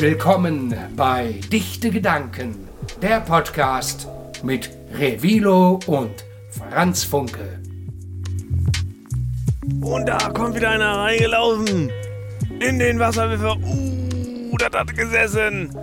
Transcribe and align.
Willkommen 0.00 0.74
bei 0.96 1.38
Dichte 1.52 1.90
Gedanken, 1.90 2.66
der 3.02 3.20
Podcast 3.20 4.08
mit 4.42 4.70
Revilo 4.94 5.78
und 5.86 6.24
Franz 6.48 7.04
Funke. 7.04 7.60
Und 9.82 10.06
da 10.06 10.16
kommt 10.30 10.54
wieder 10.54 10.70
einer 10.70 10.96
reingelaufen. 10.96 11.90
In 12.60 12.78
den 12.78 12.98
Wasserwerfer. 12.98 13.58
Uh, 13.58 14.56
das 14.56 14.72
hat 14.72 14.96
gesessen. 14.96 15.76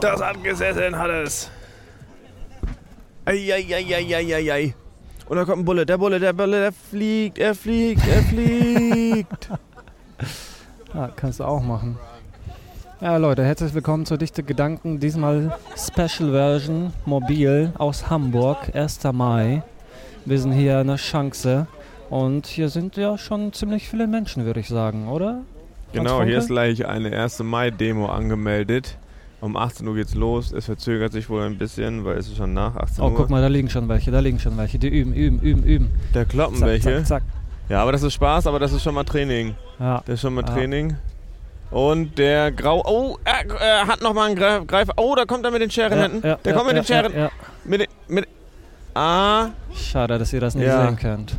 Das 0.00 0.22
hat 0.22 0.44
gesessen, 0.44 0.96
hat 0.96 1.10
es. 1.10 1.50
Eieieiei. 3.24 4.72
Und 5.28 5.36
da 5.36 5.44
kommt 5.44 5.62
ein 5.62 5.64
Bulle. 5.64 5.84
Der 5.84 5.98
Bulle, 5.98 6.20
der 6.20 6.32
Bulle, 6.32 6.60
der 6.60 6.72
fliegt, 6.72 7.38
er 7.38 7.56
fliegt, 7.56 8.06
er 8.06 8.22
fliegt. 8.22 9.50
Ja, 10.96 11.10
kannst 11.14 11.40
du 11.40 11.44
auch 11.44 11.62
machen. 11.62 11.96
Ja, 13.00 13.18
Leute, 13.18 13.44
herzlich 13.44 13.74
willkommen 13.74 14.06
zu 14.06 14.16
Dichte 14.16 14.42
Gedanken. 14.42 14.98
Diesmal 14.98 15.56
Special 15.76 16.30
Version 16.30 16.92
mobil 17.04 17.72
aus 17.76 18.08
Hamburg, 18.08 18.74
1. 18.74 19.00
Mai. 19.12 19.62
Wir 20.24 20.38
sind 20.40 20.52
hier 20.52 20.82
der 20.82 20.96
Chance 20.96 21.66
und 22.08 22.46
hier 22.46 22.70
sind 22.70 22.96
ja 22.96 23.18
schon 23.18 23.52
ziemlich 23.52 23.88
viele 23.88 24.06
Menschen, 24.06 24.44
würde 24.46 24.60
ich 24.60 24.68
sagen, 24.68 25.08
oder? 25.08 25.42
Genau, 25.92 26.22
hier 26.22 26.38
ist 26.38 26.48
gleich 26.48 26.86
eine 26.86 27.12
1. 27.16 27.40
Mai-Demo 27.42 28.06
angemeldet. 28.06 28.96
Um 29.42 29.56
18 29.58 29.86
Uhr 29.86 29.94
geht's 29.96 30.14
los. 30.14 30.50
Es 30.50 30.64
verzögert 30.64 31.12
sich 31.12 31.28
wohl 31.28 31.42
ein 31.42 31.58
bisschen, 31.58 32.06
weil 32.06 32.16
es 32.16 32.26
ist 32.26 32.38
schon 32.38 32.54
nach 32.54 32.74
18 32.74 33.04
Oh, 33.04 33.08
Uhr. 33.08 33.14
guck 33.16 33.28
mal, 33.28 33.42
da 33.42 33.48
liegen 33.48 33.68
schon 33.68 33.86
welche, 33.88 34.10
da 34.10 34.20
liegen 34.20 34.38
schon 34.38 34.56
welche. 34.56 34.78
Die 34.78 34.88
üben, 34.88 35.12
üben, 35.12 35.40
üben, 35.40 35.62
üben. 35.62 35.90
Da 36.14 36.24
kloppen 36.24 36.56
Zack, 36.56 36.68
welche. 36.68 37.04
zack, 37.04 37.06
zack. 37.06 37.22
Ja, 37.68 37.82
aber 37.82 37.92
das 37.92 38.02
ist 38.02 38.14
Spaß, 38.14 38.46
aber 38.46 38.58
das 38.58 38.72
ist 38.72 38.82
schon 38.82 38.94
mal 38.94 39.04
Training. 39.04 39.54
Ja. 39.78 39.98
Das 40.06 40.14
ist 40.14 40.20
schon 40.20 40.34
mal 40.34 40.44
Ja. 40.46 40.52
Training. 40.54 40.96
Und 41.70 42.16
der 42.16 42.52
Grau. 42.52 42.82
Oh, 42.86 43.16
er, 43.24 43.44
er 43.60 43.86
hat 43.88 44.00
nochmal 44.00 44.28
einen 44.28 44.36
Greif, 44.36 44.66
Greif. 44.68 44.88
Oh, 44.96 45.14
da 45.16 45.24
kommt 45.24 45.44
er 45.44 45.50
mit 45.50 45.60
den 45.62 45.70
Scheren 45.70 45.98
Ja, 45.98 46.02
hinten. 46.04 46.26
ja, 46.26 46.36
der 46.36 46.54
kommt 46.54 46.68
mit 46.68 46.76
den 46.76 46.84
Scheren. 46.84 47.12
Mit 47.64 47.80
den. 47.80 47.88
Mit. 48.06 48.28
Ah. 48.94 49.48
Schade, 49.74 50.16
dass 50.18 50.32
ihr 50.32 50.40
das 50.40 50.54
nicht 50.54 50.70
sehen 50.70 50.96
könnt. 50.96 51.34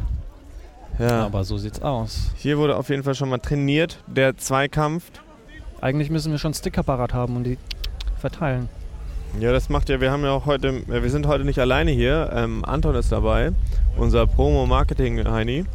Ja. 1.00 1.26
Aber 1.26 1.44
so 1.46 1.58
sieht's 1.58 1.82
aus. 1.82 2.32
Hier 2.36 2.58
wurde 2.58 2.76
auf 2.76 2.90
jeden 2.90 3.04
Fall 3.04 3.16
schon 3.16 3.30
mal 3.30 3.38
trainiert. 3.38 4.00
Der 4.08 4.36
Zweikampf. 4.38 5.06
Eigentlich 5.80 6.10
müssen 6.10 6.32
wir 6.32 6.40
schon 6.40 6.54
Sticker 6.54 6.84
parat 6.84 7.14
haben 7.14 7.36
und 7.38 7.44
die 7.46 7.58
verteilen. 8.20 8.68
Ja, 9.40 9.52
das 9.52 9.70
macht 9.70 9.90
ja. 9.90 10.02
Wir 10.02 10.12
haben 10.12 10.24
ja 10.24 10.32
auch 10.32 10.46
heute. 10.46 10.70
äh, 10.90 11.04
Wir 11.04 11.10
sind 11.10 11.26
heute 11.28 11.46
nicht 11.46 11.60
alleine 11.60 11.92
hier. 11.92 12.32
Ähm, 12.34 12.66
Anton 12.66 12.96
ist 12.96 13.12
dabei. 13.12 13.52
Unser 13.96 14.26
Promo-Marketing-Heini. 14.28 15.66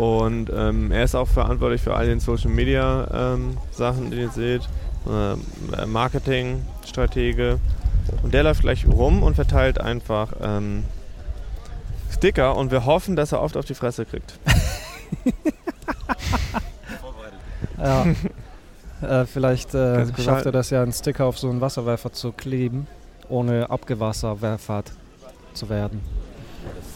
Und 0.00 0.48
ähm, 0.50 0.90
er 0.92 1.04
ist 1.04 1.14
auch 1.14 1.28
verantwortlich 1.28 1.82
für 1.82 1.94
all 1.94 2.06
den 2.06 2.20
Social 2.20 2.50
Media 2.50 3.34
ähm, 3.34 3.58
Sachen, 3.70 4.10
die 4.10 4.16
ihr 4.16 4.30
seht. 4.30 4.62
Ähm, 5.06 5.42
äh, 5.76 5.84
Marketing-Stratege. 5.84 7.58
Und 8.22 8.32
der 8.32 8.44
läuft 8.44 8.62
gleich 8.62 8.86
rum 8.86 9.22
und 9.22 9.34
verteilt 9.34 9.78
einfach 9.78 10.32
ähm, 10.40 10.84
Sticker 12.10 12.56
und 12.56 12.70
wir 12.70 12.86
hoffen, 12.86 13.14
dass 13.14 13.32
er 13.32 13.42
oft 13.42 13.58
auf 13.58 13.66
die 13.66 13.74
Fresse 13.74 14.06
kriegt. 14.06 14.38
Ja. 17.78 18.04
äh, 19.00 19.24
vielleicht 19.24 19.74
äh, 19.74 20.06
schafft 20.22 20.44
er 20.44 20.52
das 20.52 20.68
ja, 20.68 20.82
einen 20.82 20.92
Sticker 20.92 21.24
auf 21.24 21.38
so 21.38 21.48
einen 21.48 21.62
Wasserwerfer 21.62 22.12
zu 22.12 22.30
kleben, 22.30 22.86
ohne 23.30 23.70
abgewasserwerfert 23.70 24.92
zu 25.54 25.70
werden. 25.70 26.02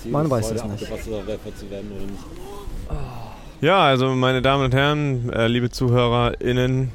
Man 0.05 0.29
weiß 0.29 0.51
es 0.51 0.63
nicht. 0.63 0.91
Wasserwerfer 0.91 1.57
zu 1.57 1.71
werden 1.71 1.91
oder 1.91 2.05
nicht. 2.05 2.25
Ja, 3.65 3.83
also 3.83 4.11
meine 4.11 4.43
Damen 4.43 4.65
und 4.65 4.75
Herren, 4.75 5.33
äh, 5.33 5.47
liebe 5.47 5.71
ZuhörerInnen, 5.71 6.91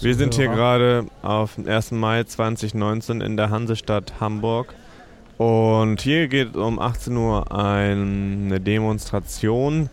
wir 0.00 0.14
sind 0.16 0.34
hier 0.34 0.48
gerade 0.48 1.06
auf 1.22 1.54
dem 1.54 1.68
1. 1.68 1.92
Mai 1.92 2.24
2019 2.24 3.20
in 3.20 3.36
der 3.36 3.50
Hansestadt 3.50 4.14
Hamburg. 4.18 4.74
Und 5.36 6.00
hier 6.00 6.26
geht 6.26 6.56
um 6.56 6.80
18 6.80 7.16
Uhr 7.16 7.56
eine 7.56 8.58
Demonstration 8.58 9.90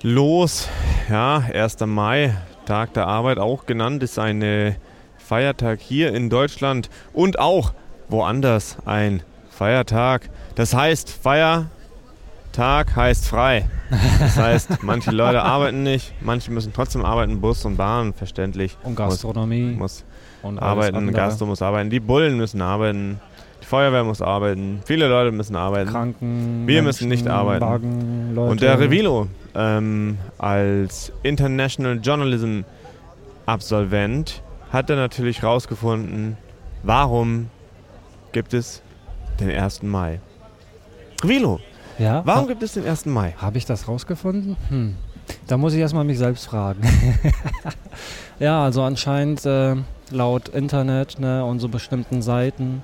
los. 0.00 0.70
Ja, 1.10 1.44
1. 1.52 1.84
Mai, 1.84 2.34
Tag 2.64 2.94
der 2.94 3.06
Arbeit 3.06 3.36
auch 3.36 3.66
genannt, 3.66 4.02
ist 4.02 4.18
ein 4.18 4.40
äh, 4.40 4.76
Feiertag 5.18 5.80
hier 5.80 6.14
in 6.14 6.30
Deutschland 6.30 6.88
und 7.12 7.38
auch 7.38 7.74
woanders 8.08 8.78
ein 8.86 9.22
Feiertag. 9.50 10.30
Das 10.54 10.72
heißt, 10.72 11.10
Feiertag 12.52 12.94
heißt 12.96 13.28
frei. 13.28 13.64
Das 14.20 14.36
heißt, 14.36 14.82
manche 14.82 15.10
Leute 15.10 15.42
arbeiten 15.42 15.82
nicht, 15.82 16.12
manche 16.20 16.50
müssen 16.50 16.72
trotzdem 16.72 17.04
arbeiten, 17.04 17.40
Bus 17.40 17.64
und 17.64 17.76
Bahn, 17.76 18.12
verständlich. 18.12 18.76
Und 18.82 18.94
Gastronomie 18.94 19.74
Muss 19.74 20.04
und 20.42 20.58
alles 20.58 20.88
arbeiten. 20.88 21.12
Gastro 21.12 21.46
muss 21.46 21.62
arbeiten, 21.62 21.88
die 21.88 22.00
Bullen 22.00 22.36
müssen 22.36 22.60
arbeiten, 22.60 23.20
die 23.62 23.66
Feuerwehr 23.66 24.04
muss 24.04 24.20
arbeiten, 24.20 24.80
viele 24.84 25.08
Leute 25.08 25.32
müssen 25.32 25.56
arbeiten. 25.56 25.90
Kranken, 25.90 26.64
Wir 26.66 26.82
müssen 26.82 27.08
nicht 27.08 27.26
arbeiten. 27.26 27.64
Wagen. 27.64 28.36
Und 28.36 28.60
der 28.60 28.78
Revilo 28.78 29.28
ähm, 29.54 30.18
als 30.38 31.10
International 31.22 31.98
Journalism 32.02 32.60
Absolvent 33.46 34.42
hat 34.70 34.90
er 34.90 34.96
natürlich 34.96 35.42
rausgefunden, 35.42 36.36
warum 36.82 37.48
gibt 38.32 38.52
es 38.52 38.82
den 39.40 39.50
1. 39.50 39.82
Mai. 39.82 40.20
Revilo, 41.22 41.60
Ja? 42.02 42.22
warum 42.24 42.44
ha 42.44 42.48
gibt 42.48 42.62
es 42.62 42.72
den 42.72 42.84
1. 42.84 43.06
Mai? 43.06 43.34
Habe 43.38 43.58
ich 43.58 43.64
das 43.64 43.86
rausgefunden? 43.86 44.56
Hm. 44.68 44.96
Da 45.46 45.56
muss 45.56 45.72
ich 45.72 45.78
erstmal 45.78 46.04
mich 46.04 46.18
selbst 46.18 46.46
fragen. 46.46 46.80
ja, 48.40 48.64
also 48.64 48.82
anscheinend 48.82 49.46
äh, 49.46 49.76
laut 50.10 50.48
Internet 50.48 51.20
ne, 51.20 51.44
und 51.44 51.60
so 51.60 51.68
bestimmten 51.68 52.20
Seiten 52.20 52.82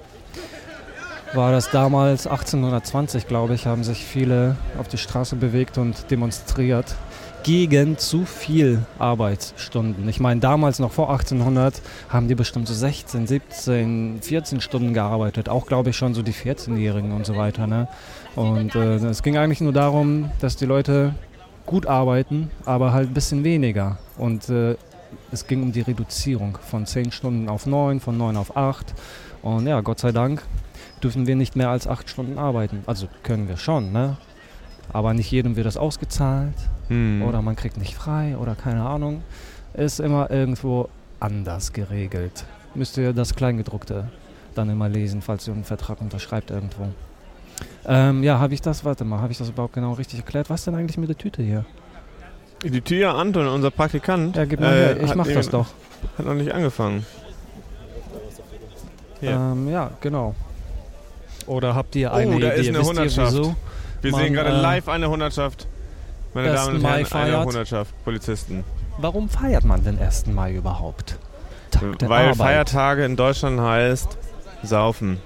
war 1.35 1.53
das 1.53 1.71
damals 1.71 2.27
1820, 2.27 3.27
glaube 3.27 3.55
ich, 3.55 3.67
haben 3.67 3.85
sich 3.85 4.05
viele 4.05 4.57
auf 4.79 4.89
die 4.89 4.99
Straße 4.99 5.37
bewegt 5.37 5.77
und 5.77 6.11
demonstriert 6.11 6.95
gegen 7.43 7.99
zu 7.99 8.25
viel 8.25 8.85
Arbeitsstunden. 8.99 10.09
Ich 10.09 10.21
meine, 10.21 10.41
damals 10.41 10.79
noch 10.79 10.93
vor 10.93 11.11
1800 11.11 11.81
haben 12.09 12.29
die 12.29 12.35
bestimmt 12.35 12.69
so 12.69 12.75
16, 12.75 13.27
17, 13.27 14.19
14 14.23 14.61
Stunden 14.61 14.95
gearbeitet. 14.95 15.49
Auch, 15.49 15.67
glaube 15.67 15.91
ich, 15.91 15.97
schon 15.97 16.15
so 16.15 16.23
die 16.23 16.33
14-Jährigen 16.33 17.13
und 17.13 17.27
so 17.27 17.37
weiter. 17.37 17.67
Ne? 17.67 17.89
Und 18.37 18.75
äh, 18.75 18.97
es 18.97 19.23
ging 19.23 19.37
eigentlich 19.37 19.61
nur 19.61 19.73
darum, 19.73 20.31
dass 20.41 20.57
die 20.57 20.67
Leute 20.67 21.15
gut 21.67 21.87
arbeiten, 21.87 22.51
aber 22.65 22.93
halt 22.93 23.11
ein 23.11 23.15
bisschen 23.15 23.45
weniger. 23.45 23.99
Und 24.17 24.49
äh, 24.49 24.77
es 25.33 25.47
ging 25.47 25.63
um 25.63 25.73
die 25.73 25.81
Reduzierung 25.81 26.59
von 26.69 26.87
10 26.87 27.13
Stunden 27.13 27.49
auf 27.49 27.67
9, 27.67 28.01
von 28.01 28.17
9 28.17 28.37
auf 28.37 28.57
8. 28.57 28.95
Und 29.43 29.67
ja, 29.67 29.81
Gott 29.81 29.99
sei 29.99 30.13
Dank 30.13 30.43
dürfen 31.03 31.27
wir 31.27 31.37
nicht 31.37 31.57
mehr 31.57 31.71
als 31.71 31.87
8 31.87 32.09
Stunden 32.09 32.39
arbeiten. 32.39 32.83
Also 32.87 33.09
können 33.23 33.49
wir 33.49 33.57
schon, 33.57 33.93
ne? 33.93 34.17
Aber 34.93 35.13
nicht 35.15 35.31
jedem 35.31 35.57
wird 35.57 35.67
das 35.67 35.77
ausgezahlt 35.77 36.55
Hm. 36.89 37.23
oder 37.23 37.43
man 37.43 37.55
kriegt 37.55 37.77
nicht 37.77 37.95
frei 37.95 38.37
oder 38.37 38.55
keine 38.55 38.83
Ahnung. 38.83 39.23
Ist 39.75 40.01
immer 40.01 40.31
irgendwo 40.31 40.89
anders 41.21 41.73
geregelt. 41.73 42.45
Müsst 42.75 42.97
ihr 42.97 43.13
das 43.13 43.35
Kleingedruckte 43.35 44.09
dann 44.55 44.71
immer 44.71 44.89
lesen, 44.89 45.21
falls 45.23 45.47
ihr 45.47 45.55
einen 45.55 45.65
Vertrag 45.65 46.01
unterschreibt 46.01 46.51
irgendwo. 46.51 46.89
Ähm, 47.87 48.23
ja, 48.23 48.39
habe 48.39 48.55
ich 48.55 48.61
das, 48.61 48.85
warte 48.85 49.05
mal, 49.05 49.21
habe 49.21 49.33
ich 49.33 49.39
das 49.39 49.49
überhaupt 49.49 49.75
genau 49.75 49.93
richtig 49.95 50.21
erklärt? 50.21 50.51
Was 50.51 50.65
denn 50.65 50.75
eigentlich 50.75 50.99
mit 50.99 51.09
der 51.09 51.17
Tüte 51.19 51.43
hier? 51.43 51.65
Die 52.65 52.81
Tür 52.81 53.15
Anton, 53.15 53.47
unser 53.47 53.71
Praktikant, 53.71 54.37
Ja, 54.37 54.45
gib 54.45 54.61
mal 54.61 54.73
äh, 54.73 54.77
her, 54.77 55.01
ich 55.03 55.11
hat 55.11 55.17
mach 55.17 55.27
das 55.29 55.49
doch. 55.49 55.67
hat 56.19 56.27
noch 56.27 56.35
nicht 56.35 56.53
angefangen. 56.53 57.07
Ähm, 59.23 59.69
ja, 59.69 59.91
genau. 60.01 60.35
Oder 61.47 61.75
habt 61.75 61.97
ihr 61.97 62.11
Oh, 62.13 62.17
eine 62.17 62.39
da 62.41 62.53
Idee? 62.55 62.61
ist 62.61 62.69
eine 62.69 62.79
Wisst 62.79 62.85
ihr, 62.85 62.85
Hundertschaft. 62.89 63.33
wieso? 63.33 63.57
Wir 64.03 64.13
Man, 64.13 64.21
sehen 64.21 64.33
gerade 64.35 64.51
äh, 64.51 64.61
live 64.61 64.89
eine 64.89 65.09
Hundertschaft. 65.09 65.67
Meine 66.35 66.51
1. 66.53 66.61
Damen 66.61 66.77
und 66.77 66.83
Mai 66.83 66.89
Herren, 66.89 66.99
eine 66.99 67.07
feiert. 67.07 67.47
Hundertschaft 67.47 68.05
Polizisten. 68.05 68.65
Warum 68.99 69.29
feiert 69.29 69.65
man 69.65 69.83
den 69.83 69.99
1. 69.99 70.27
Mai 70.27 70.55
überhaupt? 70.55 71.17
Weil 71.81 72.23
Arbeit. 72.27 72.37
Feiertage 72.37 73.05
in 73.05 73.17
Deutschland 73.17 73.61
heißt 73.61 74.17
saufen. 74.63 75.19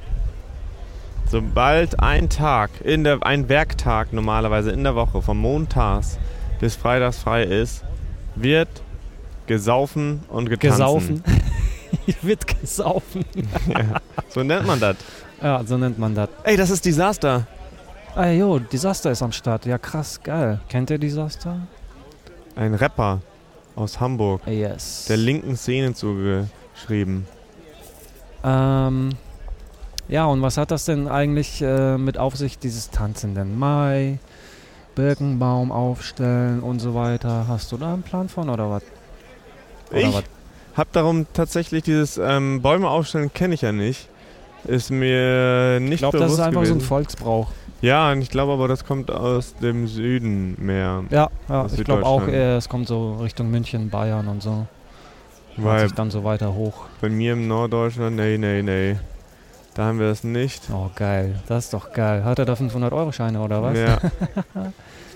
Sobald 1.32 1.99
ein 1.99 2.29
Tag, 2.29 2.69
in 2.84 3.05
der, 3.05 3.23
ein 3.23 3.49
Werktag 3.49 4.12
normalerweise 4.12 4.70
in 4.70 4.84
der 4.84 4.94
Woche, 4.94 5.23
vom 5.23 5.38
Montags 5.38 6.19
bis 6.61 6.76
Freitags 6.76 7.20
frei 7.20 7.44
ist, 7.44 7.84
wird 8.34 8.69
gesaufen 9.46 10.20
und 10.29 10.50
getanzen. 10.50 11.23
Gesaufen. 11.23 11.25
Wird 12.20 12.46
gesaufen. 12.46 13.25
ja, 13.67 13.99
so 14.29 14.43
nennt 14.43 14.67
man 14.67 14.79
das. 14.79 14.96
Ja, 15.40 15.64
so 15.64 15.79
nennt 15.79 15.99
man 15.99 16.14
das. 16.14 16.29
Ey, 16.43 16.58
das 16.58 16.69
ist 16.69 16.84
Desaster. 16.84 17.46
Ah 18.14 18.29
jo, 18.29 18.58
Disaster 18.58 19.11
ist 19.11 19.23
am 19.23 19.32
Start. 19.32 19.64
Ja, 19.64 19.79
krass, 19.79 20.20
geil. 20.23 20.61
Kennt 20.69 20.90
ihr 20.90 20.99
Disaster? 20.99 21.67
Ein 22.56 22.75
Rapper 22.75 23.23
aus 23.75 23.99
Hamburg, 24.00 24.43
Yes. 24.46 25.06
der 25.08 25.17
linken 25.17 25.56
Szene 25.56 25.94
zugeschrieben. 25.94 27.26
Ähm, 28.44 29.11
ja, 30.12 30.26
und 30.26 30.42
was 30.42 30.58
hat 30.58 30.70
das 30.70 30.84
denn 30.84 31.08
eigentlich 31.08 31.62
äh, 31.62 31.96
mit 31.96 32.18
auf 32.18 32.36
sich, 32.36 32.58
dieses 32.58 32.90
tanzenden 32.90 33.58
Mai, 33.58 34.18
Birkenbaum 34.94 35.72
aufstellen 35.72 36.60
und 36.60 36.80
so 36.80 36.94
weiter? 36.94 37.46
Hast 37.48 37.72
du 37.72 37.78
da 37.78 37.94
einen 37.94 38.02
Plan 38.02 38.28
von 38.28 38.50
oder 38.50 38.68
was? 38.68 38.82
Oder 39.90 40.00
Ich? 40.00 40.22
Hab 40.76 40.92
darum 40.92 41.26
tatsächlich 41.32 41.82
dieses 41.82 42.18
ähm, 42.18 42.60
Bäume 42.60 42.90
aufstellen 42.90 43.32
kenne 43.32 43.54
ich 43.54 43.62
ja 43.62 43.72
nicht. 43.72 44.08
Ist 44.64 44.90
mir 44.90 45.80
nicht 45.80 45.94
Ich 45.94 45.98
glaube, 46.00 46.18
bewusst 46.18 46.38
das 46.38 46.40
ist 46.40 46.44
einfach 46.44 46.64
so 46.64 46.72
ein 46.72 46.74
gewesen. 46.74 46.88
Volksbrauch. 46.88 47.50
Ja, 47.80 48.12
und 48.12 48.20
ich 48.20 48.28
glaube 48.28 48.52
aber, 48.52 48.68
das 48.68 48.84
kommt 48.84 49.10
aus 49.10 49.54
dem 49.56 49.88
Süden 49.88 50.56
mehr. 50.64 51.04
Ja, 51.08 51.30
ja 51.48 51.66
ich 51.74 51.84
glaube 51.84 52.04
auch, 52.04 52.28
eher, 52.28 52.58
es 52.58 52.68
kommt 52.68 52.86
so 52.86 53.14
Richtung 53.14 53.50
München, 53.50 53.88
Bayern 53.88 54.28
und 54.28 54.42
so. 54.42 54.66
Weil 55.56 55.80
sich 55.80 55.92
dann 55.92 56.10
so 56.10 56.22
weiter 56.22 56.54
hoch. 56.54 56.84
bei 57.00 57.08
mir 57.08 57.32
im 57.32 57.48
Norddeutschland, 57.48 58.16
nee, 58.16 58.36
nee, 58.36 58.62
nee. 58.62 58.96
Da 59.74 59.84
haben 59.86 59.98
wir 59.98 60.08
das 60.08 60.22
nicht. 60.24 60.62
Oh, 60.72 60.90
geil. 60.94 61.40
Das 61.48 61.64
ist 61.64 61.74
doch 61.74 61.92
geil. 61.92 62.24
Hat 62.24 62.38
er 62.38 62.44
da 62.44 62.52
500-Euro-Scheine 62.54 63.40
oder 63.40 63.62
was? 63.62 63.78
Ja. 63.78 63.98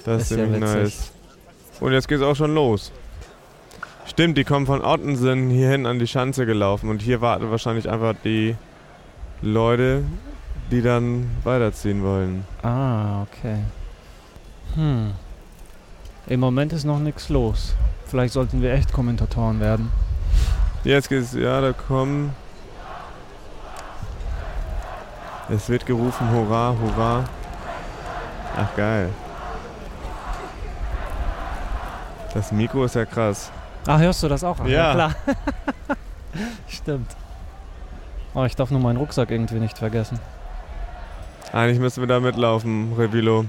Das 0.05 0.23
ist 0.23 0.31
Ist 0.31 0.39
ja 0.39 0.45
ziemlich 0.45 0.63
witzig. 0.63 0.83
nice. 0.83 1.13
Und 1.81 1.93
jetzt 1.93 2.07
geht's 2.07 2.23
auch 2.23 2.37
schon 2.37 2.55
los. 2.55 2.93
Stimmt, 4.07 4.39
die 4.39 4.45
kommen 4.45 4.67
von 4.67 4.85
Ottensen 4.85 5.51
hierhin 5.51 5.85
an 5.85 5.99
die 5.99 6.07
Schanze 6.07 6.47
gelaufen 6.47 6.89
und 6.91 7.03
hier 7.03 7.21
warten 7.21 7.51
wahrscheinlich 7.51 7.91
einfach 7.91 8.15
die 8.23 8.55
Leute, 9.43 10.05
die 10.71 10.81
dann 10.81 11.29
weiterziehen 11.43 12.05
wollen. 12.05 12.45
Ah, 12.63 13.23
okay. 13.23 13.57
Hm. 14.77 15.11
Im 16.29 16.41
Moment 16.41 16.73
ist 16.73 16.85
noch 16.85 17.01
nichts 17.01 17.29
los. 17.29 17.75
Vielleicht 18.07 18.33
sollten 18.33 18.63
wir 18.63 18.73
echt 18.75 18.93
Kommentatoren 18.93 19.59
werden. 19.59 19.91
Jetzt 20.85 21.09
geht's, 21.09 21.35
ja, 21.35 21.61
da 21.61 21.73
kommen. 21.73 22.33
Es 25.49 25.69
wird 25.69 25.87
gerufen, 25.87 26.29
hurra, 26.31 26.75
hurra. 26.81 27.25
Ach 28.57 28.77
geil. 28.77 29.11
Das 32.35 32.51
Mikro 32.53 32.85
ist 32.85 32.95
ja 32.97 33.05
krass. 33.05 33.51
Ah, 33.87 33.99
hörst 33.99 34.23
du 34.23 34.29
das 34.29 34.43
auch? 34.45 34.57
Ach, 34.61 34.67
Ja. 34.67 34.93
klar. 34.93 35.15
Stimmt. 36.69 37.11
Oh, 38.35 38.45
ich 38.45 38.57
darf 38.57 38.71
nur 38.71 38.81
meinen 38.81 38.97
Rucksack 38.99 39.31
irgendwie 39.31 39.55
nicht 39.61 39.79
vergessen. 39.79 40.19
Eigentlich 41.53 41.79
müssen 41.79 42.01
wir 42.03 42.09
da 42.09 42.19
mitlaufen, 42.21 42.93
Revilo. 42.99 43.47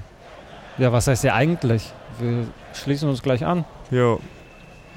Ja, 0.78 0.92
was 0.92 1.08
heißt 1.08 1.24
ja 1.24 1.34
eigentlich? 1.34 1.92
Wir 2.20 2.46
schließen 2.72 3.08
uns 3.08 3.20
gleich 3.22 3.44
an 3.44 3.64
Jo. 3.90 4.20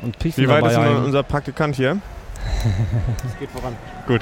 und 0.02 0.18
piefen 0.20 0.44
Wie 0.44 0.48
weit 0.48 0.60
dabei 0.64 0.72
ist 0.74 0.78
denn 0.78 0.98
ein. 0.98 1.04
unser 1.04 1.24
Praktikant 1.24 1.76
hier? 1.76 1.98
Es 3.26 3.40
geht 3.40 3.50
voran. 3.52 3.76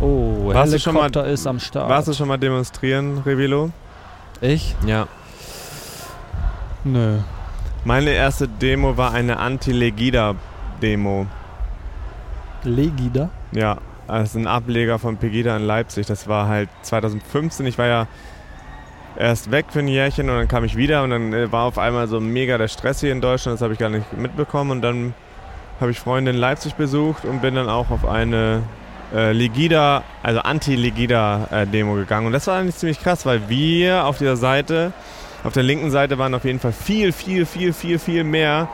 Oh, 0.00 0.52
Warst 0.52 0.72
du 0.74 0.78
schon 0.78 0.94
mal- 0.94 1.04
Helikopter 1.04 1.26
ist 1.30 1.46
am 1.46 1.58
Start. 1.58 1.88
Warst 1.88 2.08
du 2.08 2.12
schon 2.12 2.28
mal 2.28 2.36
demonstrieren, 2.36 3.18
Revilo? 3.24 3.70
Ich? 4.40 4.74
Ja. 4.86 5.06
Nö. 6.84 7.18
Meine 7.84 8.10
erste 8.10 8.46
Demo 8.48 8.96
war 8.96 9.12
eine 9.12 9.38
Anti-Legida-Demo. 9.38 11.26
Legida? 12.64 13.30
Ja, 13.52 13.78
das 14.08 14.30
ist 14.30 14.34
ein 14.36 14.46
Ableger 14.46 14.98
von 14.98 15.16
Pegida 15.16 15.56
in 15.56 15.64
Leipzig. 15.66 16.06
Das 16.06 16.28
war 16.28 16.48
halt 16.48 16.68
2015. 16.82 17.64
Ich 17.66 17.78
war 17.78 17.86
ja 17.86 18.06
erst 19.16 19.50
weg 19.50 19.66
für 19.70 19.78
ein 19.78 19.88
Jährchen 19.88 20.28
und 20.28 20.36
dann 20.36 20.48
kam 20.48 20.64
ich 20.64 20.76
wieder 20.76 21.02
und 21.04 21.10
dann 21.10 21.32
äh, 21.32 21.50
war 21.52 21.64
auf 21.64 21.78
einmal 21.78 22.06
so 22.08 22.20
mega 22.20 22.58
der 22.58 22.68
Stress 22.68 23.00
hier 23.00 23.12
in 23.12 23.20
Deutschland. 23.20 23.54
Das 23.56 23.62
habe 23.62 23.72
ich 23.72 23.78
gar 23.78 23.88
nicht 23.88 24.12
mitbekommen 24.16 24.72
und 24.72 24.82
dann 24.82 25.14
habe 25.80 25.90
ich 25.90 26.00
Freunde 26.00 26.32
in 26.32 26.36
Leipzig 26.36 26.74
besucht 26.74 27.24
und 27.24 27.40
bin 27.40 27.54
dann 27.54 27.68
auch 27.68 27.90
auf 27.90 28.06
eine 28.06 28.62
äh, 29.14 29.32
Legida, 29.32 30.02
also 30.22 30.40
Anti-Legida-Demo 30.40 31.94
gegangen. 31.94 32.26
Und 32.26 32.32
das 32.32 32.46
war 32.46 32.58
eigentlich 32.58 32.76
ziemlich 32.76 33.00
krass, 33.00 33.26
weil 33.26 33.48
wir 33.48 34.04
auf 34.04 34.18
dieser 34.18 34.36
Seite, 34.36 34.92
auf 35.44 35.52
der 35.52 35.62
linken 35.62 35.90
Seite 35.90 36.18
waren 36.18 36.34
auf 36.34 36.44
jeden 36.44 36.60
Fall 36.60 36.72
viel, 36.72 37.12
viel, 37.12 37.46
viel, 37.46 37.72
viel, 37.72 37.98
viel 37.98 38.24
mehr 38.24 38.68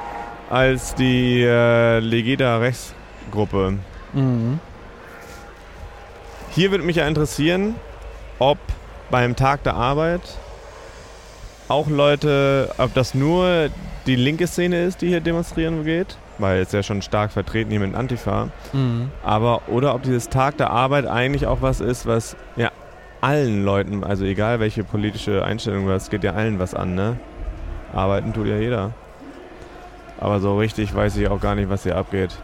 als 0.51 0.95
die 0.95 1.43
äh, 1.43 1.99
Legida-Rechtsgruppe. 1.99 3.79
Mhm. 4.13 4.61
Hier 6.55 6.71
würde 6.71 6.85
mich 6.85 6.97
ja 6.97 7.07
interessieren, 7.07 7.75
ob 8.39 8.59
beim 9.11 9.37
Tag 9.37 9.63
der 9.63 9.75
Arbeit 9.75 10.21
auch 11.69 11.89
Leute, 11.89 12.75
ob 12.77 12.93
das 12.93 13.15
nur 13.15 13.71
die 14.07 14.17
linke 14.17 14.47
Szene 14.47 14.85
ist, 14.85 15.01
die 15.03 15.09
hier 15.09 15.21
demonstrieren 15.21 15.85
geht, 15.85 16.17
weil 16.39 16.61
es 16.61 16.73
ja 16.73 16.83
schon 16.83 17.03
stark 17.03 17.31
vertreten 17.31 17.71
hier 17.71 17.81
mit 17.81 17.95
Antifa, 17.95 18.49
Mhm. 18.73 19.11
aber 19.23 19.63
oder 19.69 19.95
ob 19.95 20.03
dieses 20.03 20.29
Tag 20.29 20.57
der 20.57 20.71
Arbeit 20.71 21.07
eigentlich 21.07 21.47
auch 21.47 21.63
was 21.63 21.81
ist, 21.81 22.07
was 22.07 22.37
ja 22.57 22.71
allen 23.21 23.65
Leuten, 23.65 24.03
also 24.03 24.25
egal 24.25 24.59
welche 24.59 24.83
politische 24.83 25.45
Einstellung 25.45 25.87
du 25.87 25.93
hast, 25.93 26.11
geht 26.11 26.25
ja 26.25 26.33
allen 26.33 26.59
was 26.59 26.75
an, 26.75 26.95
ne? 26.97 27.17
Arbeiten 27.93 28.33
tut 28.33 28.47
ja 28.49 28.57
jeder. 28.57 28.91
Aber 30.19 30.41
so 30.41 30.57
richtig 30.59 30.95
weiß 30.95 31.17
ich 31.19 31.29
auch 31.29 31.41
gar 31.41 31.55
nicht, 31.55 31.69
was 31.69 31.83
hier 31.85 31.97
abgeht. 31.97 32.37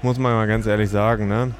Muss 0.00 0.18
man 0.18 0.32
mal 0.32 0.46
ganz 0.46 0.66
ehrlich 0.66 0.88
sagen, 0.90 1.28
ne? 1.28 1.50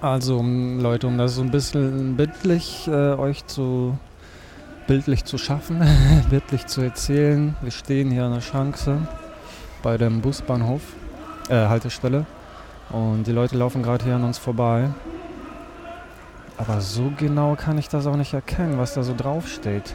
Also, 0.00 0.42
Leute, 0.42 1.06
um 1.06 1.18
das 1.18 1.34
so 1.34 1.42
ein 1.42 1.50
bisschen 1.50 2.16
bildlich 2.16 2.86
äh, 2.88 3.14
euch 3.14 3.46
zu 3.46 3.98
bildlich 4.90 5.24
zu 5.24 5.38
schaffen, 5.38 5.80
bildlich 6.30 6.66
zu 6.66 6.80
erzählen. 6.80 7.54
Wir 7.62 7.70
stehen 7.70 8.10
hier 8.10 8.24
an 8.24 8.34
der 8.34 8.40
Schanze 8.40 8.98
bei 9.84 9.96
dem 9.96 10.20
Busbahnhof, 10.20 10.82
äh, 11.48 11.68
Haltestelle. 11.68 12.26
Und 12.88 13.28
die 13.28 13.30
Leute 13.30 13.56
laufen 13.56 13.84
gerade 13.84 14.04
hier 14.04 14.16
an 14.16 14.24
uns 14.24 14.36
vorbei. 14.36 14.88
Aber 16.58 16.80
so 16.80 17.12
genau 17.16 17.54
kann 17.54 17.78
ich 17.78 17.88
das 17.88 18.08
auch 18.08 18.16
nicht 18.16 18.34
erkennen, 18.34 18.78
was 18.78 18.94
da 18.94 19.04
so 19.04 19.14
draufsteht. 19.16 19.94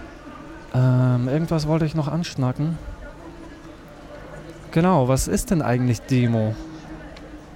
Ähm, 0.73 1.27
irgendwas 1.27 1.67
wollte 1.67 1.83
ich 1.83 1.93
noch 1.93 2.07
anschnacken. 2.07 2.77
Genau, 4.71 5.09
was 5.09 5.27
ist 5.27 5.51
denn 5.51 5.61
eigentlich 5.61 6.03
Demo? 6.03 6.55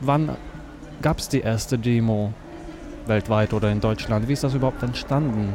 Wann 0.01 0.35
gab 1.01 1.19
es 1.19 1.29
die 1.29 1.39
erste 1.39 1.79
Demo 1.79 2.33
weltweit 3.05 3.53
oder 3.53 3.71
in 3.71 3.79
Deutschland? 3.79 4.27
Wie 4.27 4.33
ist 4.33 4.43
das 4.43 4.55
überhaupt 4.55 4.83
entstanden? 4.83 5.53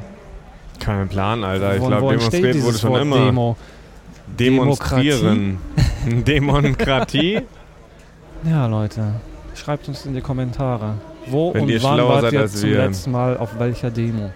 Kein 0.81 1.09
Plan, 1.09 1.44
Alter. 1.44 1.76
Ich 1.76 1.85
glaube, 1.85 2.17
demonstriert 2.17 2.62
wurde 2.62 2.79
schon 2.79 2.91
Wort 2.91 3.03
immer. 3.03 3.17
Demo? 3.26 3.56
Demonstrieren. 4.26 5.59
Demokratie? 6.06 7.41
Ja, 8.44 8.67
Leute, 8.67 9.15
schreibt 9.55 9.88
uns 9.88 10.05
in 10.05 10.15
die 10.15 10.21
Kommentare. 10.21 10.94
Wo 11.26 11.55
Wenn 11.55 11.62
und 11.62 11.82
wann 11.82 11.99
wart 12.09 12.32
ihr 12.32 12.47
zum 12.47 12.71
wir. 12.71 12.79
letzten 12.79 13.11
Mal 13.12 13.37
auf 13.38 13.59
welcher 13.59 13.91
Demo? 13.91 14.31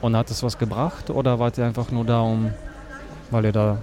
Und 0.00 0.16
hat 0.16 0.30
es 0.30 0.42
was 0.42 0.58
gebracht 0.58 1.10
oder 1.10 1.38
wart 1.38 1.58
ihr 1.58 1.66
einfach 1.66 1.90
nur 1.90 2.04
da, 2.04 2.20
um, 2.20 2.50
weil 3.30 3.44
ihr 3.44 3.52
da 3.52 3.78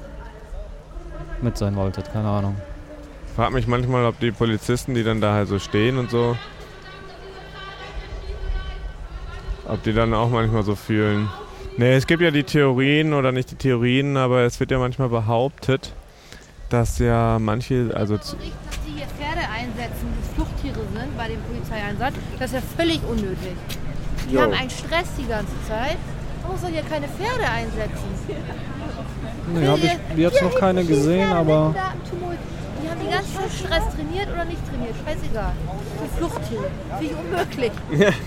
mit 1.41 1.57
sein 1.57 1.75
wolltet? 1.75 2.11
Keine 2.11 2.27
Ahnung. 2.27 2.55
Frag 3.35 3.53
mich 3.53 3.67
manchmal, 3.67 4.05
ob 4.05 4.19
die 4.19 4.31
Polizisten, 4.31 4.95
die 4.95 5.03
dann 5.03 5.21
da 5.21 5.33
halt 5.33 5.47
so 5.47 5.59
stehen 5.59 5.97
und 5.97 6.09
so, 6.09 6.35
ob 9.69 9.83
die 9.83 9.93
dann 9.93 10.13
auch 10.13 10.29
manchmal 10.29 10.63
so 10.63 10.75
fühlen. 10.75 11.29
Nee, 11.77 11.93
es 11.95 12.07
gibt 12.07 12.21
ja 12.21 12.31
die 12.31 12.43
Theorien 12.43 13.13
oder 13.13 13.31
nicht 13.31 13.51
die 13.51 13.55
Theorien, 13.55 14.17
aber 14.17 14.41
es 14.41 14.59
wird 14.59 14.71
ja 14.71 14.79
manchmal 14.79 15.09
behauptet, 15.09 15.93
dass 16.69 16.99
ja 16.99 17.37
manche, 17.39 17.91
also 17.95 18.17
z- 18.17 18.37
Bericht, 18.37 18.53
dass 18.69 18.79
die 18.85 18.91
hier 18.97 19.07
Pferde 19.07 19.41
einsetzen, 19.49 20.07
die 20.19 20.35
Fluchttiere 20.35 20.79
sind 20.93 21.17
bei 21.17 21.27
dem 21.29 21.39
Polizeieinsatz, 21.41 22.13
das 22.37 22.47
ist 22.51 22.53
ja 22.55 22.61
völlig 22.77 22.99
unnötig. 23.09 23.55
Die 24.29 24.33
Jo. 24.35 24.41
haben 24.41 24.53
einen 24.53 24.69
Stress 24.69 25.07
die 25.17 25.25
ganze 25.27 25.53
Zeit. 25.67 25.97
Man 26.43 26.51
muss 26.51 26.61
doch 26.61 26.69
hier 26.69 26.81
keine 26.83 27.07
Pferde 27.07 27.49
einsetzen. 27.49 28.09
Nee, 29.53 29.67
habe 29.67 29.79
ich 29.79 30.17
jetzt 30.17 30.41
noch 30.41 30.55
keine 30.55 30.83
gesehen, 30.83 31.31
aber. 31.31 31.73
Die 32.89 32.95
haben 32.95 33.05
die 33.05 33.11
ganze 33.13 33.33
Zeit 33.35 33.51
Stress 33.51 33.95
trainiert 33.95 34.29
oder 34.33 34.45
nicht 34.45 34.61
trainiert, 34.67 34.95
scheißegal. 35.05 35.53
Für 35.99 36.17
Fluchttiere. 36.17 36.71
Finde 36.97 37.05
ich 37.05 37.19
unmöglich. 37.19 37.71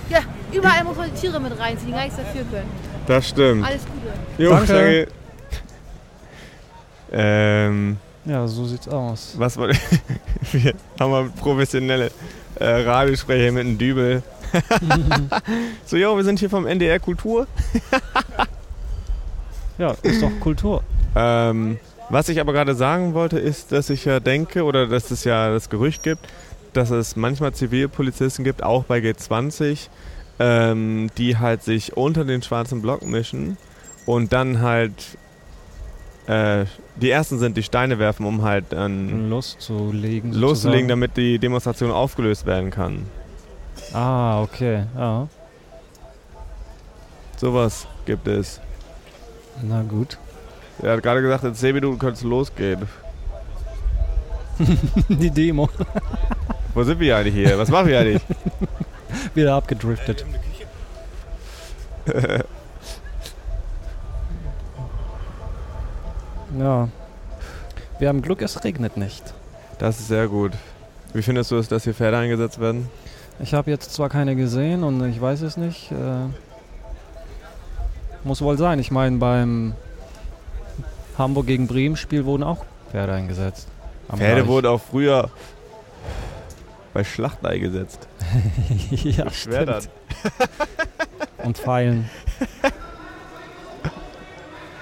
Ja. 0.08 0.20
überall 0.52 0.84
muss 0.84 0.96
man 0.96 1.10
die 1.12 1.20
Tiere 1.20 1.40
mit 1.40 1.58
reinziehen, 1.58 1.88
die 1.88 1.92
gar 1.92 2.02
nichts 2.04 2.16
dafür 2.16 2.44
können. 2.44 2.70
das 3.06 3.28
stimmt. 3.28 3.66
Alles 3.66 3.82
Gute. 3.84 4.42
Jo, 4.42 4.50
Danke. 4.50 4.66
danke. 4.72 5.08
Ähm, 7.10 7.96
ja, 8.24 8.46
so 8.46 8.64
sieht's 8.64 8.86
aus. 8.88 9.34
was 9.36 9.56
wollte? 9.56 9.78
Wir 10.52 10.74
haben 11.00 11.10
mal 11.10 11.28
professionelle 11.30 12.12
äh, 12.54 12.64
Radiosprecher 12.64 13.50
mit 13.50 13.66
einem 13.66 13.78
Dübel. 13.78 14.22
so, 15.86 15.96
jo, 15.96 16.14
wir 16.14 16.24
sind 16.24 16.38
hier 16.38 16.50
vom 16.50 16.66
NDR 16.66 16.98
Kultur. 16.98 17.46
Ja, 19.78 19.94
ist 20.02 20.22
doch 20.22 20.30
Kultur. 20.40 20.82
Ähm, 21.16 21.78
was 22.12 22.28
ich 22.28 22.40
aber 22.40 22.52
gerade 22.52 22.74
sagen 22.74 23.14
wollte, 23.14 23.38
ist, 23.38 23.72
dass 23.72 23.88
ich 23.88 24.04
ja 24.04 24.20
denke, 24.20 24.64
oder 24.64 24.86
dass 24.86 25.10
es 25.10 25.24
ja 25.24 25.50
das 25.50 25.70
Gerücht 25.70 26.02
gibt, 26.02 26.20
dass 26.74 26.90
es 26.90 27.16
manchmal 27.16 27.54
Zivilpolizisten 27.54 28.44
gibt, 28.44 28.62
auch 28.62 28.84
bei 28.84 28.98
G20, 28.98 29.88
ähm, 30.38 31.10
die 31.16 31.38
halt 31.38 31.62
sich 31.62 31.96
unter 31.96 32.26
den 32.26 32.42
schwarzen 32.42 32.82
Block 32.82 33.02
mischen 33.02 33.56
und 34.04 34.30
dann 34.34 34.60
halt 34.60 35.16
äh, 36.26 36.66
die 36.96 37.08
ersten 37.08 37.38
sind, 37.38 37.56
die 37.56 37.62
Steine 37.62 37.98
werfen, 37.98 38.26
um 38.26 38.42
halt 38.42 38.66
dann 38.70 39.30
Loszulegen. 39.30 40.34
loszulegen, 40.34 40.88
damit 40.88 41.16
die 41.16 41.38
Demonstration 41.38 41.90
aufgelöst 41.90 42.44
werden 42.44 42.70
kann. 42.70 43.06
Ah, 43.94 44.42
okay. 44.42 44.84
Ja. 44.94 45.28
Sowas 47.38 47.86
gibt 48.04 48.28
es. 48.28 48.60
Na 49.62 49.80
gut. 49.82 50.18
Er 50.82 50.92
hat 50.94 51.02
gerade 51.02 51.22
gesagt, 51.22 51.44
in 51.44 51.54
10 51.54 51.74
Minuten 51.74 51.98
könnte 51.98 52.14
es 52.16 52.22
losgehen. 52.22 52.88
Die 55.08 55.30
Demo. 55.30 55.68
Wo 56.74 56.82
sind 56.82 56.98
wir 56.98 57.16
eigentlich 57.16 57.34
hier? 57.34 57.56
Was 57.58 57.70
machen 57.70 57.86
wir 57.86 58.00
eigentlich? 58.00 58.22
Wieder 59.34 59.54
abgedriftet. 59.54 60.26
ja. 66.58 66.88
Wir 67.98 68.08
haben 68.08 68.22
Glück, 68.22 68.42
es 68.42 68.64
regnet 68.64 68.96
nicht. 68.96 69.22
Das 69.78 70.00
ist 70.00 70.08
sehr 70.08 70.26
gut. 70.26 70.50
Wie 71.14 71.22
findest 71.22 71.52
du 71.52 71.58
es, 71.58 71.68
dass 71.68 71.84
hier 71.84 71.94
Pferde 71.94 72.16
eingesetzt 72.18 72.58
werden? 72.58 72.88
Ich 73.38 73.54
habe 73.54 73.70
jetzt 73.70 73.92
zwar 73.92 74.08
keine 74.08 74.34
gesehen 74.34 74.82
und 74.82 75.08
ich 75.08 75.20
weiß 75.20 75.42
es 75.42 75.56
nicht. 75.56 75.92
Äh, 75.92 76.26
muss 78.24 78.40
wohl 78.40 78.58
sein. 78.58 78.78
Ich 78.80 78.90
meine, 78.90 79.18
beim 79.18 79.74
Hamburg 81.18 81.46
gegen 81.46 81.66
Bremen 81.66 81.96
Spiel 81.96 82.24
wurden 82.24 82.42
auch 82.42 82.64
Pferde 82.90 83.14
eingesetzt. 83.14 83.68
Pferde 84.14 84.42
Deich. 84.42 84.46
wurden 84.46 84.66
auch 84.66 84.80
früher 84.80 85.30
bei 86.92 87.04
Schlachten 87.04 87.46
eingesetzt. 87.46 88.06
ja, 88.90 89.30
stimmt. 89.30 89.88
Und 91.42 91.56
Pfeilen. 91.56 92.10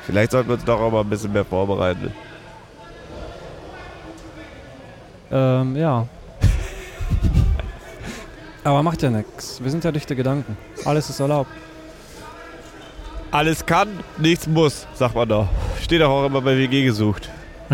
Vielleicht 0.06 0.32
sollten 0.32 0.48
wir 0.48 0.54
uns 0.54 0.64
doch 0.64 0.80
auch 0.80 0.90
mal 0.90 1.02
ein 1.02 1.08
bisschen 1.08 1.32
mehr 1.32 1.44
vorbereiten. 1.44 2.12
Ähm, 5.30 5.76
ja. 5.76 6.08
Aber 8.64 8.82
macht 8.82 9.02
ja 9.02 9.10
nichts. 9.10 9.62
Wir 9.62 9.70
sind 9.70 9.84
ja 9.84 9.92
dichte 9.92 10.16
Gedanken. 10.16 10.56
Alles 10.84 11.08
ist 11.10 11.20
erlaubt. 11.20 11.50
Alles 13.30 13.64
kann, 13.64 14.00
nichts 14.18 14.48
muss, 14.48 14.88
sagt 14.94 15.14
man 15.14 15.28
doch. 15.28 15.48
Steht 15.90 16.02
auch 16.02 16.24
immer 16.24 16.40
bei 16.40 16.56
WG 16.56 16.84
gesucht. 16.84 17.28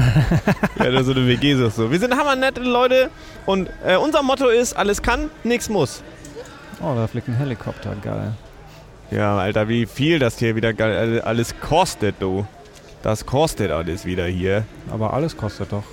ja, 0.79 0.91
da 0.91 1.05
so 1.05 1.11
eine 1.11 1.27
WG 1.27 1.55
sucht 1.55 1.77
so. 1.77 1.91
Wir 1.93 1.99
sind 1.99 2.17
hammernette 2.17 2.63
Leute 2.63 3.11
und 3.45 3.69
äh, 3.85 3.97
unser 3.97 4.23
Motto 4.23 4.49
ist, 4.49 4.75
alles 4.75 5.03
kann, 5.03 5.29
nichts 5.45 5.69
muss. 5.69 6.03
Oh, 6.81 6.95
da 6.97 7.07
fliegt 7.09 7.29
ein 7.29 7.35
Helikopter. 7.37 7.95
Geil. 8.01 8.33
Ja, 9.11 9.37
Alter, 9.37 9.69
wie 9.69 9.85
viel 9.85 10.19
das 10.19 10.39
hier 10.39 10.57
wieder 10.57 10.73
geil- 10.73 11.21
alles 11.21 11.61
kostet, 11.61 12.15
du. 12.19 12.47
Das 13.03 13.27
kostet 13.27 13.71
alles 13.71 14.07
wieder 14.07 14.25
hier. 14.25 14.65
Aber 14.91 15.13
alles 15.13 15.37
kostet 15.37 15.71
doch 15.71 15.85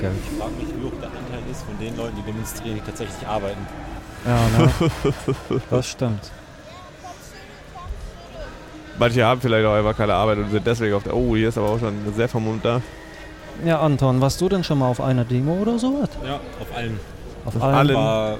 Geld. 0.00 0.14
Ich 0.32 0.38
frage 0.38 0.52
mich, 0.52 0.68
wie 0.68 0.86
hoch 0.86 0.98
der 0.98 1.08
Anteil 1.10 1.50
ist 1.50 1.62
von 1.62 1.78
den 1.78 1.94
Leuten, 1.94 2.16
die 2.16 2.22
demonstrieren, 2.22 2.76
die 2.76 2.86
tatsächlich 2.90 3.28
arbeiten. 3.28 3.60
Ja, 4.24 4.48
ne? 4.58 5.60
das 5.70 5.90
stimmt. 5.90 6.30
Manche 8.98 9.24
haben 9.24 9.40
vielleicht 9.40 9.66
auch 9.66 9.74
einfach 9.74 9.96
keine 9.96 10.14
Arbeit 10.14 10.38
und 10.38 10.50
sind 10.50 10.66
deswegen 10.66 10.94
auf 10.94 11.02
der. 11.02 11.14
Oh, 11.14 11.36
hier 11.36 11.48
ist 11.48 11.58
aber 11.58 11.68
auch 11.70 11.78
schon 11.78 11.94
sehr 12.16 12.28
vermummter. 12.28 12.80
Ja, 13.64 13.80
Anton, 13.80 14.20
warst 14.20 14.40
du 14.40 14.48
denn 14.48 14.64
schon 14.64 14.78
mal 14.78 14.88
auf 14.88 15.00
einer 15.00 15.24
Demo 15.24 15.54
oder 15.54 15.78
sowas? 15.78 16.08
Ja, 16.24 16.34
auf 16.60 16.76
allen. 16.76 17.00
Auf 17.44 17.62
allen? 17.62 17.94
War 17.94 18.36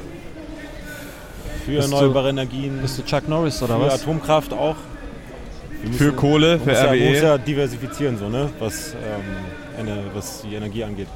für 1.65 1.79
erneuerbare 1.79 2.29
Energien, 2.31 2.79
Bist 2.83 2.99
du 2.99 3.05
Chuck 3.05 3.29
Norris 3.29 3.63
oder 3.63 3.77
für 3.77 3.87
was? 3.87 4.03
Atomkraft 4.03 4.53
auch. 4.53 4.77
Wir 5.83 5.93
Für 5.93 6.13
Kohle, 6.13 6.59
man 6.59 6.61
für 6.61 6.71
muss 6.71 6.79
ja, 6.79 6.87
man 6.87 6.99
muss 6.99 7.09
RWE. 7.19 7.23
ja 7.27 7.39
diversifizieren, 7.39 8.19
so, 8.19 8.29
ne? 8.29 8.51
was, 8.59 8.95
ähm, 8.95 9.81
eine, 9.81 9.99
was 10.15 10.43
die 10.43 10.55
Energie 10.55 10.85
angeht. 10.85 11.09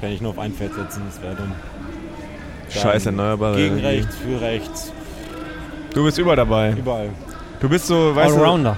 Kann 0.00 0.10
ich 0.10 0.20
nur 0.20 0.30
auf 0.32 0.38
ein 0.38 0.52
Feld 0.52 0.74
setzen, 0.74 1.02
das 1.08 1.22
wäre 1.22 1.34
dumm. 1.34 1.52
Dann 2.72 2.82
Scheiß 2.82 3.06
erneuerbare 3.06 3.56
Gegen 3.56 3.78
Energie. 3.78 3.96
rechts, 3.98 4.16
für 4.16 4.40
rechts, 4.40 4.92
Du 5.94 6.04
bist 6.04 6.18
überall 6.18 6.36
dabei. 6.36 6.72
überall. 6.72 7.08
Du 7.60 7.68
bist 7.68 7.86
so, 7.86 8.14
weißt 8.14 8.36
Allrounder. 8.36 8.76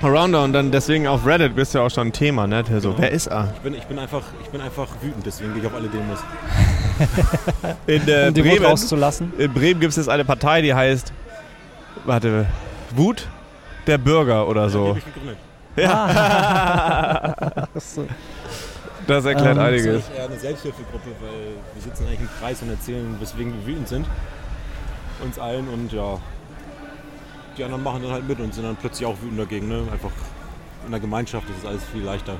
du, 0.00 0.06
Allrounder 0.06 0.44
und 0.44 0.52
dann 0.52 0.70
deswegen 0.70 1.06
auf 1.08 1.26
Reddit 1.26 1.54
bist 1.56 1.74
du 1.74 1.78
ja 1.78 1.84
auch 1.86 1.90
schon 1.90 2.08
ein 2.08 2.12
Thema, 2.12 2.46
ne? 2.46 2.62
So, 2.80 2.90
Genau. 2.90 2.94
wer 3.02 3.10
ist 3.10 3.26
er? 3.26 3.48
Ich 3.54 3.60
bin, 3.60 3.74
ich, 3.74 3.84
bin 3.86 3.98
einfach, 3.98 4.22
ich 4.42 4.48
bin 4.50 4.60
einfach 4.60 4.88
wütend, 5.02 5.26
deswegen 5.26 5.52
gehe 5.54 5.62
ich 5.62 5.66
auf 5.68 5.74
alle 5.74 5.88
Demos. 5.88 6.18
In 7.86 8.06
äh, 8.08 8.28
um 8.28 8.34
die 8.34 8.44
Wut 8.44 8.50
Bremen, 8.52 8.66
rauszulassen. 8.66 9.32
in 9.38 9.52
Bremen 9.52 9.80
gibt 9.80 9.90
es 9.92 9.96
jetzt 9.96 10.08
eine 10.08 10.24
Partei, 10.24 10.62
die 10.62 10.74
heißt, 10.74 11.12
warte, 12.04 12.46
Wut 12.94 13.26
der 13.86 13.98
Bürger 13.98 14.46
oder 14.48 14.66
Die 14.66 14.72
so. 14.72 14.88
hab 14.90 14.96
ich 14.98 15.04
gegründet. 15.04 15.36
So. 17.80 18.06
Das 19.06 19.24
erklärt 19.24 19.52
Ähm, 19.52 19.56
Das 19.56 19.66
einiges. 19.66 19.96
ist 20.08 20.10
eher 20.16 20.24
eine 20.26 20.38
Selbsthilfegruppe, 20.38 21.10
weil 21.20 21.54
wir 21.74 21.82
sitzen 21.82 22.06
eigentlich 22.06 22.20
im 22.20 22.28
Kreis 22.38 22.62
und 22.62 22.70
erzählen, 22.70 23.16
weswegen 23.18 23.52
wir 23.54 23.66
wütend 23.66 23.88
sind. 23.88 24.06
Uns 25.24 25.38
allen 25.38 25.68
und 25.68 25.90
ja, 25.92 26.18
die 27.56 27.64
anderen 27.64 27.82
machen 27.82 28.02
dann 28.02 28.12
halt 28.12 28.26
mit 28.28 28.38
und 28.40 28.54
sind 28.54 28.64
dann 28.64 28.76
plötzlich 28.76 29.06
auch 29.06 29.16
wütend 29.20 29.38
dagegen. 29.40 29.68
Ne? 29.68 29.82
Einfach 29.92 30.10
in 30.84 30.90
der 30.90 31.00
Gemeinschaft 31.00 31.48
ist 31.50 31.58
es 31.58 31.66
alles 31.66 31.82
viel 31.92 32.02
leichter, 32.02 32.34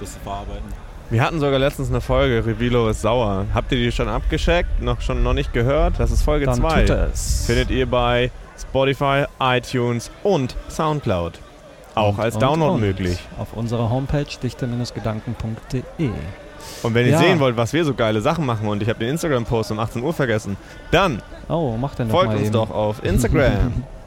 das 0.00 0.12
zu 0.14 0.20
verarbeiten. 0.20 0.88
Wir 1.10 1.22
hatten 1.22 1.40
sogar 1.40 1.58
letztens 1.58 1.88
eine 1.88 2.02
Folge, 2.02 2.44
Revilo 2.44 2.88
ist 2.88 3.00
sauer. 3.00 3.46
Habt 3.54 3.72
ihr 3.72 3.78
die 3.78 3.90
schon 3.92 4.08
abgescheckt? 4.08 4.82
Noch, 4.82 5.00
schon 5.00 5.22
noch 5.22 5.32
nicht 5.32 5.54
gehört? 5.54 5.94
Das 5.98 6.10
ist 6.10 6.22
Folge 6.22 6.44
Dann 6.44 6.56
2. 6.56 6.80
tut 6.82 6.90
es. 6.90 7.46
Findet 7.46 7.70
ihr 7.70 7.86
bei 7.86 8.30
Spotify, 8.60 9.24
iTunes 9.40 10.10
und 10.22 10.54
Soundcloud. 10.68 11.38
Auch 11.94 12.18
Und, 12.18 12.20
als 12.20 12.34
und, 12.34 12.42
Download 12.42 12.74
und. 12.74 12.80
möglich. 12.80 13.18
Auf 13.38 13.54
unserer 13.54 13.88
Homepage 13.88 14.26
dichte-gedanken.de. 14.42 16.10
Und 16.82 16.94
wenn 16.94 17.06
ihr 17.06 17.12
Ja. 17.12 17.18
sehen 17.18 17.40
wollt, 17.40 17.56
was 17.56 17.72
wir 17.72 17.84
so 17.84 17.94
geile 17.94 18.20
Sachen 18.20 18.44
machen 18.44 18.68
und 18.68 18.82
ich 18.82 18.88
habe 18.90 18.98
den 18.98 19.08
Instagram-Post 19.10 19.70
um 19.72 19.78
18 19.78 20.02
Uhr 20.02 20.12
vergessen, 20.12 20.56
dann 20.90 21.22
Oh, 21.48 21.74
folgt 22.10 22.32
uns 22.34 22.42
eben. 22.42 22.52
doch 22.52 22.70
auf 22.70 23.02
Instagram. 23.02 23.84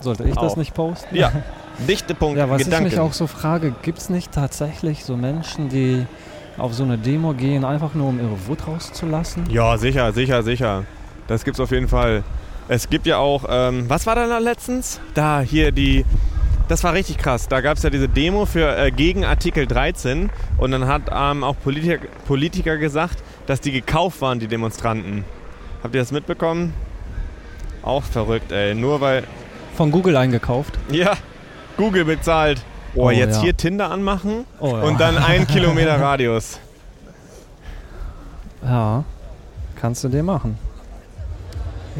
Sollte 0.00 0.24
ich 0.24 0.34
das 0.34 0.52
Auch. 0.52 0.56
nicht 0.56 0.74
posten? 0.74 1.14
ja, 1.14 1.32
dichte 1.88 2.14
Punkt 2.14 2.38
Ja, 2.38 2.48
was 2.48 2.62
Gedanken. 2.64 2.86
ich 2.86 2.92
mich 2.92 3.00
auch 3.00 3.12
so 3.12 3.26
frage, 3.26 3.74
gibt 3.82 3.98
es 3.98 4.08
nicht 4.10 4.32
tatsächlich 4.32 5.04
so 5.04 5.16
Menschen, 5.16 5.68
die 5.68 6.06
auf 6.56 6.74
so 6.74 6.82
eine 6.84 6.98
Demo 6.98 7.34
gehen, 7.34 7.64
einfach 7.64 7.94
nur 7.94 8.08
um 8.08 8.18
ihre 8.18 8.46
Wut 8.46 8.66
rauszulassen? 8.66 9.48
Ja, 9.50 9.76
sicher, 9.78 10.12
sicher, 10.12 10.42
sicher. 10.42 10.84
Das 11.28 11.44
gibt's 11.44 11.60
auf 11.60 11.70
jeden 11.70 11.88
Fall. 11.88 12.24
Es 12.68 12.88
gibt 12.90 13.06
ja 13.06 13.18
auch, 13.18 13.44
ähm, 13.48 13.84
was 13.88 14.06
war 14.06 14.14
da 14.14 14.38
letztens? 14.38 15.00
Da, 15.14 15.40
hier 15.40 15.72
die, 15.72 16.04
das 16.68 16.84
war 16.84 16.92
richtig 16.94 17.18
krass. 17.18 17.48
Da 17.48 17.60
gab 17.60 17.76
es 17.76 17.82
ja 17.82 17.90
diese 17.90 18.08
Demo 18.08 18.44
für 18.44 18.76
äh, 18.76 18.90
gegen 18.90 19.24
Artikel 19.24 19.66
13 19.66 20.30
und 20.58 20.70
dann 20.72 20.86
hat 20.86 21.02
ähm, 21.14 21.44
auch 21.44 21.56
Politiker, 21.62 22.06
Politiker 22.26 22.76
gesagt, 22.76 23.22
dass 23.46 23.60
die 23.60 23.72
gekauft 23.72 24.20
waren, 24.20 24.38
die 24.38 24.48
Demonstranten. 24.48 25.24
Habt 25.82 25.94
ihr 25.94 26.00
das 26.00 26.12
mitbekommen? 26.12 26.74
Auch 27.82 28.02
verrückt, 28.02 28.52
ey. 28.52 28.74
Nur 28.74 29.00
weil, 29.00 29.22
Von 29.78 29.90
Google 29.92 30.16
eingekauft. 30.16 30.76
ja, 30.90 31.12
Google 31.76 32.04
bezahlt. 32.04 32.60
Oh, 32.96 33.04
Oh, 33.06 33.10
jetzt 33.10 33.36
ja. 33.36 33.42
hier 33.42 33.56
Tinder 33.56 33.90
anmachen 33.92 34.44
Oh, 34.58 34.76
ja. 34.76 34.82
und 34.82 34.98
dann 35.00 35.16
ein 35.16 35.46
Kilometer 35.54 36.00
Radius. 36.00 36.58
Ja, 38.64 39.04
kannst 39.80 40.02
du 40.02 40.08
dir 40.08 40.24
machen. 40.24 40.58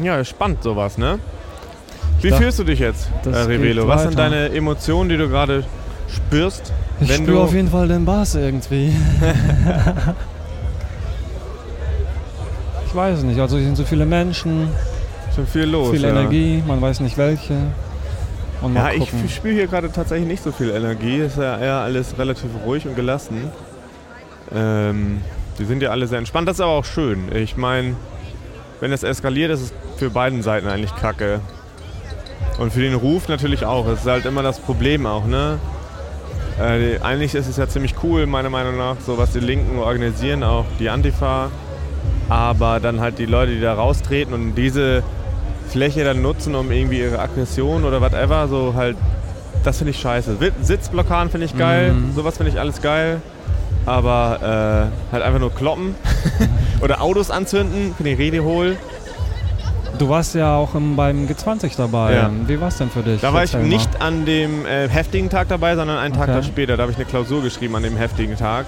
Ja, 0.03 0.21
spannend 0.25 0.61
sowas, 0.61 0.97
ne? 0.97 1.19
Wie 2.21 2.29
dachte, 2.31 2.43
fühlst 2.43 2.59
du 2.59 2.65
dich 2.65 2.79
jetzt, 2.79 3.07
äh, 3.25 3.29
Revelo? 3.29 3.83
geht 3.83 3.87
Was 3.89 4.01
sind 4.03 4.19
deine 4.19 4.49
Emotionen, 4.49 5.07
die 5.09 5.15
du 5.15 5.29
gerade 5.29 5.63
spürst? 6.13 6.73
Ich 6.99 7.07
Wenn 7.07 7.21
spüre 7.23 7.37
du- 7.37 7.43
auf 7.43 7.53
jeden 7.53 7.69
Fall 7.69 7.87
den 7.87 8.03
Bass 8.03 8.35
irgendwie. 8.35 8.87
ich 12.87 12.93
weiß 12.95 13.19
es 13.19 13.23
nicht, 13.23 13.39
also 13.39 13.55
hier 13.55 13.67
sind 13.67 13.77
so 13.77 13.85
viele 13.85 14.05
Menschen, 14.05 14.67
Schon 15.39 15.47
viel 15.47 15.69
los. 15.69 15.91
viel 15.91 16.01
ja. 16.01 16.09
Energie, 16.09 16.61
man 16.67 16.81
weiß 16.81 16.99
nicht 16.99 17.17
welche. 17.17 17.55
Ja, 18.75 18.91
ich 18.91 19.09
spüre 19.33 19.53
hier 19.53 19.67
gerade 19.67 19.89
tatsächlich 19.89 20.27
nicht 20.27 20.43
so 20.43 20.51
viel 20.51 20.69
Energie. 20.71 21.19
Ist 21.19 21.37
ja 21.37 21.57
eher 21.57 21.75
alles 21.75 22.17
relativ 22.17 22.49
ruhig 22.65 22.85
und 22.85 22.97
gelassen. 22.97 23.49
Ähm, 24.53 25.21
die 25.57 25.63
sind 25.63 25.81
ja 25.81 25.91
alle 25.91 26.07
sehr 26.07 26.17
entspannt. 26.17 26.49
Das 26.49 26.57
ist 26.57 26.61
aber 26.61 26.73
auch 26.73 26.83
schön. 26.83 27.33
Ich 27.33 27.55
meine, 27.55 27.95
wenn 28.81 28.91
es 28.91 29.03
eskaliert, 29.03 29.49
ist 29.51 29.61
es 29.61 29.73
für 29.95 30.09
beiden 30.09 30.41
Seiten 30.41 30.67
eigentlich 30.67 30.93
kacke. 30.93 31.39
Und 32.57 32.73
für 32.73 32.81
den 32.81 32.95
Ruf 32.95 33.29
natürlich 33.29 33.63
auch. 33.63 33.85
Das 33.87 34.01
ist 34.01 34.07
halt 34.07 34.25
immer 34.25 34.43
das 34.43 34.59
Problem 34.59 35.05
auch, 35.05 35.25
ne? 35.25 35.57
Äh, 36.59 36.99
eigentlich 36.99 37.33
ist 37.33 37.47
es 37.47 37.55
ja 37.55 37.69
ziemlich 37.69 37.95
cool, 38.03 38.25
meiner 38.25 38.49
Meinung 38.49 38.75
nach, 38.77 38.97
so 38.99 39.17
was 39.17 39.31
die 39.31 39.39
Linken 39.39 39.79
organisieren, 39.79 40.43
auch 40.43 40.65
die 40.79 40.89
Antifa. 40.89 41.49
Aber 42.27 42.81
dann 42.81 42.99
halt 42.99 43.19
die 43.19 43.25
Leute, 43.25 43.53
die 43.53 43.61
da 43.61 43.73
raustreten 43.73 44.33
und 44.33 44.55
diese 44.55 45.01
Fläche 45.69 46.03
dann 46.03 46.21
nutzen, 46.21 46.55
um 46.55 46.71
irgendwie 46.71 46.99
ihre 46.99 47.19
Aggression 47.19 47.83
oder 47.85 48.01
whatever, 48.01 48.47
so 48.47 48.73
halt, 48.75 48.97
das 49.63 49.77
finde 49.77 49.91
ich 49.91 49.99
scheiße. 49.99 50.37
Sitzblockaden 50.61 51.29
finde 51.31 51.45
ich 51.45 51.57
geil, 51.57 51.93
Mhm. 51.93 52.13
sowas 52.15 52.37
finde 52.37 52.51
ich 52.51 52.59
alles 52.59 52.81
geil. 52.81 53.21
Aber 53.85 54.89
äh, 54.91 55.13
halt 55.13 55.23
einfach 55.23 55.39
nur 55.39 55.53
kloppen 55.53 55.95
oder 56.81 57.01
Autos 57.01 57.31
anzünden, 57.31 57.93
finde 57.95 58.11
ich 58.11 58.19
Rede 58.19 58.43
hohl. 58.43 58.75
Du 59.97 60.07
warst 60.09 60.35
ja 60.35 60.55
auch 60.55 60.75
im, 60.75 60.95
beim 60.95 61.27
G20 61.27 61.75
dabei. 61.75 62.13
Ja. 62.13 62.29
Wie 62.47 62.59
war 62.61 62.67
es 62.69 62.77
denn 62.77 62.89
für 62.89 63.01
dich? 63.01 63.19
Da 63.21 63.33
war 63.33 63.43
ich 63.43 63.53
nicht 63.55 64.01
an 64.01 64.25
dem 64.25 64.65
äh, 64.65 64.87
heftigen 64.87 65.29
Tag 65.29 65.47
dabei, 65.49 65.75
sondern 65.75 65.97
einen 65.97 66.13
Tag 66.13 66.29
Okay. 66.29 66.33
da 66.37 66.43
später. 66.43 66.77
Da 66.77 66.83
habe 66.83 66.91
ich 66.91 66.97
eine 66.97 67.05
Klausur 67.05 67.41
geschrieben 67.41 67.75
an 67.75 67.83
dem 67.83 67.97
heftigen 67.97 68.37
Tag. 68.37 68.65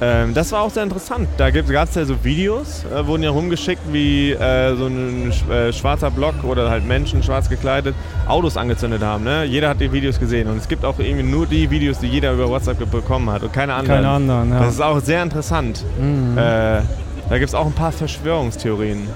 Ähm, 0.00 0.34
das 0.34 0.52
war 0.52 0.62
auch 0.62 0.70
sehr 0.70 0.82
interessant. 0.82 1.28
Da 1.38 1.50
gab 1.50 1.88
es 1.88 1.94
ja 1.94 2.04
so 2.04 2.22
Videos, 2.22 2.84
äh, 2.84 3.06
wurden 3.06 3.22
ja 3.22 3.30
rumgeschickt, 3.30 3.80
wie 3.92 4.32
äh, 4.32 4.76
so 4.76 4.86
ein 4.86 5.32
äh, 5.50 5.72
schwarzer 5.72 6.10
Block 6.10 6.44
oder 6.44 6.68
halt 6.68 6.86
Menschen 6.86 7.22
schwarz 7.22 7.48
gekleidet 7.48 7.94
Autos 8.26 8.58
angezündet 8.58 9.02
haben. 9.02 9.24
Ne? 9.24 9.44
Jeder 9.44 9.70
hat 9.70 9.80
die 9.80 9.90
Videos 9.90 10.20
gesehen 10.20 10.48
und 10.48 10.58
es 10.58 10.68
gibt 10.68 10.84
auch 10.84 10.98
irgendwie 10.98 11.24
nur 11.24 11.46
die 11.46 11.70
Videos, 11.70 11.98
die 11.98 12.08
jeder 12.08 12.32
über 12.32 12.48
WhatsApp 12.48 12.78
bekommen 12.90 13.30
hat 13.30 13.42
und 13.42 13.52
keine 13.52 13.72
anderen. 13.72 14.02
Keine 14.02 14.08
anderen, 14.08 14.50
ja. 14.50 14.60
Das 14.60 14.74
ist 14.74 14.82
auch 14.82 15.00
sehr 15.00 15.22
interessant. 15.22 15.82
Mhm. 15.98 16.36
Äh, 16.36 16.82
da 17.28 17.38
gibt 17.38 17.48
es 17.48 17.54
auch 17.54 17.66
ein 17.66 17.72
paar 17.72 17.92
Verschwörungstheorien. 17.92 19.08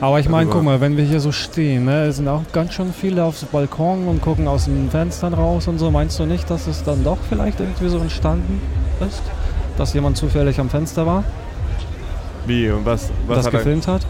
Aber 0.00 0.18
ich 0.18 0.28
meine, 0.28 0.46
darüber. 0.46 0.54
guck 0.56 0.64
mal, 0.64 0.80
wenn 0.80 0.96
wir 0.96 1.04
hier 1.04 1.20
so 1.20 1.30
stehen, 1.30 1.84
ne, 1.84 2.06
es 2.06 2.16
sind 2.16 2.26
auch 2.26 2.42
ganz 2.52 2.74
schön 2.74 2.92
viele 2.92 3.22
aufs 3.22 3.44
Balkon 3.44 4.08
und 4.08 4.20
gucken 4.20 4.48
aus 4.48 4.64
den 4.64 4.90
Fenstern 4.90 5.32
raus 5.32 5.68
und 5.68 5.78
so. 5.78 5.92
Meinst 5.92 6.18
du 6.18 6.26
nicht, 6.26 6.50
dass 6.50 6.66
es 6.66 6.82
dann 6.82 7.04
doch 7.04 7.18
vielleicht 7.28 7.60
irgendwie 7.60 7.88
so 7.88 7.98
entstanden 7.98 8.60
ist? 9.00 9.22
Dass 9.76 9.94
jemand 9.94 10.16
zufällig 10.16 10.60
am 10.60 10.68
Fenster 10.70 11.06
war, 11.06 11.24
Wie 12.46 12.68
und 12.70 12.84
was, 12.84 13.10
was 13.26 13.38
das 13.38 13.46
hat 13.46 13.54
er- 13.54 13.58
gefilmt 13.60 13.86
hat? 13.88 14.02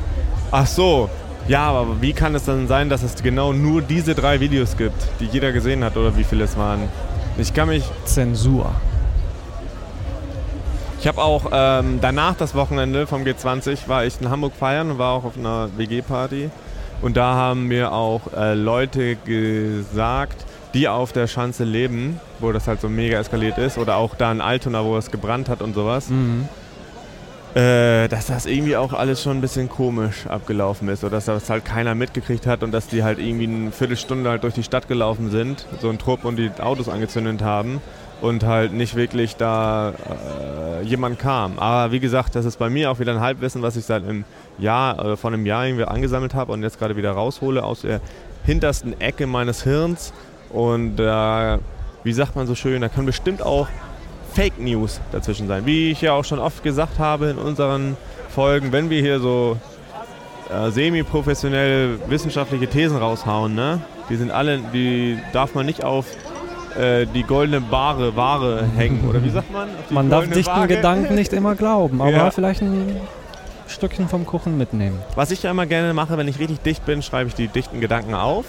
Ach 0.51 0.67
so. 0.67 1.09
Ja, 1.49 1.71
aber 1.71 2.01
wie 2.01 2.13
kann 2.13 2.35
es 2.37 2.45
dann 2.45 2.69
sein, 2.69 2.89
dass 2.89 3.03
es 3.03 3.17
genau 3.23 3.53
nur 3.53 3.83
diese 3.83 4.15
drei 4.15 4.39
Videos 4.41 4.77
gibt, 4.77 5.09
die 5.19 5.27
jeder 5.27 5.51
gesehen 5.53 5.83
hat 5.83 5.97
oder 5.97 6.17
wie 6.17 6.23
viele 6.25 6.45
es 6.45 6.57
waren? 6.57 6.83
Ich 7.37 7.53
kann 7.53 7.69
mich 7.69 7.85
Zensur. 8.05 8.71
Ich 11.01 11.09
habe 11.09 11.21
auch 11.21 11.47
ähm, 11.53 11.99
danach 12.01 12.37
das 12.37 12.55
Wochenende 12.55 13.09
vom 13.09 13.25
G20 13.25 13.89
war 13.89 14.05
ich 14.05 14.21
in 14.21 14.31
Hamburg 14.31 14.53
feiern 14.59 14.93
und 14.93 14.99
war 14.99 15.13
auch 15.15 15.25
auf 15.25 15.37
einer 15.37 15.69
WG-Party. 15.77 16.51
Und 17.01 17.17
da 17.17 17.35
haben 17.35 17.67
mir 17.67 17.93
auch 17.93 18.21
äh, 18.37 18.55
Leute 18.55 19.17
gesagt, 19.17 20.45
die 20.75 20.89
auf 20.89 21.13
der 21.13 21.27
Schanze 21.27 21.65
leben, 21.65 22.19
wo 22.41 22.53
das 22.53 22.67
halt 22.69 22.81
so 22.81 22.89
mega 22.89 23.19
eskaliert 23.19 23.59
ist, 23.59 23.79
oder 23.79 23.97
auch 23.97 24.15
da 24.15 24.33
in 24.33 24.41
Altona, 24.41 24.85
wo 24.85 24.97
es 24.97 25.11
gebrannt 25.11 25.49
hat 25.49 25.61
und 25.63 25.75
sowas, 25.75 26.09
Mhm. 26.09 26.49
äh, 27.55 28.09
dass 28.09 28.27
das 28.27 28.47
irgendwie 28.47 28.77
auch 28.77 28.93
alles 28.95 29.23
schon 29.23 29.37
ein 29.39 29.41
bisschen 29.43 29.69
komisch 29.69 30.27
abgelaufen 30.27 30.89
ist 30.89 31.05
oder 31.05 31.17
dass 31.17 31.27
das 31.27 31.51
halt 31.51 31.65
keiner 31.67 31.95
mitgekriegt 31.95 32.47
hat 32.47 32.63
und 32.63 32.73
dass 32.73 32.87
die 32.87 33.05
halt 33.05 33.19
irgendwie 33.19 33.45
eine 33.47 33.73
Viertelstunde 33.73 34.31
halt 34.31 34.43
durch 34.45 34.55
die 34.55 34.63
Stadt 34.63 34.89
gelaufen 34.89 35.31
sind, 35.31 35.67
so 35.81 35.91
ein 35.91 35.99
Trupp 35.99 36.25
und 36.25 36.37
die 36.37 36.51
Autos 36.61 36.89
angezündet 36.89 37.43
haben 37.43 37.83
und 38.23 38.45
halt 38.45 38.73
nicht 38.73 38.95
wirklich 38.97 39.37
da 39.37 39.91
äh, 39.91 40.83
jemand 40.87 41.19
kam. 41.19 41.59
Aber 41.59 41.93
wie 41.93 42.01
gesagt, 42.01 42.35
das 42.37 42.47
ist 42.47 42.59
bei 42.59 42.71
mir 42.71 42.91
auch 42.91 42.99
wieder 43.01 43.13
ein 43.13 43.21
Halbwissen, 43.21 43.61
was 43.61 43.77
ich 43.77 43.85
seit 43.85 44.03
einem 44.05 44.25
Jahr, 44.59 45.05
äh, 45.05 45.17
vor 45.19 45.31
einem 45.33 45.45
Jahr 45.45 45.67
irgendwie 45.67 45.85
angesammelt 45.85 46.33
habe 46.35 46.53
und 46.53 46.63
jetzt 46.63 46.79
gerade 46.79 46.97
wieder 46.97 47.11
raushole 47.13 47.63
aus 47.63 47.83
der 47.83 48.01
hintersten 48.45 48.99
Ecke 49.01 49.27
meines 49.27 49.63
Hirns. 49.65 50.13
Und 50.53 51.01
äh, 51.01 51.59
wie 52.05 52.13
sagt 52.13 52.37
man 52.37 52.47
so 52.47 52.55
schön, 52.55 52.81
da 52.83 52.89
kann 52.89 53.07
bestimmt 53.07 53.43
auch 53.43 53.69
Fake 54.35 54.59
News 54.59 55.01
dazwischen 55.13 55.47
sein. 55.49 55.67
Wie 55.67 55.91
ich 55.91 56.01
ja 56.03 56.13
auch 56.13 56.25
schon 56.25 56.39
oft 56.39 56.63
gesagt 56.63 56.99
habe 56.99 57.27
in 57.27 57.39
unseren 57.39 57.97
Folgen, 58.29 58.73
wenn 58.73 58.91
wir 58.91 59.01
hier 59.01 59.21
so 59.21 59.57
äh, 60.51 60.71
semi-professionell 60.71 61.99
wissenschaftliche 62.09 62.67
Thesen 62.67 62.97
raushauen, 62.99 63.55
ne? 63.55 63.81
Die 64.09 64.17
sind 64.17 64.31
alle, 64.31 64.59
die 64.73 65.19
darf 65.33 65.55
man 65.55 65.65
nicht 65.67 65.85
auf 65.85 66.07
äh, 66.79 67.07
die 67.15 67.23
goldene 67.23 67.71
Ware, 67.71 68.17
Ware 68.17 68.65
hängen. 68.77 69.09
Oder 69.09 69.23
wie 69.23 69.31
sagt 69.31 69.53
man? 69.53 69.69
Man 69.91 70.11
darf 70.11 70.29
dichten 70.29 70.51
Waage? 70.51 70.77
Gedanken 70.77 71.15
nicht 71.15 71.33
immer 71.33 71.55
glauben, 71.55 72.01
aber 72.01 72.11
Ja. 72.11 72.31
vielleicht 72.31 72.63
ein 72.63 72.97
Stückchen 73.69 74.09
vom 74.09 74.27
Kuchen 74.27 74.59
mitnehmen. 74.59 74.99
Was 75.15 75.31
ich 75.31 75.43
ja 75.45 75.51
immer 75.51 75.67
gerne 75.67 75.95
mache, 75.95 76.17
wenn 76.19 76.29
ich 76.29 76.39
richtig 76.39 76.61
dicht 76.61 76.85
bin, 76.85 77.03
schreibe 77.03 77.29
ich 77.29 77.35
die 77.35 77.49
dichten 77.49 77.81
Gedanken 77.81 78.15
auf. 78.15 78.45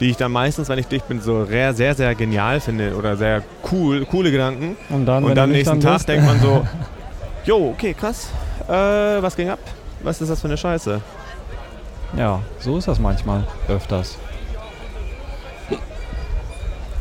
Die 0.00 0.10
ich 0.10 0.16
dann 0.16 0.30
meistens, 0.30 0.68
wenn 0.68 0.78
ich 0.78 0.86
dicht 0.86 1.08
bin, 1.08 1.20
so 1.20 1.44
sehr, 1.44 1.74
sehr, 1.74 1.94
sehr 1.94 2.14
genial 2.14 2.60
finde 2.60 2.94
oder 2.94 3.16
sehr 3.16 3.42
cool, 3.72 4.04
coole 4.06 4.30
Gedanken. 4.30 4.76
Und 4.90 5.06
dann, 5.06 5.24
Und 5.24 5.34
dann 5.34 5.50
du 5.50 5.56
nächsten 5.56 5.76
nüchtern 5.76 5.98
Tag 5.98 6.06
denkt 6.06 6.24
man 6.24 6.40
so, 6.40 6.66
jo, 7.44 7.70
okay, 7.70 7.94
krass. 7.94 8.30
Äh, 8.68 8.72
was 8.72 9.34
ging 9.34 9.48
ab? 9.48 9.58
Was 10.02 10.20
ist 10.20 10.28
das 10.28 10.40
für 10.40 10.46
eine 10.48 10.56
Scheiße? 10.56 11.00
Ja, 12.16 12.40
so 12.60 12.78
ist 12.78 12.88
das 12.88 12.98
manchmal. 12.98 13.44
Öfters. 13.68 14.16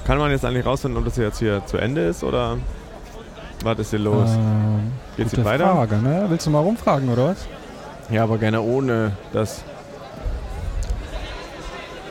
Kann 0.05 0.17
man 0.19 0.31
jetzt 0.31 0.45
eigentlich 0.45 0.65
rausfinden, 0.65 0.97
ob 0.97 1.05
das 1.05 1.17
jetzt 1.17 1.39
hier 1.39 1.65
zu 1.65 1.77
Ende 1.77 2.01
ist 2.01 2.23
oder 2.23 2.57
was 3.63 3.79
ist 3.79 3.89
hier 3.89 3.99
los? 3.99 4.29
Ähm, 4.31 4.91
Geht's 5.17 5.33
hier 5.33 5.43
weiter? 5.43 5.65
Frage, 5.65 5.97
ne? 5.97 6.25
Willst 6.29 6.45
du 6.45 6.49
mal 6.51 6.61
rumfragen, 6.61 7.09
oder 7.09 7.29
was? 7.29 7.45
Ja, 8.09 8.23
aber 8.23 8.37
gerne 8.37 8.61
ohne 8.61 9.11
das. 9.33 9.63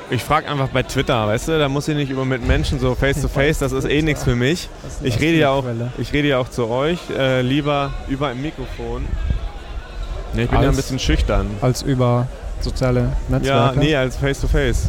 Ich 0.08 0.22
frage 0.22 0.48
einfach 0.48 0.68
bei 0.68 0.84
Twitter, 0.84 1.26
weißt 1.26 1.48
du, 1.48 1.58
da 1.58 1.68
muss 1.68 1.88
ich 1.88 1.96
nicht 1.96 2.10
über 2.10 2.24
mit 2.24 2.46
Menschen 2.46 2.78
so 2.78 2.94
face 2.94 3.20
to 3.20 3.26
face, 3.28 3.58
das 3.58 3.72
ist 3.72 3.86
eh 3.88 4.02
nichts 4.02 4.22
für 4.22 4.36
mich. 4.36 4.68
Ich 5.02 5.18
rede 5.20 5.38
ja 5.38 5.50
auch, 5.50 5.64
ich 5.98 6.12
rede 6.12 6.28
ja 6.28 6.38
auch 6.38 6.48
zu 6.48 6.68
euch, 6.68 6.98
äh, 7.16 7.40
lieber 7.42 7.92
über 8.06 8.28
ein 8.28 8.40
Mikrofon. 8.40 9.04
Nee, 10.32 10.44
ich 10.44 10.48
bin 10.50 10.58
ja 10.60 10.62
ein 10.62 10.66
Als- 10.68 10.76
bisschen 10.76 11.00
schüchtern. 11.00 11.46
Als 11.60 11.82
über 11.82 12.28
soziale 12.60 13.00
Ja, 13.00 13.38
Netzwerke. 13.38 13.78
nee, 13.80 13.96
als 13.96 14.16
face 14.16 14.40
to 14.40 14.46
face. 14.46 14.88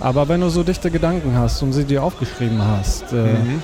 Aber 0.00 0.28
wenn 0.28 0.40
du 0.40 0.48
so 0.48 0.62
dichte 0.62 0.90
Gedanken 0.90 1.36
hast 1.36 1.60
und 1.62 1.72
sie 1.72 1.84
dir 1.84 2.02
aufgeschrieben 2.02 2.62
hast, 2.66 3.12
äh, 3.12 3.16
Mhm. 3.16 3.62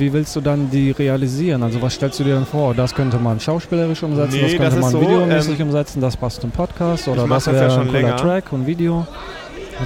Wie 0.00 0.12
willst 0.12 0.34
du 0.34 0.40
dann 0.40 0.70
die 0.70 0.90
realisieren? 0.90 1.62
Also 1.62 1.80
was 1.80 1.94
stellst 1.94 2.18
du 2.18 2.24
dir 2.24 2.34
dann 2.34 2.46
vor? 2.46 2.74
Das 2.74 2.94
könnte 2.94 3.18
man 3.18 3.38
schauspielerisch 3.38 4.02
umsetzen, 4.02 4.36
Nee, 4.36 4.42
das 4.42 4.50
könnte 4.52 4.64
das 4.64 4.80
man 4.80 4.90
so, 4.90 5.00
videomäßig 5.00 5.60
ähm, 5.60 5.66
umsetzen, 5.66 6.00
das 6.00 6.16
passt 6.16 6.42
im 6.42 6.50
Podcast 6.50 7.06
oder 7.08 7.26
das 7.28 7.44
das 7.44 7.46
ja 7.46 7.52
wäre 7.52 7.70
schon 7.70 7.88
ein 7.88 7.92
länger. 7.92 8.16
Track 8.16 8.52
und 8.52 8.66
Video. 8.66 9.06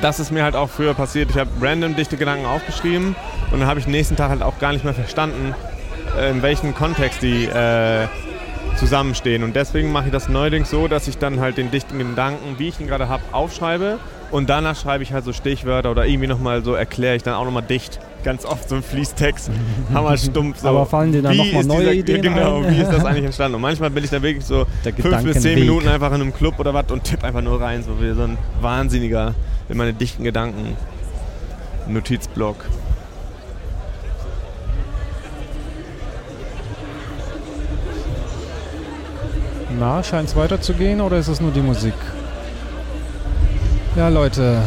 Das 0.00 0.18
ist 0.18 0.33
mir 0.33 0.42
halt 0.42 0.57
auch 0.57 0.70
früher 0.70 0.94
passiert. 0.94 1.31
Ich 1.31 1.38
habe 1.38 1.50
random 1.61 1.94
dichte 1.94 2.16
Gedanken 2.16 2.46
aufgeschrieben 2.46 3.14
und 3.53 3.61
dann 3.61 3.68
habe 3.68 3.79
ich 3.79 3.85
den 3.87 3.92
nächsten 3.92 4.16
Tag 4.16 4.31
halt 4.31 4.42
auch 4.42 4.59
gar 4.59 4.72
nicht 4.72 4.85
mehr 4.85 4.94
verstanden, 4.94 5.55
äh, 6.18 6.31
in 6.31 6.42
welchem 6.42 6.74
Kontext 6.74 7.22
die 7.22 7.44
äh, 7.44 8.07
zusammenstehen. 8.77 9.44
Und 9.44 9.55
deswegen 9.55 9.92
mache 9.92 10.07
ich 10.07 10.12
das 10.12 10.29
neuerdings 10.29 10.70
so, 10.70 10.88
dass 10.88 11.07
ich 11.07 11.18
dann 11.18 11.40
halt 11.40 11.59
den 11.59 11.70
dichten 11.70 11.98
Gedanken, 11.98 12.59
wie 12.59 12.68
ich 12.68 12.81
ihn 12.81 12.87
gerade 12.87 13.09
habe, 13.09 13.22
aufschreibe 13.33 13.98
und 14.35 14.51
danach 14.51 14.75
schreibe 14.75 15.05
ich 15.05 15.12
halt 15.12 15.25
so 15.25 15.33
Stichwörter 15.33 15.92
oder 15.92 16.07
irgendwie 16.07 16.27
nochmal 16.27 16.64
so 16.64 16.75
erkläre 16.75 17.14
ich 17.14 17.23
dann 17.23 17.35
auch 17.35 17.44
nochmal 17.44 17.62
dicht. 17.62 18.01
Ganz 18.25 18.44
oft 18.44 18.68
so 18.68 18.75
ein 18.75 18.83
Fließtext, 18.83 19.49
hammerstumpf. 19.94 20.59
So. 20.59 20.66
Aber 20.68 20.87
fallen 20.87 21.12
dir 21.12 21.23
dann 21.23 21.35
Wie 21.35 21.38
noch 21.38 21.53
mal 21.53 21.61
ist 21.61 21.66
neue 21.68 21.79
dieser, 21.83 21.92
Ideen 21.92 22.23
Genau, 22.23 22.57
ein? 22.57 22.70
wie 22.75 22.81
ist 22.81 22.90
das 22.90 23.05
eigentlich 23.05 23.27
entstanden? 23.27 23.55
Und 23.55 23.61
manchmal 23.62 23.90
bin 23.90 24.03
ich 24.03 24.11
dann 24.11 24.23
wirklich 24.25 24.44
so 24.44 24.66
Der 24.85 24.92
fünf 24.92 25.23
bis 25.23 25.40
zehn. 25.40 25.61
Minuten 25.61 25.87
einfach 25.87 26.09
in 26.09 26.20
einem 26.20 26.35
Club 26.35 26.59
oder 26.59 26.75
was 26.75 26.90
und 26.90 27.05
tipp 27.05 27.23
einfach 27.23 27.42
nur 27.42 27.61
rein, 27.61 27.85
so 27.85 28.01
wie 28.03 28.12
so 28.12 28.23
ein 28.23 28.37
Wahnsinniger 28.61 29.35
in 29.68 29.77
meine 29.77 29.92
dichten 29.92 30.25
Gedanken. 30.25 30.77
Notizblock. 31.87 32.57
Na, 39.79 40.03
scheint 40.03 40.29
es 40.29 40.35
weiterzugehen 40.35 41.01
oder 41.01 41.18
ist 41.18 41.29
es 41.29 41.40
nur 41.40 41.53
die 41.53 41.61
Musik? 41.61 41.94
Ja, 43.97 44.09
Leute, 44.09 44.59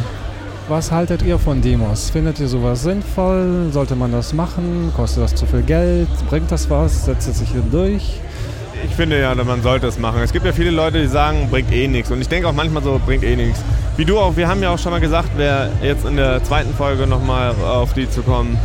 was 0.70 0.92
haltet 0.92 1.22
ihr 1.22 1.38
von 1.38 1.62
Demos? 1.62 2.10
Findet 2.10 2.40
ihr 2.40 2.48
sowas 2.48 2.84
sinnvoll? 2.84 3.70
Sollte 3.72 3.96
man 3.96 4.12
das 4.12 4.34
machen? 4.34 4.92
Kostet 4.96 5.24
das 5.24 5.36
zu 5.36 5.46
viel 5.46 5.62
Geld? 5.64 6.08
Bringt 6.30 6.52
das 6.52 6.70
was? 6.70 7.06
Setzt 7.06 7.28
es 7.28 7.40
sich 7.40 7.50
hier 7.50 7.64
durch? 7.72 8.22
Ich 8.86 8.96
finde 8.96 9.20
ja, 9.20 9.34
man 9.36 9.62
sollte 9.62 9.88
es 9.88 10.00
machen. 10.00 10.22
Es 10.22 10.32
gibt 10.32 10.46
ja 10.46 10.54
viele 10.54 10.72
Leute, 10.72 11.02
die 11.02 11.08
sagen, 11.08 11.48
bringt 11.50 11.72
eh 11.74 11.88
nichts. 11.88 12.10
Und 12.12 12.22
ich 12.22 12.30
denke 12.30 12.48
auch 12.48 12.54
manchmal 12.54 12.84
so, 12.84 13.02
bringt 13.06 13.24
eh 13.24 13.36
nichts. 13.36 13.60
Wie 13.98 14.06
du 14.06 14.18
auch, 14.20 14.36
wir 14.38 14.48
haben 14.48 14.62
ja 14.62 14.70
auch 14.70 14.80
schon 14.80 14.92
mal 14.92 15.02
gesagt, 15.02 15.30
wer 15.36 15.72
jetzt 15.82 16.06
in 16.06 16.16
der 16.16 16.44
zweiten 16.44 16.74
Folge 16.74 17.08
nochmal 17.08 17.54
auf 17.66 17.94
die 17.94 18.10
zu 18.10 18.22
kommen, 18.22 18.58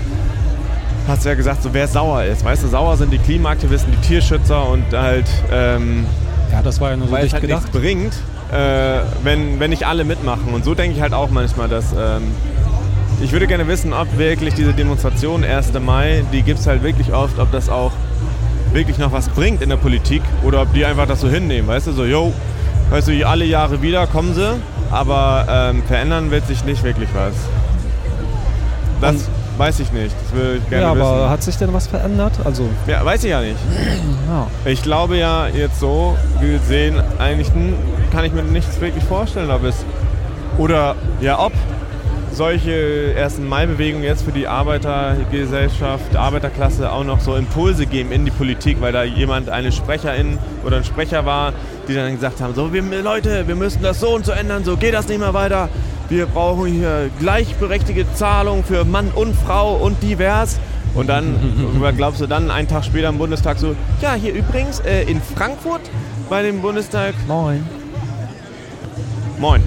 hast 1.08 1.24
du 1.24 1.30
ja 1.30 1.34
gesagt, 1.34 1.62
so 1.62 1.70
wer 1.72 1.88
sauer 1.88 2.22
ist. 2.24 2.44
Weißt 2.44 2.62
du, 2.62 2.68
sauer 2.68 2.96
sind 2.98 3.12
die 3.12 3.18
Klimaaktivisten, 3.18 3.92
die 3.92 4.06
Tierschützer 4.06 4.68
und 4.68 4.84
halt, 4.92 5.26
ähm, 5.50 6.04
Ja, 6.52 6.62
das 6.62 6.80
war 6.80 6.90
ja 6.90 6.96
nur 6.98 7.06
so 7.08 7.12
weil 7.12 7.20
es 7.20 7.32
dicht 7.32 7.34
halt 7.34 7.42
gedacht. 7.42 7.62
nichts 7.62 7.78
bringt, 7.78 8.12
äh, 8.52 9.00
wenn, 9.24 9.58
wenn 9.60 9.70
nicht 9.70 9.86
alle 9.86 10.04
mitmachen. 10.04 10.52
Und 10.54 10.64
so 10.64 10.74
denke 10.74 10.94
ich 10.96 11.02
halt 11.02 11.14
auch 11.14 11.30
manchmal, 11.30 11.68
dass 11.68 11.92
ähm, 11.92 12.22
ich 13.22 13.32
würde 13.32 13.46
gerne 13.46 13.66
wissen, 13.68 13.92
ob 13.92 14.18
wirklich 14.18 14.54
diese 14.54 14.72
Demonstration 14.72 15.44
1. 15.44 15.72
Mai, 15.84 16.24
die 16.32 16.42
gibt 16.42 16.58
es 16.60 16.66
halt 16.66 16.82
wirklich 16.82 17.12
oft, 17.12 17.38
ob 17.38 17.50
das 17.52 17.68
auch 17.68 17.92
wirklich 18.72 18.98
noch 18.98 19.12
was 19.12 19.28
bringt 19.28 19.62
in 19.62 19.68
der 19.68 19.76
Politik 19.76 20.22
oder 20.42 20.62
ob 20.62 20.72
die 20.72 20.84
einfach 20.84 21.06
das 21.06 21.20
so 21.20 21.28
hinnehmen, 21.28 21.68
weißt 21.68 21.88
du, 21.88 21.92
so, 21.92 22.04
yo, 22.04 22.32
weißt 22.90 23.08
du, 23.08 23.26
alle 23.28 23.44
Jahre 23.44 23.82
wieder 23.82 24.06
kommen 24.06 24.34
sie, 24.34 24.50
aber 24.90 25.46
ähm, 25.48 25.82
verändern 25.86 26.30
wird 26.30 26.46
sich 26.46 26.64
nicht 26.64 26.82
wirklich 26.82 27.08
was. 27.14 27.34
Das 29.00 29.28
weiß 29.58 29.80
ich 29.80 29.92
nicht, 29.92 30.14
das 30.24 30.32
würde 30.32 30.56
ich 30.58 30.68
gerne 30.70 30.84
Ja, 30.84 30.90
aber 30.92 31.00
wissen. 31.18 31.30
hat 31.30 31.42
sich 31.42 31.56
denn 31.58 31.72
was 31.72 31.86
verändert? 31.86 32.32
Also, 32.44 32.68
Ja, 32.86 33.04
weiß 33.04 33.22
ich 33.24 33.30
ja 33.30 33.40
nicht. 33.40 33.56
ja. 34.28 34.46
Ich 34.70 34.82
glaube 34.82 35.16
ja 35.18 35.48
jetzt 35.48 35.78
so 35.78 36.16
gesehen, 36.40 37.00
eigentlich 37.18 37.48
hm, 37.48 37.74
kann 38.12 38.24
ich 38.26 38.32
mir 38.32 38.42
nichts 38.42 38.80
wirklich 38.80 39.02
vorstellen, 39.04 39.50
ob 39.50 39.64
es 39.64 39.84
oder 40.58 40.94
ja 41.20 41.38
ob 41.38 41.52
solche 42.32 43.14
1. 43.18 43.40
Mai-Bewegungen 43.40 44.04
jetzt 44.04 44.22
für 44.22 44.32
die 44.32 44.46
Arbeitergesellschaft, 44.46 46.16
Arbeiterklasse 46.16 46.90
auch 46.90 47.04
noch 47.04 47.20
so 47.20 47.34
Impulse 47.36 47.86
geben 47.86 48.12
in 48.12 48.24
die 48.24 48.30
Politik, 48.30 48.80
weil 48.80 48.92
da 48.92 49.02
jemand, 49.02 49.48
eine 49.48 49.72
Sprecherin 49.72 50.38
oder 50.64 50.78
ein 50.78 50.84
Sprecher 50.84 51.26
war, 51.26 51.52
die 51.88 51.94
dann 51.94 52.14
gesagt 52.14 52.40
haben, 52.40 52.54
so 52.54 52.72
wir, 52.72 52.82
Leute, 53.02 53.46
wir 53.48 53.54
müssen 53.54 53.82
das 53.82 54.00
so 54.00 54.14
und 54.14 54.24
so 54.24 54.32
ändern, 54.32 54.64
so 54.64 54.76
geht 54.76 54.94
das 54.94 55.08
nicht 55.08 55.18
mehr 55.18 55.34
weiter. 55.34 55.68
Wir 56.08 56.26
brauchen 56.26 56.72
hier 56.72 57.10
gleichberechtigte 57.18 58.06
Zahlung 58.14 58.64
für 58.64 58.84
Mann 58.84 59.10
und 59.14 59.34
Frau 59.34 59.76
und 59.76 60.02
divers. 60.02 60.58
Und 60.94 61.08
dann, 61.08 61.36
glaubst 61.96 62.20
du 62.20 62.26
dann 62.26 62.50
einen 62.50 62.68
Tag 62.68 62.84
später 62.84 63.08
im 63.08 63.18
Bundestag 63.18 63.58
so, 63.58 63.74
ja, 64.02 64.12
hier 64.14 64.34
übrigens 64.34 64.80
äh, 64.80 65.02
in 65.04 65.22
Frankfurt 65.22 65.80
bei 66.28 66.42
dem 66.42 66.60
Bundestag. 66.60 67.14
Moin. 67.26 67.81
Moin. 69.42 69.60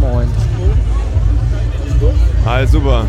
Moin. 0.00 0.28
Hi, 2.44 2.66
super. 2.66 3.06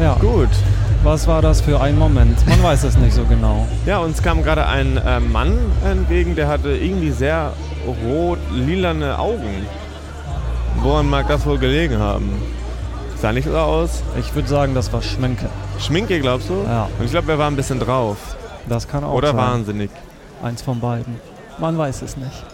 Ja, 0.00 0.14
Gut. 0.14 0.48
was 1.02 1.26
war 1.26 1.42
das 1.42 1.60
für 1.60 1.78
ein 1.78 1.98
Moment? 1.98 2.38
Man 2.48 2.62
weiß 2.62 2.84
es 2.84 2.96
nicht 2.96 3.12
so 3.12 3.26
genau. 3.26 3.66
Ja, 3.84 3.98
uns 3.98 4.22
kam 4.22 4.42
gerade 4.42 4.66
ein 4.66 4.96
äh, 4.96 5.20
Mann 5.20 5.58
entgegen, 5.84 6.36
der 6.36 6.48
hatte 6.48 6.70
irgendwie 6.70 7.10
sehr 7.10 7.52
rot-lilane 8.06 9.18
Augen. 9.18 9.66
Woran 10.76 11.10
mag 11.10 11.28
das 11.28 11.44
wohl 11.44 11.58
gelegen 11.58 11.98
haben? 11.98 12.32
Sah 13.20 13.30
nicht 13.32 13.44
so 13.46 13.54
aus. 13.58 14.02
Ich 14.18 14.34
würde 14.34 14.48
sagen, 14.48 14.74
das 14.74 14.90
war 14.90 15.02
Schminke. 15.02 15.50
Schminke, 15.78 16.18
glaubst 16.18 16.48
du? 16.48 16.64
Ja. 16.66 16.88
Und 16.98 17.04
ich 17.04 17.10
glaube, 17.10 17.30
er 17.30 17.36
war 17.36 17.50
ein 17.50 17.56
bisschen 17.56 17.78
drauf. 17.78 18.16
Das 18.68 18.88
kann 18.88 19.04
auch 19.04 19.14
Oder 19.14 19.28
sein. 19.28 19.36
wahnsinnig. 19.36 19.90
Eins 20.42 20.62
von 20.62 20.80
beiden. 20.80 21.16
Man 21.58 21.76
weiß 21.78 22.02
es 22.02 22.16
nicht. 22.16 22.44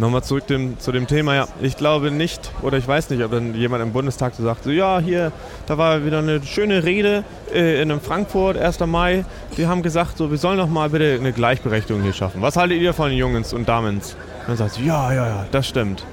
Nochmal 0.00 0.22
zurück 0.22 0.46
dem, 0.46 0.78
zu 0.78 0.92
dem 0.92 1.08
Thema. 1.08 1.34
Ja, 1.34 1.48
ich 1.60 1.76
glaube 1.76 2.12
nicht, 2.12 2.52
oder 2.62 2.78
ich 2.78 2.86
weiß 2.86 3.10
nicht, 3.10 3.22
ob 3.24 3.32
dann 3.32 3.52
jemand 3.54 3.82
im 3.82 3.92
Bundestag 3.92 4.32
so 4.36 4.44
sagt, 4.44 4.62
so 4.62 4.70
ja, 4.70 5.00
hier, 5.00 5.32
da 5.66 5.76
war 5.76 6.04
wieder 6.04 6.18
eine 6.18 6.40
schöne 6.44 6.84
Rede 6.84 7.24
äh, 7.52 7.82
in 7.82 8.00
Frankfurt, 8.00 8.56
1. 8.56 8.78
Mai. 8.86 9.24
Die 9.56 9.66
haben 9.66 9.82
gesagt, 9.82 10.16
so, 10.16 10.30
wir 10.30 10.38
sollen 10.38 10.58
doch 10.58 10.68
mal 10.68 10.88
bitte 10.90 11.14
eine 11.18 11.32
Gleichberechtigung 11.32 12.02
hier 12.02 12.12
schaffen. 12.12 12.40
Was 12.42 12.56
haltet 12.56 12.78
ihr 12.80 12.92
von 12.94 13.10
Jungs 13.10 13.52
und 13.52 13.68
Damens? 13.68 14.14
Und 14.42 14.48
dann 14.50 14.56
sagst 14.56 14.78
du, 14.78 14.82
ja, 14.82 15.12
ja, 15.12 15.26
ja, 15.26 15.46
das 15.50 15.66
stimmt. 15.66 16.04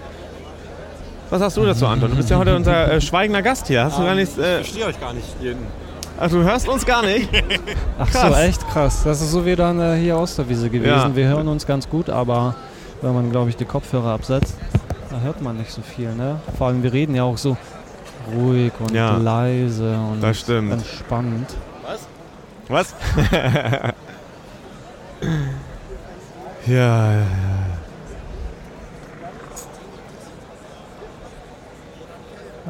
Was 1.29 1.41
hast 1.41 1.55
du 1.57 1.65
dazu, 1.65 1.85
Anton? 1.85 2.09
Du 2.09 2.17
bist 2.17 2.29
ja 2.31 2.37
heute 2.37 2.55
unser 2.55 2.91
äh, 2.91 3.01
schweigender 3.01 3.43
Gast 3.43 3.67
hier. 3.67 3.83
Hast 3.83 3.99
du 3.99 4.03
gar 4.03 4.15
nichts. 4.15 4.35
Ich 4.35 4.43
Äh, 4.43 4.55
verstehe 4.63 4.85
euch 4.87 4.99
gar 4.99 5.13
nicht. 5.13 5.27
Jeden. 5.41 5.59
Ach, 6.19 6.29
du 6.29 6.43
hörst 6.43 6.67
uns 6.67 6.85
gar 6.85 7.01
nicht? 7.03 7.29
Ach 7.99 8.07
so, 8.11 8.19
Krass. 8.19 8.39
echt 8.39 8.67
krass. 8.69 9.01
Das 9.03 9.21
ist 9.21 9.31
so 9.31 9.45
wie 9.45 9.55
dann 9.55 9.79
äh, 9.79 9.95
hier 9.97 10.17
aus 10.17 10.35
der 10.35 10.47
Wiese 10.49 10.69
gewesen. 10.69 10.89
Ja. 11.09 11.15
Wir 11.15 11.27
hören 11.27 11.47
uns 11.47 11.65
ganz 11.65 11.89
gut, 11.89 12.09
aber 12.09 12.55
wenn 13.01 13.13
man, 13.13 13.31
glaube 13.31 13.49
ich, 13.49 13.55
die 13.57 13.65
Kopfhörer 13.65 14.11
absetzt, 14.13 14.55
da 15.09 15.19
hört 15.21 15.41
man 15.41 15.57
nicht 15.57 15.71
so 15.71 15.81
viel, 15.81 16.13
ne? 16.13 16.39
Vor 16.57 16.67
allem, 16.67 16.83
wir 16.83 16.91
reden 16.93 17.15
ja 17.15 17.23
auch 17.23 17.37
so 17.37 17.55
ruhig 18.35 18.71
und 18.79 18.91
Ja. 18.91 19.17
leise 19.17 19.95
und 20.11 20.23
entspannt. 20.23 21.53
Was? 22.67 22.95
ja, 23.31 23.93
ja, 26.67 27.11
ja. 27.11 27.25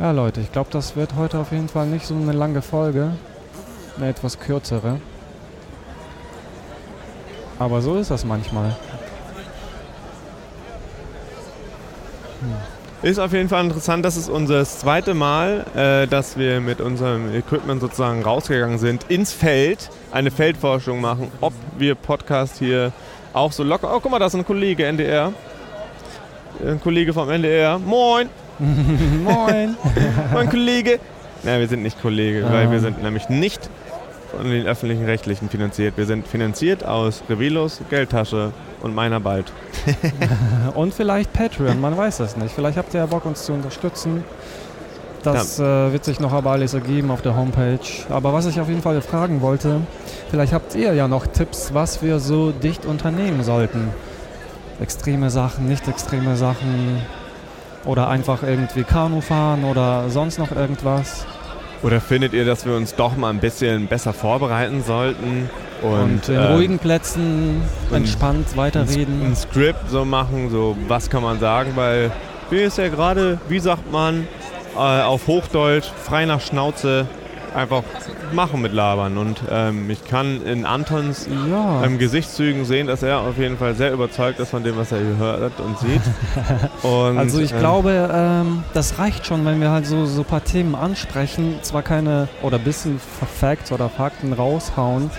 Ja, 0.02 0.12
Leute, 0.12 0.42
ich 0.42 0.52
glaube, 0.52 0.70
das 0.72 0.98
wird 0.98 1.16
heute 1.16 1.40
auf 1.40 1.52
jeden 1.54 1.70
Fall 1.70 1.86
nicht 1.88 2.06
so 2.06 2.16
eine 2.16 2.34
lange 2.34 2.62
Folge. 2.62 3.12
Eine 3.98 4.10
etwas 4.10 4.40
kürzere. 4.40 5.00
Aber 7.60 7.82
so 7.82 7.96
ist 7.96 8.12
das 8.12 8.26
manchmal. 8.26 8.76
Ist 13.02 13.20
auf 13.20 13.34
jeden 13.34 13.50
Fall 13.50 13.64
interessant. 13.64 14.04
Das 14.04 14.18
ist 14.18 14.30
unser 14.30 14.60
das 14.60 14.80
zweite 14.80 15.14
Mal, 15.14 15.66
äh, 15.76 16.08
dass 16.08 16.38
wir 16.38 16.60
mit 16.60 16.82
unserem 16.82 17.34
Equipment 17.34 17.82
sozusagen 17.82 18.24
rausgegangen 18.24 18.80
sind 18.80 19.04
ins 19.10 19.32
Feld, 19.32 19.90
eine 20.12 20.32
Feldforschung 20.32 21.02
machen, 21.02 21.32
ob 21.40 21.54
wir 21.78 21.96
Podcast 21.96 22.58
hier 22.58 22.92
auch 23.34 23.52
so 23.52 23.64
locker. 23.64 23.90
Oh, 23.94 24.00
guck 24.02 24.12
mal, 24.12 24.20
da 24.20 24.26
ist 24.26 24.36
ein 24.36 24.46
Kollege 24.46 24.86
NDR. 24.86 25.32
Ein 26.66 26.82
Kollege 26.82 27.14
vom 27.14 27.30
NDR. 27.30 27.78
Moin, 27.80 28.30
Moin! 29.24 29.78
mein 30.34 30.50
Kollege. 30.50 31.00
Nein, 31.44 31.60
wir 31.60 31.68
sind 31.68 31.84
nicht 31.84 32.02
Kollege, 32.02 32.46
Ah. 32.48 32.54
weil 32.54 32.72
wir 32.72 32.80
sind 32.80 33.04
nämlich 33.04 33.30
nicht 33.30 33.70
von 34.38 34.50
den 34.50 34.66
öffentlichen 34.66 35.06
Rechtlichen 35.06 35.50
finanziert. 35.50 35.98
Wir 35.98 36.06
sind 36.06 36.28
finanziert 36.28 36.86
aus 36.86 37.24
Revilos 37.30 37.82
Geldtasche 37.90 38.52
und 38.82 38.94
meiner 38.94 39.20
bald. 39.20 39.52
Und 40.76 40.94
vielleicht 40.94 41.34
Patreon, 41.34 41.80
man 41.80 41.98
weiß 41.98 42.20
es 42.20 42.38
nicht. 42.38 42.54
Vielleicht 42.54 42.78
habt 42.78 42.94
ihr 42.94 43.00
ja 43.00 43.06
Bock, 43.06 43.26
uns 43.26 43.46
zu 43.46 43.54
unterstützen. 43.54 44.24
Das 45.24 45.60
äh, 45.60 45.92
wird 45.92 46.06
sich 46.06 46.20
noch 46.20 46.34
aber 46.34 46.52
alles 46.52 46.76
ergeben 46.76 47.10
auf 47.10 47.22
der 47.22 47.36
Homepage. 47.36 47.80
Aber 48.10 48.34
was 48.34 48.46
ich 48.46 48.60
auf 48.60 48.70
jeden 48.70 48.84
Fall 48.84 49.02
fragen 49.02 49.42
wollte, 49.42 49.82
vielleicht 50.30 50.54
habt 50.54 50.76
ihr 50.76 50.94
ja 50.94 51.08
noch 51.08 51.26
Tipps, 51.26 51.74
was 51.74 52.04
wir 52.04 52.20
so 52.20 52.52
dicht 52.52 52.86
unternehmen 52.86 53.44
sollten. 53.44 53.90
Extreme 54.80 55.32
Sachen, 55.32 55.68
nicht 55.68 55.88
extreme 55.88 56.36
Sachen. 56.36 57.02
Oder 57.86 58.08
einfach 58.10 58.44
irgendwie 58.44 58.84
Kanu 58.84 59.22
fahren 59.22 59.64
oder 59.64 60.10
sonst 60.10 60.38
noch 60.38 60.52
irgendwas. 60.52 61.26
Oder 61.86 62.02
findet 62.02 62.34
ihr, 62.34 62.46
dass 62.46 62.66
wir 62.66 62.76
uns 62.76 62.96
doch 62.96 63.16
mal 63.16 63.30
ein 63.30 63.40
bisschen 63.40 63.86
besser 63.86 64.12
vorbereiten 64.12 64.84
sollten? 64.84 65.52
Und, 65.84 65.92
Und, 65.92 66.30
in 66.30 66.36
ähm, 66.36 66.54
ruhigen 66.54 66.80
Plätzen 66.80 67.62
entspannt 67.94 68.48
ein, 68.54 68.58
weiterreden. 68.58 69.24
ein 69.24 69.36
Skript 69.36 69.88
so 69.92 70.04
machen, 70.04 70.50
so 70.50 70.76
was 70.88 71.12
kann 71.12 71.22
man 71.22 71.40
sagen, 71.40 71.74
weil 71.76 72.12
wir 72.50 72.66
ist 72.66 72.80
ja 72.80 72.88
gerade, 72.88 73.38
wie 73.50 73.60
sagt 73.60 73.92
man, 73.92 74.28
äh, 74.76 74.80
auf 74.80 75.28
Hochdeutsch, 75.28 75.86
frei 76.04 76.26
nach 76.26 76.42
Schnauze, 76.42 77.06
einfach 77.56 77.84
machen 78.34 78.62
mit 78.62 78.74
Labern. 78.74 79.18
Und 79.18 79.42
ähm, 79.50 79.90
ich 79.90 80.04
kann 80.06 80.46
in 80.46 80.66
Antons 80.66 81.28
ja. 81.50 81.84
ähm, 81.84 81.98
Gesichtszügen 81.98 82.66
sehen, 82.66 82.88
dass 82.88 83.04
er 83.04 83.20
auf 83.22 83.38
jeden 83.38 83.58
Fall 83.58 83.76
sehr 83.76 83.92
überzeugt 83.94 84.40
ist 84.40 84.50
von 84.50 84.64
dem, 84.64 84.78
was 84.78 84.92
er 84.92 85.00
hier 85.00 85.18
hört 85.18 85.60
und 85.60 85.80
sieht. 85.80 86.02
Und, 86.84 87.18
Also 87.18 87.40
ich 87.40 87.52
ähm, 87.54 87.60
glaube, 87.60 88.10
ähm, 88.14 88.64
das 88.74 89.00
reicht 89.00 89.26
schon, 89.26 89.46
wenn 89.46 89.62
wir 89.62 89.72
halt 89.72 89.88
so 89.88 90.06
so 90.06 90.22
ein 90.22 90.26
paar 90.26 90.44
Themen 90.44 90.76
ansprechen, 90.76 91.56
zwar 91.62 91.82
keine 91.82 92.28
oder 92.42 92.58
ein 92.58 92.64
bisschen 92.64 93.00
Facts 93.40 93.72
oder 93.72 93.90
Fakten 93.90 94.34
raushauen, 94.34 95.10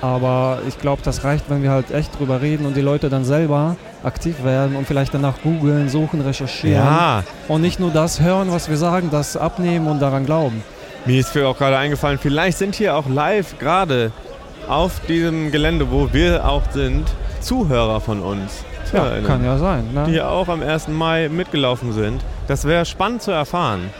aber 0.00 0.60
ich 0.68 0.78
glaube, 0.78 1.02
das 1.04 1.24
reicht, 1.24 1.50
wenn 1.50 1.62
wir 1.62 1.70
halt 1.70 1.90
echt 1.90 2.18
drüber 2.18 2.40
reden 2.40 2.66
und 2.66 2.76
die 2.76 2.80
Leute 2.80 3.08
dann 3.08 3.24
selber 3.24 3.76
aktiv 4.04 4.44
werden 4.44 4.76
und 4.76 4.86
vielleicht 4.86 5.12
danach 5.12 5.40
googeln, 5.42 5.88
suchen, 5.88 6.20
recherchieren 6.20 6.84
Ja, 6.84 7.24
und 7.48 7.62
nicht 7.62 7.80
nur 7.80 7.90
das 7.90 8.20
hören, 8.20 8.52
was 8.52 8.68
wir 8.68 8.76
sagen, 8.76 9.08
das 9.10 9.36
abnehmen 9.36 9.88
und 9.88 10.00
daran 10.00 10.24
glauben. 10.24 10.62
Mir 11.06 11.20
ist 11.20 11.36
auch 11.38 11.56
gerade 11.56 11.76
eingefallen, 11.78 12.18
vielleicht 12.18 12.58
sind 12.58 12.74
hier 12.74 12.94
auch 12.96 13.08
live 13.08 13.58
gerade 13.58 14.12
auf 14.68 15.00
diesem 15.08 15.50
Gelände, 15.50 15.90
wo 15.90 16.12
wir 16.12 16.46
auch 16.46 16.62
sind, 16.70 17.06
Zuhörer 17.40 18.00
von 18.00 18.20
uns. 18.20 18.64
Ja, 18.92 19.20
kann 19.20 19.44
ja 19.44 19.58
sein. 19.58 19.88
Die 19.90 19.94
Ne? 19.98 20.06
hier 20.06 20.28
auch 20.30 20.48
am 20.48 20.62
1. 20.62 20.88
Mai 20.88 21.28
mitgelaufen 21.28 21.92
sind. 21.92 22.22
Das 22.46 22.64
wäre 22.64 22.84
spannend 22.84 23.22
zu 23.22 23.30
erfahren. 23.30 23.90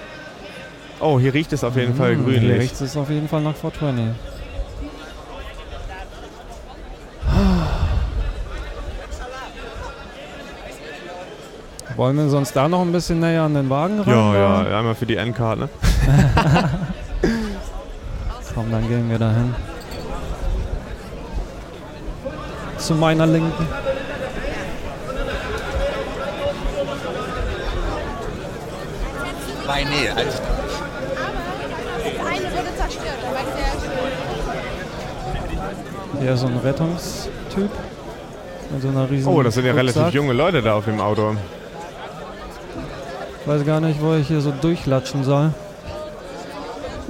Oh, 1.00 1.18
hier 1.20 1.32
riecht 1.34 1.52
es 1.52 1.62
auf 1.62 1.76
jeden 1.76 1.94
Fall 1.94 2.12
Hm, 2.16 2.24
Hier 2.26 2.38
grünlich. 2.40 2.60
riecht 2.62 2.80
es 2.80 2.96
auf 2.96 3.08
jeden 3.10 3.28
Fall 3.28 3.42
nach 3.42 3.54
420. 3.54 4.14
Wollen 11.96 12.16
wir 12.16 12.28
sonst 12.28 12.54
da 12.54 12.68
noch 12.68 12.82
ein 12.82 12.92
bisschen 12.92 13.18
näher 13.20 13.42
an 13.42 13.54
den 13.54 13.68
Wagen 13.70 14.00
ran? 14.00 14.08
Ja, 14.34 14.62
ja, 14.68 14.78
einmal 14.78 14.94
für 14.94 15.06
die 15.06 15.16
Endcard, 15.16 15.58
ne? 15.58 15.68
Komm, 18.54 18.70
dann 18.70 18.88
gehen 18.88 19.10
wir 19.10 19.18
dahin. 19.18 19.54
Zu 22.78 22.94
meiner 22.94 23.26
Linken. 23.26 23.66
Nein, 29.66 29.86
nee, 29.90 30.08
halt. 30.08 30.28
Eine 32.26 32.46
wurde 32.56 32.74
zerstört, 32.76 33.18
aber 33.28 33.40
sehr 33.54 33.72
schön. 33.80 33.90
Hier 36.20 36.32
ist 36.32 36.40
so 36.40 36.46
ein 36.46 36.56
Rettungstyp. 36.58 37.70
Mit 38.70 38.82
so 38.82 38.88
einer 38.88 39.10
riesen 39.10 39.32
Oh, 39.32 39.42
das 39.42 39.54
sind 39.54 39.64
ja 39.66 39.72
relativ 39.72 39.96
Rucksack. 39.96 40.14
junge 40.14 40.32
Leute 40.32 40.62
da 40.62 40.74
auf 40.74 40.84
dem 40.84 41.00
Auto. 41.00 41.34
Ich 43.42 43.48
weiß 43.48 43.64
gar 43.64 43.80
nicht, 43.80 44.00
wo 44.02 44.14
ich 44.14 44.28
hier 44.28 44.40
so 44.40 44.50
durchlatschen 44.52 45.24
soll. 45.24 45.52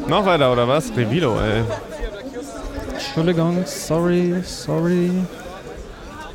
Noch 0.09 0.25
weiter, 0.25 0.51
oder 0.51 0.67
was? 0.67 0.91
Revilo, 0.97 1.39
ey. 1.39 1.63
Entschuldigung, 2.95 3.63
sorry, 3.67 4.43
sorry. 4.43 5.11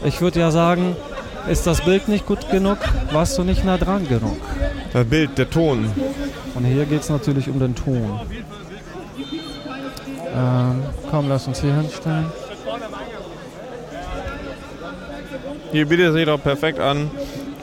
Ich 0.05 0.21
würde 0.21 0.41
ja 0.41 0.51
sagen, 0.51 0.95
ist 1.49 1.65
das 1.65 1.81
Bild 1.81 2.07
nicht 2.07 2.25
gut 2.27 2.49
genug, 2.51 2.77
warst 3.11 3.37
du 3.37 3.43
nicht 3.43 3.65
nah 3.65 3.77
dran 3.77 4.07
genug. 4.07 4.37
Das 4.93 5.05
Bild, 5.05 5.37
der 5.39 5.49
Ton. 5.49 5.91
Und 6.53 6.65
hier 6.65 6.85
geht 6.85 7.01
es 7.01 7.09
natürlich 7.09 7.49
um 7.49 7.59
den 7.59 7.73
Ton. 7.73 8.19
Ähm, 10.35 10.83
komm, 11.09 11.27
lass 11.29 11.47
uns 11.47 11.61
hier 11.61 11.73
hinstellen. 11.73 12.25
Hier 15.71 15.87
bietet 15.87 16.13
sich 16.13 16.25
doch 16.25 16.41
perfekt 16.41 16.79
an, 16.79 17.09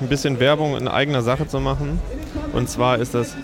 ein 0.01 0.09
bisschen 0.09 0.41
Werbung 0.41 0.77
in 0.77 0.89
eigener 0.89 1.23
Sache 1.23 1.47
zu 1.47 1.61
machen. 1.61 2.01
Und 2.53 2.69
zwar 2.69 2.99
ist 2.99 3.15
das 3.15 3.37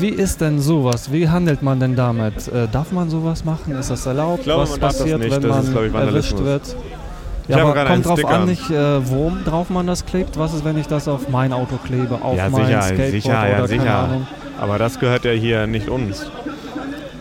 Wie 0.00 0.08
ist 0.08 0.40
denn 0.40 0.58
sowas? 0.58 1.12
Wie 1.12 1.28
handelt 1.28 1.62
man 1.62 1.78
denn 1.80 1.94
damit? 1.96 2.48
Äh, 2.48 2.68
darf 2.70 2.92
man 2.92 3.10
sowas 3.10 3.44
machen? 3.44 3.74
Ist 3.78 3.90
das 3.90 4.06
erlaubt? 4.06 4.40
Ich 4.40 4.44
glaube, 4.44 4.62
Was 4.62 4.78
passiert, 4.78 5.20
wenn 5.20 5.30
Das 5.30 5.42
man 5.42 5.62
ist, 5.62 5.70
ich, 5.70 5.94
erwischt 5.94 6.38
wird? 6.38 6.76
Ja, 7.48 7.58
habe 7.60 7.70
aber 7.80 7.84
kommt 7.90 8.06
drauf 8.06 8.24
an, 8.26 8.44
nicht, 8.46 8.70
äh, 8.70 9.08
wo 9.10 9.32
drauf 9.44 9.70
man 9.70 9.86
das 9.86 10.06
klebt. 10.06 10.38
Was 10.38 10.54
ist, 10.54 10.64
wenn 10.64 10.78
ich 10.78 10.86
das 10.86 11.08
auf 11.08 11.28
mein 11.28 11.52
Auto 11.52 11.76
klebe? 11.84 12.14
Auf 12.22 12.36
Ja, 12.36 12.48
mein 12.48 12.66
sicher, 12.66 12.82
Skateboard 12.82 13.10
sicher, 13.10 13.32
ja, 13.32 13.42
oder 13.42 13.50
keine 13.56 13.66
sicher. 13.68 13.98
Ahnung. 13.98 14.26
Aber 14.60 14.78
das 14.78 14.98
gehört 15.00 15.24
ja 15.24 15.32
hier 15.32 15.66
nicht 15.66 15.88
uns. 15.88 16.30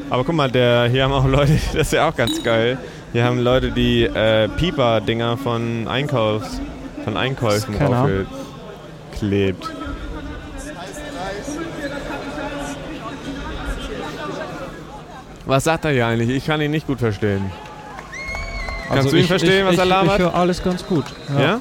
Aber 0.10 0.24
guck 0.24 0.36
mal, 0.36 0.52
der, 0.52 0.88
hier 0.90 1.04
haben 1.04 1.14
auch 1.14 1.26
Leute, 1.28 1.54
das 1.74 1.82
ist 1.88 1.94
ja 1.94 2.08
auch 2.10 2.16
ganz 2.16 2.44
geil. 2.44 2.78
Hier 3.12 3.24
haben 3.24 3.40
Leute 3.40 3.72
die 3.72 4.04
äh, 4.04 4.48
Pieper-Dinger 4.50 5.38
von, 5.38 5.88
Einkaufs, 5.88 6.62
von 7.04 7.18
Einkäufen 7.18 7.74
Scanner. 7.74 8.08
draufgeklebt. 9.10 9.72
Was 15.50 15.64
sagt 15.64 15.84
er 15.84 15.92
hier 15.92 16.06
eigentlich? 16.06 16.30
Ich 16.30 16.46
kann 16.46 16.62
ihn 16.62 16.70
nicht 16.70 16.86
gut 16.86 17.00
verstehen. 17.00 17.52
Kannst 18.88 19.12
du 19.12 19.16
ihn 19.16 19.24
ich, 19.24 19.28
verstehen, 19.28 19.62
ich, 19.62 19.66
was 19.66 19.74
ich, 19.74 19.80
er 19.80 19.86
labert? 19.88 20.20
Ich 20.20 20.26
höre 20.26 20.36
alles 20.36 20.64
ganz 20.64 20.86
gut. 20.86 21.06
Ja? 21.40 21.60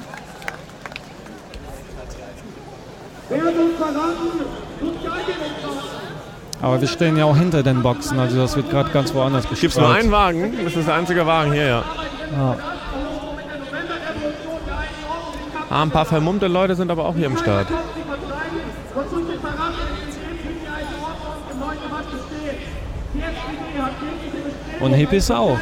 Aber 6.61 6.79
wir 6.79 6.87
stehen 6.87 7.17
ja 7.17 7.25
auch 7.25 7.35
hinter 7.35 7.63
den 7.63 7.81
Boxen, 7.81 8.19
also 8.19 8.37
das 8.37 8.55
wird 8.55 8.69
gerade 8.69 8.91
ganz 8.91 9.11
woanders 9.15 9.49
gespielt. 9.49 9.61
Gibt 9.61 9.73
es 9.73 9.79
nur 9.79 9.91
einen 9.91 10.11
Wagen? 10.11 10.53
Das 10.63 10.75
ist 10.75 10.87
der 10.87 10.93
einzige 10.93 11.25
Wagen 11.25 11.53
hier, 11.53 11.65
ja. 11.65 11.83
Ja. 12.31 12.57
Ah, 15.71 15.81
ein 15.81 15.89
paar 15.89 16.05
vermummte 16.05 16.47
Leute 16.47 16.75
sind 16.75 16.91
aber 16.91 17.05
auch 17.05 17.15
hier 17.15 17.25
im 17.25 17.37
Start. 17.37 17.67
Und 24.79 24.93
Hippies 24.93 25.31
auch. 25.31 25.57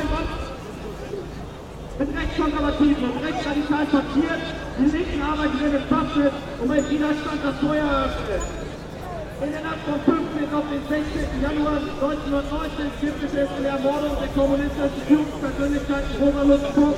mit 1.99 2.09
Rechtskonservativen 2.15 3.09
und 3.09 3.23
rechtsradikal 3.25 3.87
sortiert. 3.91 4.43
Die 4.77 4.97
Linken 4.97 5.21
arbeiten 5.21 5.57
in 5.65 5.75
entwaffnet 5.75 6.33
und 6.61 6.69
mit 6.69 6.89
Widerstand 6.89 7.39
das 7.43 7.55
Feuer 7.57 7.85
eröffnet. 7.85 8.41
In 9.39 9.51
der 9.51 9.61
Nacht 9.61 9.77
vom 9.85 10.15
15. 10.15 10.53
auf 10.53 10.63
den 10.71 10.81
16. 10.89 11.41
Januar 11.41 11.77
1919 11.77 12.85
stiftete 12.97 13.41
es 13.41 13.49
in 13.57 13.63
der 13.63 13.73
Ermordung 13.73 14.11
der 14.19 14.27
kommunistischen 14.29 15.01
Führungspersönlichkeiten 15.07 16.09
Roman 16.19 16.49
Luxemburg 16.49 16.95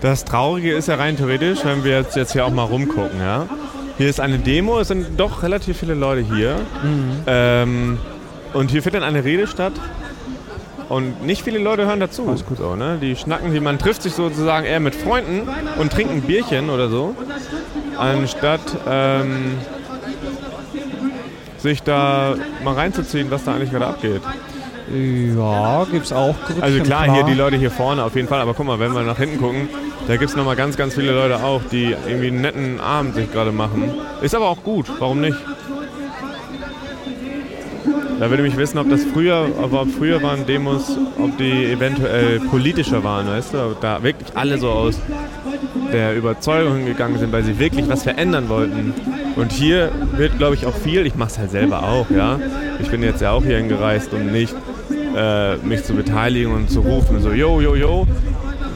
Das 0.00 0.24
Traurige 0.24 0.72
ist 0.74 0.88
ja 0.88 0.94
rein 0.94 1.16
theoretisch, 1.16 1.64
wenn 1.64 1.82
wir 1.82 1.98
jetzt, 1.98 2.14
jetzt 2.14 2.32
hier 2.32 2.46
auch 2.46 2.52
mal 2.52 2.64
rumgucken, 2.64 3.20
ja. 3.20 3.48
Hier 3.98 4.08
ist 4.08 4.20
eine 4.20 4.38
Demo, 4.38 4.80
es 4.80 4.88
sind 4.88 5.18
doch 5.18 5.42
relativ 5.42 5.78
viele 5.78 5.94
Leute 5.94 6.20
hier. 6.22 6.56
Ähm, 7.26 7.98
und 8.54 8.70
hier 8.70 8.82
findet 8.82 9.02
eine 9.02 9.24
Rede 9.24 9.46
statt. 9.46 9.74
Und 10.88 11.24
nicht 11.24 11.42
viele 11.42 11.58
Leute 11.58 11.86
hören 11.86 12.00
dazu. 12.00 12.26
Alles 12.28 12.44
gut. 12.44 12.58
So, 12.58 12.76
ne? 12.76 12.98
Die 13.00 13.16
schnacken, 13.16 13.52
die, 13.52 13.60
man 13.60 13.78
trifft 13.78 14.02
sich 14.02 14.14
sozusagen 14.14 14.66
eher 14.66 14.80
mit 14.80 14.94
Freunden 14.94 15.48
und 15.78 15.92
trinkt 15.92 16.12
ein 16.12 16.22
Bierchen 16.22 16.70
oder 16.70 16.88
so, 16.88 17.16
anstatt 17.96 18.60
ähm, 18.88 19.54
sich 21.58 21.82
da 21.82 22.34
mal 22.62 22.74
reinzuziehen, 22.74 23.30
was 23.30 23.44
da 23.44 23.54
eigentlich 23.54 23.70
gerade 23.70 23.86
abgeht. 23.86 24.22
Ja, 25.36 25.86
gibt's 25.90 26.12
auch 26.12 26.36
Grüppchen, 26.44 26.62
Also 26.62 26.80
klar, 26.82 27.10
hier 27.10 27.24
die 27.24 27.32
Leute 27.32 27.56
hier 27.56 27.70
vorne 27.70 28.04
auf 28.04 28.14
jeden 28.14 28.28
Fall, 28.28 28.40
aber 28.40 28.52
guck 28.52 28.66
mal, 28.66 28.78
wenn 28.78 28.92
wir 28.92 29.00
nach 29.02 29.16
hinten 29.16 29.38
gucken, 29.38 29.68
da 30.06 30.16
gibt 30.16 30.28
es 30.28 30.36
nochmal 30.36 30.56
ganz, 30.56 30.76
ganz 30.76 30.94
viele 30.94 31.12
Leute 31.12 31.42
auch, 31.42 31.62
die 31.72 31.96
irgendwie 32.06 32.28
einen 32.28 32.42
netten 32.42 32.80
Abend 32.80 33.14
sich 33.14 33.32
gerade 33.32 33.50
machen. 33.50 33.94
Ist 34.20 34.34
aber 34.34 34.48
auch 34.48 34.62
gut, 34.62 34.86
warum 34.98 35.22
nicht? 35.22 35.38
Da 38.24 38.30
würde 38.30 38.42
mich 38.42 38.56
wissen, 38.56 38.78
ob 38.78 38.88
das 38.88 39.04
früher, 39.04 39.48
aber 39.62 39.82
ob 39.82 39.90
früher 39.90 40.22
waren 40.22 40.46
Demos, 40.46 40.96
ob 41.18 41.36
die 41.36 41.66
eventuell 41.66 42.40
politischer 42.40 43.04
waren, 43.04 43.28
weißt 43.28 43.52
du? 43.52 43.58
Ob 43.58 43.82
da 43.82 44.02
wirklich 44.02 44.34
alle 44.34 44.56
so 44.56 44.70
aus 44.70 44.98
der 45.92 46.16
Überzeugung 46.16 46.86
gegangen 46.86 47.18
sind, 47.18 47.32
weil 47.32 47.42
sie 47.42 47.58
wirklich 47.58 47.86
was 47.86 48.02
verändern 48.02 48.48
wollten. 48.48 48.94
Und 49.36 49.52
hier 49.52 49.90
wird, 50.16 50.38
glaube 50.38 50.54
ich, 50.54 50.64
auch 50.64 50.74
viel, 50.74 51.04
ich 51.04 51.16
mache 51.16 51.32
es 51.32 51.38
halt 51.38 51.50
selber 51.50 51.82
auch, 51.82 52.08
ja. 52.08 52.40
Ich 52.80 52.88
bin 52.88 53.02
jetzt 53.02 53.20
ja 53.20 53.32
auch 53.32 53.44
hier 53.44 53.58
hingereist, 53.58 54.14
um 54.14 54.32
nicht 54.32 54.54
äh, 55.14 55.56
mich 55.56 55.84
zu 55.84 55.92
beteiligen 55.92 56.50
und 56.50 56.70
zu 56.70 56.80
rufen, 56.80 57.20
so 57.20 57.30
yo, 57.30 57.60
yo, 57.60 57.74
yo, 57.74 58.06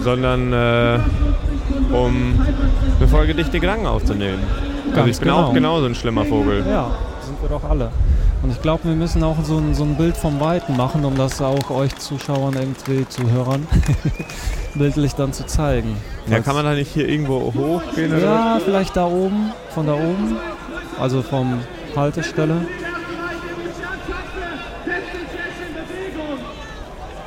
sondern 0.05 0.53
äh, 0.53 0.99
um 1.91 2.39
eine 2.99 3.09
Folge 3.09 3.35
dichte 3.35 3.61
Gedanken 3.61 3.87
aufzunehmen. 3.87 4.41
also 4.89 4.95
Ganz 4.95 5.09
ich 5.09 5.19
bin 5.21 5.29
genau. 5.31 5.47
auch 5.47 5.55
genauso 5.55 5.87
ein 5.87 5.95
schlimmer 5.95 6.27
Vogel. 6.27 6.67
Ja, 6.69 6.91
sind 7.23 7.41
wir 7.41 7.49
doch 7.49 7.65
alle. 7.65 7.91
Und 8.43 8.51
ich 8.53 8.63
glaube, 8.63 8.85
wir 8.85 8.95
müssen 8.95 9.23
auch 9.25 9.37
so 9.43 9.59
ein, 9.59 9.75
so 9.75 9.83
ein 9.83 9.97
Bild 9.97 10.17
vom 10.17 10.39
Weiten 10.39 10.77
machen, 10.77 11.05
um 11.05 11.17
das 11.17 11.41
auch 11.43 11.71
euch 11.71 11.95
Zuschauern 11.97 12.55
irgendwie, 12.55 13.07
Zuhörern, 13.09 13.67
bildlich 14.75 15.15
dann 15.15 15.33
zu 15.33 15.45
zeigen. 15.45 15.97
Ja, 16.29 16.41
kann 16.41 16.55
man 16.55 16.65
da 16.65 16.75
nicht 16.75 16.93
hier 16.93 17.09
irgendwo 17.09 17.53
hochgehen? 17.53 18.13
Oder? 18.13 18.23
Ja, 18.23 18.61
vielleicht 18.65 18.97
da 18.97 19.07
oben, 19.07 19.53
von 19.75 19.87
da 19.87 19.95
oben, 19.95 20.37
also 21.01 21.23
vom 21.23 21.61
Haltestelle. 21.97 22.65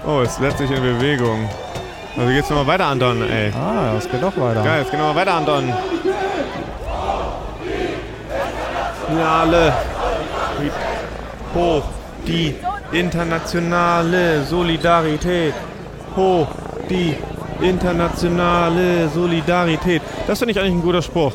Oh, 0.08 0.22
es 0.22 0.38
setzt 0.38 0.60
sich 0.60 0.72
in 0.72 0.82
Bewegung. 0.82 1.50
Also 2.18 2.32
geht's 2.32 2.50
nochmal 2.50 2.68
weiter, 2.68 2.86
Anton, 2.86 3.22
ey. 3.30 3.52
Ah, 3.54 3.94
das 3.94 4.10
geht 4.10 4.24
doch 4.24 4.36
weiter. 4.38 4.64
Geil, 4.64 4.82
jetzt 4.82 4.92
gehen 4.92 5.00
wir 5.00 5.08
mal 5.08 5.16
weiter, 5.16 5.34
Anton. 5.34 5.74
Ja, 9.18 9.42
alle. 9.42 9.74
Hoch 11.56 11.84
die 12.28 12.56
internationale 12.92 14.44
Solidarität. 14.44 15.54
Hoch 16.16 16.48
die 16.90 17.16
internationale 17.62 19.10
Solidarität. 19.10 20.02
Das 20.28 20.40
finde 20.40 20.52
ich 20.54 20.60
eigentlich 20.60 20.74
ein 20.74 20.82
guter 20.82 21.02
Spruch. 21.02 21.34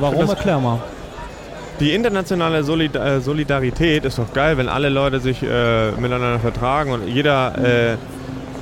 Warum? 0.00 0.28
Erklär 0.28 0.58
mal. 0.58 0.80
Die 1.80 1.94
internationale 1.94 2.62
Solid 2.62 2.94
äh, 2.94 3.20
Solidarität 3.20 4.04
ist 4.04 4.18
doch 4.18 4.32
geil, 4.34 4.58
wenn 4.58 4.68
alle 4.68 4.90
Leute 4.90 5.18
sich 5.18 5.42
äh, 5.42 5.92
miteinander 5.92 6.38
vertragen 6.38 6.92
und 6.92 7.08
jeder 7.08 7.56
äh, 7.56 7.96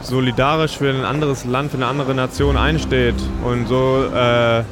solidarisch 0.03 0.79
für 0.79 0.91
ein 0.91 1.05
anderes 1.05 1.45
Land, 1.45 1.73
für 1.73 1.79
eine 1.79 1.87
andere 1.87 2.15
Nation 2.15 2.57
einsteht 2.57 3.17
und 3.45 3.67
so 3.67 4.05
äh, 4.15 4.63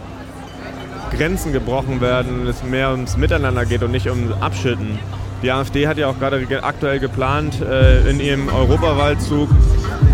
Grenzen 1.10 1.52
gebrochen 1.52 2.00
werden 2.00 2.40
und 2.40 2.46
es 2.48 2.62
mehr 2.62 2.90
ums 2.90 3.16
Miteinander 3.16 3.64
geht 3.64 3.82
und 3.82 3.90
nicht 3.92 4.08
um 4.08 4.32
Abschütten. 4.40 4.98
Die 5.42 5.50
AfD 5.52 5.86
hat 5.86 5.98
ja 5.98 6.08
auch 6.08 6.18
gerade 6.18 6.44
ge- 6.46 6.58
aktuell 6.60 6.98
geplant 6.98 7.60
äh, 7.60 8.08
in 8.08 8.20
ihrem 8.20 8.48
Europawaldzug, 8.48 9.48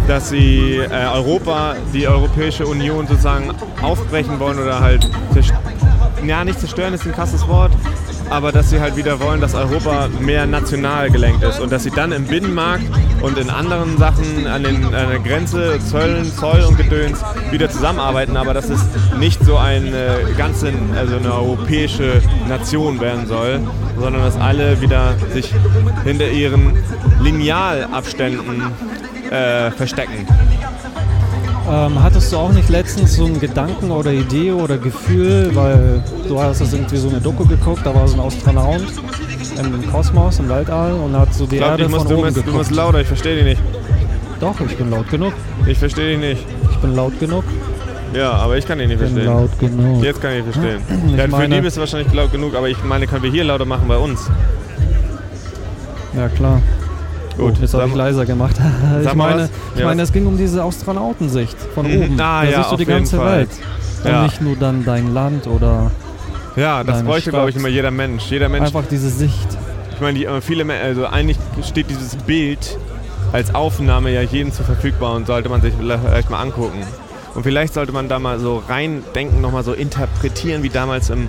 dass 0.09 0.31
sie 0.31 0.77
äh, 0.79 0.89
Europa, 1.15 1.77
die 1.95 2.09
Europäische 2.09 2.67
Union 2.67 3.07
sozusagen 3.07 3.51
aufbrechen 3.83 4.41
wollen 4.41 4.59
oder 4.59 4.81
halt 4.81 5.09
ja, 6.27 6.45
nicht 6.45 6.59
zerstören 6.61 6.93
ist 6.95 7.05
ein 7.07 7.13
krasses 7.13 7.47
Wort, 7.49 7.73
aber 8.31 8.53
dass 8.53 8.71
sie 8.71 8.81
halt 8.81 8.97
wieder 8.97 9.21
wollen, 9.21 9.41
dass 9.41 9.55
Europa 9.55 10.09
mehr 10.21 10.47
national 10.47 11.11
gelenkt 11.11 11.43
ist 11.43 11.61
und 11.61 11.73
dass 11.73 11.83
sie 11.83 11.91
dann 11.91 12.13
im 12.13 12.27
Binnenmarkt 12.27 12.85
und 13.21 13.39
in 13.39 13.51
anderen 13.51 13.99
Sachen 13.99 14.47
an, 14.47 14.63
den, 14.65 14.85
an 14.87 15.09
der 15.11 15.19
Grenze, 15.19 15.79
Zöllen, 15.81 16.25
Zoll 16.33 16.63
und 16.69 16.77
Gedöns 16.77 17.21
wieder 17.51 17.71
zusammenarbeiten, 17.71 18.37
aber 18.37 18.55
dass 18.55 18.69
es 18.69 18.81
nicht 19.19 19.45
so 19.45 19.57
eine 19.57 20.19
ganze, 20.37 20.73
also 20.97 21.17
eine 21.17 21.33
europäische 21.33 22.23
Nation 22.49 23.01
werden 23.01 23.27
soll, 23.27 23.61
sondern 23.99 24.23
dass 24.23 24.37
alle 24.37 24.81
wieder 24.81 25.15
sich 25.33 25.53
hinter 26.05 26.29
ihren 26.29 26.73
Linealabständen 27.21 28.63
äh, 29.31 29.71
verstecken. 29.71 30.27
Ähm, 31.71 32.03
hattest 32.03 32.33
du 32.33 32.37
auch 32.37 32.53
nicht 32.53 32.69
letztens 32.69 33.15
so 33.17 33.25
einen 33.25 33.39
Gedanken 33.41 33.91
oder 33.91 34.13
Idee 34.13 34.53
oder 34.53 34.79
Gefühl, 34.79 35.51
weil 35.55 36.03
du 36.29 36.41
hast 36.41 36.61
das 36.61 36.73
irgendwie 36.73 36.97
so 36.97 37.09
eine 37.09 37.21
Doku 37.21 37.47
geguckt, 37.47 37.81
da 37.85 37.95
war 37.95 38.07
so 38.09 38.21
ein 38.21 38.27
Astronaut 38.27 38.83
im 39.59 39.91
Kosmos, 39.93 40.39
im 40.41 40.49
Weltall 40.49 40.93
und 40.95 41.17
hat 41.17 41.33
so 41.33 41.47
die 41.47 41.57
Ich 41.57 41.61
glaube, 41.61 41.73
Erde 41.73 41.85
du, 41.85 41.89
musst- 41.91 42.03
von 42.03 42.09
du, 42.17 42.19
oben 42.23 42.33
musst- 42.35 42.47
du 42.47 42.53
musst 42.53 42.71
lauter, 42.73 43.01
ich 43.01 43.07
verstehe 43.07 43.37
dich 43.37 43.45
nicht. 43.45 43.63
Doch, 44.41 44.59
ich 44.61 44.77
bin 44.77 44.91
laut 44.91 45.09
genug. 45.09 45.33
Ich 45.67 45.79
verstehe 45.79 46.11
dich 46.11 46.19
nicht. 46.19 46.47
Ich 46.73 46.77
bin 46.79 46.97
laut 46.97 47.19
genug. 47.21 47.45
Ja, 48.13 48.33
aber 48.33 48.59
ich 48.59 48.67
kann 48.67 48.79
dich 48.79 48.89
nicht 48.89 49.01
Ich 49.01 49.07
bin 49.15 49.25
verstehen. 49.25 49.33
laut 49.41 49.59
genug. 49.61 50.03
Jetzt 50.03 50.21
kann 50.21 50.33
ich 50.33 50.43
verstehen. 50.43 50.81
Ich 51.07 51.17
ja, 51.17 51.29
für 51.29 51.49
die 51.49 51.61
bist 51.61 51.77
du 51.77 51.81
wahrscheinlich 51.81 52.13
laut 52.13 52.33
genug, 52.33 52.55
aber 52.57 52.69
ich 52.69 52.83
meine, 52.85 53.07
können 53.07 53.23
wir 53.23 53.31
hier 53.31 53.45
lauter 53.45 53.65
machen 53.67 53.87
bei 53.87 53.97
uns. 53.97 54.29
Ja, 56.17 56.29
klar. 56.29 56.61
Gut, 57.37 57.55
oh, 57.57 57.61
jetzt 57.63 57.75
habe 57.75 57.89
ich 57.89 57.95
leiser 57.95 58.27
gemacht. 58.27 58.57
ich 59.05 59.15
meine, 59.15 59.49
ich 59.75 59.81
Ja, 59.81 59.87
meine, 59.87 60.03
es 60.03 60.13
ging 60.13 60.27
um 60.27 60.37
diese 60.37 60.63
Astronautensicht 60.63 61.57
von 61.75 61.87
Mhm. 61.87 62.03
oben. 62.03 62.21
Ah, 62.21 62.43
da 62.45 62.51
ja, 62.51 62.57
siehst 62.59 62.73
du 62.73 62.77
die 62.77 62.85
ganze 62.87 63.17
Fall. 63.17 63.39
Welt. 63.39 63.51
Und 64.05 64.11
Ja. 64.11 64.23
nicht 64.25 64.41
nur 64.43 64.57
dann 64.57 64.85
dein 64.85 65.15
Land 65.15 65.47
oder 65.47 65.91
Ja, 66.57 66.85
das 66.85 67.03
bräuchte, 67.03 67.31
glaube 67.31 67.51
ich, 67.51 67.57
immer 67.57 67.69
jeder 67.69 67.91
Mensch. 67.91 68.25
Jeder 68.31 68.49
Mensch, 68.49 68.67
einfach 68.67 68.85
diese 68.91 69.09
Sicht. 69.09 69.49
ich 69.95 70.01
meine, 70.01 70.19
die, 70.19 70.27
äh, 70.27 70.41
viele, 70.41 70.67
also 70.83 71.07
eigentlich 71.07 71.39
steht 71.67 71.89
dieses 71.89 72.17
Bild 72.17 72.79
als 73.33 73.55
Aufnahme 73.55 74.11
ja 74.13 74.21
jedem 74.23 74.53
zur 74.53 74.67
verfügbar 74.67 75.15
und 75.15 75.27
sollte 75.27 75.49
man 75.49 75.63
sich 75.63 75.73
vielleicht 75.79 76.29
mal 76.29 76.41
angucken. 76.41 76.81
Und 77.35 77.45
vielleicht 77.45 77.73
sollte 77.73 77.93
man 77.93 78.09
da 78.09 78.19
mal 78.19 78.39
so 78.39 78.63
reindenken, 78.69 79.41
nochmal 79.41 79.65
so 79.65 79.73
interpretieren, 79.73 80.63
wie 80.63 80.69
damals 80.69 81.09
im, 81.09 81.29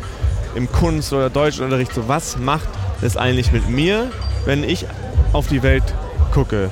im 0.56 0.70
Kunst- 0.70 1.14
oder 1.14 1.30
Deutschunterricht. 1.30 1.94
So, 1.94 2.10
was 2.10 2.38
macht 2.38 2.68
es 3.02 3.16
eigentlich 3.16 3.54
mit 3.54 3.70
mir, 3.70 4.08
wenn 4.46 4.64
ich 4.64 4.86
auf 5.34 5.48
die 5.48 5.64
Welt 5.64 5.84
gucke? 6.34 6.70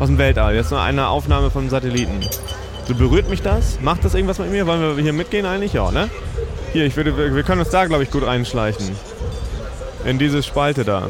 Aus 0.00 0.08
dem 0.08 0.18
Weltall. 0.18 0.54
Jetzt 0.54 0.70
nur 0.70 0.80
eine 0.80 1.08
Aufnahme 1.08 1.50
vom 1.50 1.68
Satelliten. 1.70 2.20
So 2.88 2.94
berührt 2.94 3.28
mich 3.30 3.42
das? 3.42 3.78
Macht 3.80 4.04
das 4.04 4.14
irgendwas 4.14 4.38
mit 4.38 4.50
mir? 4.50 4.66
Wollen 4.66 4.96
wir 4.96 5.02
hier 5.02 5.12
mitgehen 5.12 5.46
eigentlich? 5.46 5.72
Ja, 5.74 5.90
ne? 5.92 6.08
Hier, 6.72 6.84
ich 6.86 6.96
würde, 6.96 7.16
wir 7.34 7.42
können 7.44 7.60
uns 7.60 7.70
da, 7.70 7.84
glaube 7.84 8.02
ich, 8.02 8.10
gut 8.10 8.26
reinschleichen. 8.26 8.90
In 10.04 10.18
diese 10.18 10.42
Spalte 10.42 10.84
da. 10.84 11.02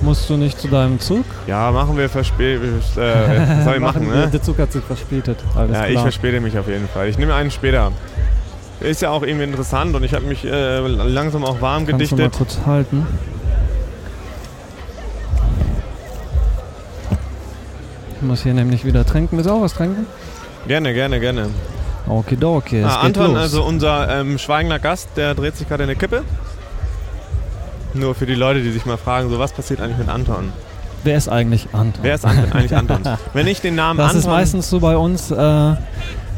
Musst 0.00 0.28
du 0.30 0.36
nicht 0.36 0.58
zu 0.58 0.68
deinem 0.68 0.98
Zug? 1.00 1.24
Ja, 1.46 1.70
machen 1.70 1.96
wir 1.96 2.08
verspätet. 2.08 2.82
Äh, 2.96 3.62
soll 3.64 3.74
ich 3.74 3.80
machen, 3.80 4.08
ne? 4.08 4.28
Der 4.32 4.42
Zug 4.42 4.58
hat 4.58 4.72
sich 4.72 4.82
verspätet. 4.84 5.38
Alles 5.54 5.76
Ja, 5.76 5.84
ich 5.86 5.90
klar. 5.92 6.02
verspäte 6.04 6.40
mich 6.40 6.58
auf 6.58 6.66
jeden 6.68 6.88
Fall. 6.88 7.08
Ich 7.08 7.18
nehme 7.18 7.34
einen 7.34 7.50
später. 7.50 7.92
Ist 8.80 9.02
ja 9.02 9.10
auch 9.10 9.22
irgendwie 9.22 9.44
interessant 9.44 9.94
und 9.94 10.02
ich 10.02 10.14
habe 10.14 10.24
mich 10.24 10.44
äh, 10.44 10.78
langsam 10.78 11.44
auch 11.44 11.60
warm 11.60 11.86
Kannst 11.86 12.10
du 12.12 12.16
mal 12.16 12.22
gedichtet. 12.24 12.32
kurz 12.38 12.58
halten? 12.66 13.06
Muss 18.24 18.42
hier 18.42 18.54
nämlich 18.54 18.84
wieder 18.84 19.04
trinken. 19.06 19.36
Willst 19.36 19.48
du 19.48 19.54
auch 19.54 19.60
was 19.62 19.74
trinken? 19.74 20.06
Gerne, 20.66 20.94
gerne, 20.94 21.20
gerne. 21.20 21.48
Okidoki, 22.08 22.80
es 22.80 22.86
Ah, 22.86 23.00
Anton, 23.00 23.28
los. 23.32 23.38
also 23.38 23.64
unser 23.64 24.20
ähm, 24.20 24.38
schweigender 24.38 24.78
Gast, 24.78 25.08
der 25.16 25.34
dreht 25.34 25.56
sich 25.56 25.68
gerade 25.68 25.84
in 25.84 25.90
eine 25.90 25.96
Kippe. 25.96 26.22
Nur 27.94 28.14
für 28.14 28.26
die 28.26 28.34
Leute, 28.34 28.60
die 28.62 28.70
sich 28.70 28.84
mal 28.86 28.96
fragen, 28.96 29.30
so 29.30 29.38
was 29.38 29.52
passiert 29.52 29.80
eigentlich 29.80 29.98
mit 29.98 30.08
Anton? 30.08 30.52
Wer 31.04 31.16
ist 31.16 31.28
eigentlich 31.28 31.68
Anton? 31.72 32.02
Wer 32.02 32.14
ist 32.14 32.24
Anton, 32.24 32.52
eigentlich 32.52 32.74
Anton? 32.76 33.00
Wenn 33.32 33.46
ich 33.46 33.60
den 33.60 33.74
Namen 33.74 33.98
Das 33.98 34.06
Anton... 34.08 34.20
ist 34.20 34.26
meistens 34.26 34.68
so 34.70 34.80
bei 34.80 34.96
uns. 34.96 35.30
Äh, 35.30 35.74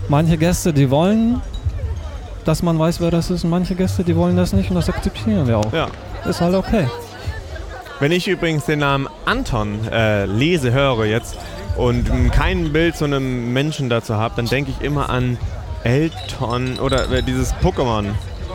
manche 0.09 0.37
Gäste, 0.37 0.73
die 0.73 0.91
wollen, 0.91 1.41
dass 2.45 2.63
man 2.63 2.79
weiß, 2.79 3.01
wer 3.01 3.11
das 3.11 3.31
ist, 3.31 3.45
und 3.45 3.51
manche 3.51 3.75
Gäste, 3.75 4.05
die 4.05 4.15
wollen 4.17 4.37
das 4.37 4.53
nicht 4.53 4.71
und 4.71 4.77
das 4.77 4.89
akzeptieren 4.89 5.47
wir 5.49 5.59
auch. 5.59 5.73
Ja. 5.73 5.89
Ist 6.29 6.41
halt 6.41 6.55
okay. 6.55 6.87
Wenn 8.01 8.13
ich 8.13 8.29
übrigens 8.29 8.67
den 8.67 8.81
Namen 8.81 9.09
Anton 9.25 9.79
äh, 9.91 10.27
lese, 10.27 10.73
höre 10.73 11.07
jetzt 11.07 11.37
und 11.77 12.11
kein 12.33 12.73
Bild 12.73 12.97
zu 12.97 13.05
einem 13.05 13.53
Menschen 13.53 13.89
dazu 13.89 14.15
habe, 14.17 14.35
dann 14.37 14.47
denke 14.47 14.71
ich 14.71 14.85
immer 14.85 15.11
an 15.11 15.37
Elton 15.85 16.79
oder 16.79 17.11
äh, 17.13 17.23
dieses 17.23 17.55
Pokémon, 17.57 18.05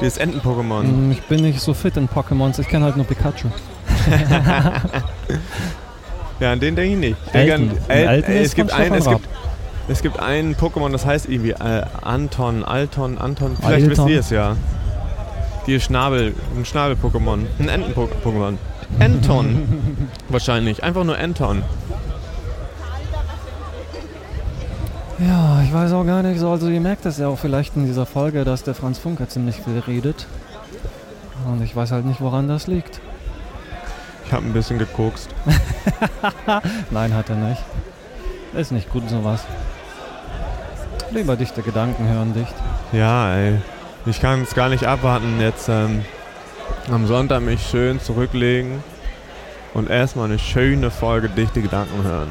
dieses 0.01 0.17
Enten-Pokémon. 0.17 0.83
Mm, 0.83 1.11
Ich 1.11 1.21
bin 1.23 1.41
nicht 1.41 1.59
so 1.61 1.73
fit 1.73 1.95
in 1.97 2.07
Pokémons, 2.09 2.59
ich 2.59 2.67
kenne 2.67 2.85
halt 2.85 2.97
nur 2.97 3.05
Pikachu. 3.05 3.47
Ja, 6.39 6.53
an 6.53 6.59
den 6.59 6.75
denke 6.75 6.93
ich 6.93 6.99
nicht. 6.99 7.17
Ich 7.27 7.31
denke 7.33 7.51
Elton. 7.53 7.69
an, 7.69 7.77
El 7.87 8.07
Elton 8.07 8.33
ist 8.35 8.47
es, 8.47 8.55
gibt 8.55 8.73
ein, 8.73 8.93
es, 8.93 9.05
gibt, 9.07 9.27
es 9.87 10.01
gibt 10.01 10.19
ein 10.19 10.55
Pokémon, 10.55 10.91
das 10.91 11.05
heißt 11.05 11.29
irgendwie 11.29 11.51
äh, 11.51 11.83
Anton, 12.01 12.63
Alton, 12.65 13.19
Anton. 13.19 13.55
Vielleicht 13.61 13.87
wisst 13.87 13.99
Alton. 13.99 14.11
ihr 14.13 14.19
es 14.21 14.29
ja. 14.31 14.55
Die 15.67 15.79
Schnabel, 15.79 16.33
ein 16.57 16.65
Schnabel-Pokémon. 16.65 17.45
Ein 17.59 17.69
Enten-Pokémon. 17.69 18.55
Anton. 18.99 20.07
Wahrscheinlich. 20.29 20.83
Einfach 20.83 21.03
nur 21.03 21.15
Anton. 21.19 21.61
Ja, 25.27 25.61
ich 25.63 25.71
weiß 25.71 25.91
auch 25.93 26.05
gar 26.05 26.23
nicht 26.23 26.39
so. 26.39 26.49
Also 26.49 26.67
ihr 26.69 26.81
merkt 26.81 27.05
das 27.05 27.19
ja 27.19 27.27
auch 27.27 27.37
vielleicht 27.37 27.75
in 27.75 27.85
dieser 27.85 28.07
Folge, 28.07 28.43
dass 28.43 28.63
der 28.63 28.73
Franz 28.73 28.97
Funke 28.97 29.27
ziemlich 29.27 29.57
viel 29.57 29.79
redet. 29.79 30.25
Und 31.45 31.61
ich 31.61 31.75
weiß 31.75 31.91
halt 31.91 32.05
nicht, 32.05 32.21
woran 32.21 32.47
das 32.47 32.65
liegt. 32.65 32.99
Ich 34.25 34.33
habe 34.33 34.45
ein 34.45 34.53
bisschen 34.53 34.79
gekokst. 34.79 35.29
Nein, 36.91 37.13
hat 37.13 37.29
er 37.29 37.35
nicht. 37.35 37.61
Ist 38.53 38.71
nicht 38.71 38.89
gut 38.89 39.09
sowas. 39.09 39.43
Lieber 41.11 41.35
dichte 41.35 41.61
Gedanken 41.61 42.07
hören 42.07 42.33
dicht. 42.33 42.53
Ja, 42.91 43.35
ey. 43.35 43.57
Ich 44.05 44.21
kann 44.21 44.41
es 44.41 44.55
gar 44.55 44.69
nicht 44.69 44.85
abwarten, 44.85 45.39
jetzt 45.39 45.69
ähm, 45.69 46.03
am 46.91 47.05
Sonntag 47.05 47.41
mich 47.41 47.61
schön 47.61 47.99
zurücklegen 47.99 48.83
und 49.75 49.89
erstmal 49.89 50.25
eine 50.25 50.39
schöne 50.39 50.89
Folge 50.89 51.29
dichte 51.29 51.61
Gedanken 51.61 52.03
hören. 52.03 52.29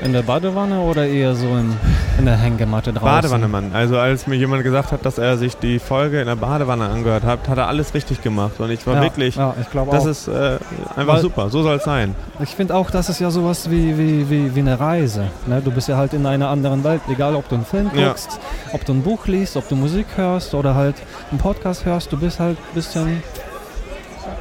In 0.00 0.12
der 0.12 0.22
Badewanne 0.22 0.80
oder 0.80 1.06
eher 1.06 1.36
so 1.36 1.46
in, 1.46 1.76
in 2.18 2.24
der 2.24 2.36
Hängematte 2.36 2.92
draußen? 2.92 3.04
Badewanne, 3.06 3.46
Mann. 3.46 3.70
Also 3.72 3.98
als 3.98 4.26
mir 4.26 4.34
jemand 4.34 4.64
gesagt 4.64 4.90
hat, 4.90 5.04
dass 5.06 5.16
er 5.18 5.38
sich 5.38 5.56
die 5.56 5.78
Folge 5.78 6.20
in 6.20 6.26
der 6.26 6.34
Badewanne 6.34 6.88
angehört 6.88 7.22
hat, 7.22 7.48
hat 7.48 7.56
er 7.58 7.68
alles 7.68 7.94
richtig 7.94 8.20
gemacht. 8.20 8.54
Und 8.58 8.72
ich 8.72 8.84
war 8.84 8.96
ja, 8.96 9.02
wirklich, 9.02 9.36
Ja, 9.36 9.54
ich 9.60 9.70
glaube 9.70 9.92
das 9.92 10.02
auch. 10.04 10.08
ist 10.08 10.26
äh, 10.26 10.58
einfach 10.96 11.14
Weil- 11.14 11.20
super. 11.20 11.50
So 11.50 11.62
soll 11.62 11.76
es 11.76 11.84
sein. 11.84 12.16
Ich 12.42 12.50
finde 12.56 12.74
auch, 12.74 12.90
das 12.90 13.08
ist 13.10 13.20
ja 13.20 13.30
sowas 13.30 13.70
wie, 13.70 13.96
wie, 13.96 14.28
wie, 14.28 14.54
wie 14.56 14.60
eine 14.60 14.80
Reise. 14.80 15.28
Ne? 15.46 15.62
Du 15.64 15.70
bist 15.70 15.86
ja 15.88 15.96
halt 15.96 16.14
in 16.14 16.26
einer 16.26 16.48
anderen 16.48 16.82
Welt, 16.82 17.02
egal 17.08 17.36
ob 17.36 17.48
du 17.48 17.54
einen 17.54 17.64
Film 17.64 17.90
Ja. 17.94 18.08
guckst, 18.08 18.40
ob 18.72 18.84
du 18.84 18.94
ein 18.94 19.02
Buch 19.02 19.28
liest, 19.28 19.56
ob 19.56 19.68
du 19.68 19.76
Musik 19.76 20.06
hörst 20.16 20.52
oder 20.54 20.74
halt 20.74 20.96
einen 21.30 21.38
Podcast 21.38 21.84
hörst, 21.84 22.10
du 22.10 22.16
bist 22.18 22.40
halt 22.40 22.56
ein 22.58 22.74
bisschen 22.74 23.22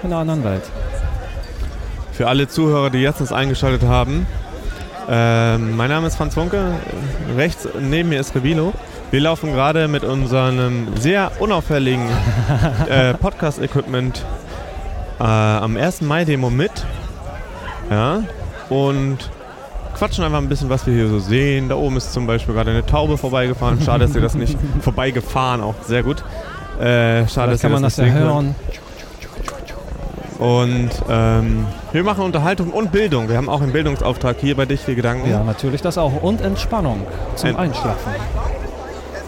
in 0.01 0.07
einer 0.11 0.17
anderen 0.21 0.43
Welt. 0.43 0.63
Für 2.13 2.27
alle 2.27 2.47
Zuhörer, 2.47 2.89
die 2.89 2.99
jetzt 2.99 3.21
das 3.21 3.31
eingeschaltet 3.31 3.83
haben, 3.83 4.25
ähm, 5.13 5.75
mein 5.75 5.89
Name 5.89 6.07
ist 6.07 6.15
Franz 6.15 6.35
Funke. 6.35 6.71
Rechts 7.35 7.67
neben 7.79 8.07
mir 8.09 8.21
ist 8.21 8.33
Revilo. 8.33 8.71
Wir 9.11 9.19
laufen 9.19 9.51
gerade 9.51 9.89
mit 9.89 10.05
unserem 10.05 10.87
sehr 10.97 11.33
unauffälligen 11.39 12.07
äh, 12.89 13.13
Podcast-Equipment 13.15 14.25
äh, 15.19 15.23
am 15.23 15.75
1. 15.75 15.99
Mai-Demo 15.99 16.49
mit. 16.49 16.71
Ja. 17.89 18.23
Und 18.69 19.17
quatschen 19.97 20.23
einfach 20.23 20.37
ein 20.37 20.47
bisschen, 20.47 20.69
was 20.69 20.87
wir 20.87 20.93
hier 20.93 21.09
so 21.09 21.19
sehen. 21.19 21.67
Da 21.67 21.75
oben 21.75 21.97
ist 21.97 22.13
zum 22.13 22.25
Beispiel 22.25 22.55
gerade 22.55 22.71
eine 22.71 22.85
Taube 22.85 23.17
vorbeigefahren. 23.17 23.81
Schade, 23.81 24.05
dass 24.05 24.15
ihr 24.15 24.21
das 24.21 24.35
nicht 24.35 24.57
vorbeigefahren, 24.79 25.59
auch 25.59 25.75
sehr 25.85 26.03
gut. 26.03 26.23
Äh, 26.79 27.27
schade, 27.27 27.27
Vielleicht 27.27 27.51
dass 27.51 27.59
ihr 27.59 27.61
kann 27.63 27.71
man 27.73 27.83
das 27.83 27.95
das 27.97 28.05
nicht 28.05 28.15
ja 28.15 28.21
sehen 28.21 28.55
könnt. 28.55 28.55
Und 30.41 30.89
ähm, 31.07 31.67
wir 31.91 32.03
machen 32.03 32.23
Unterhaltung 32.23 32.71
und 32.71 32.91
Bildung. 32.91 33.29
Wir 33.29 33.37
haben 33.37 33.47
auch 33.47 33.61
einen 33.61 33.73
Bildungsauftrag 33.73 34.37
hier 34.39 34.55
bei 34.57 34.65
Dichte 34.65 34.95
Gedanken. 34.95 35.29
Ja, 35.29 35.43
natürlich 35.43 35.83
das 35.83 35.99
auch. 35.99 36.19
Und 36.23 36.41
Entspannung 36.41 37.05
zum 37.35 37.49
Ent- 37.51 37.59
Einschlafen. 37.59 38.11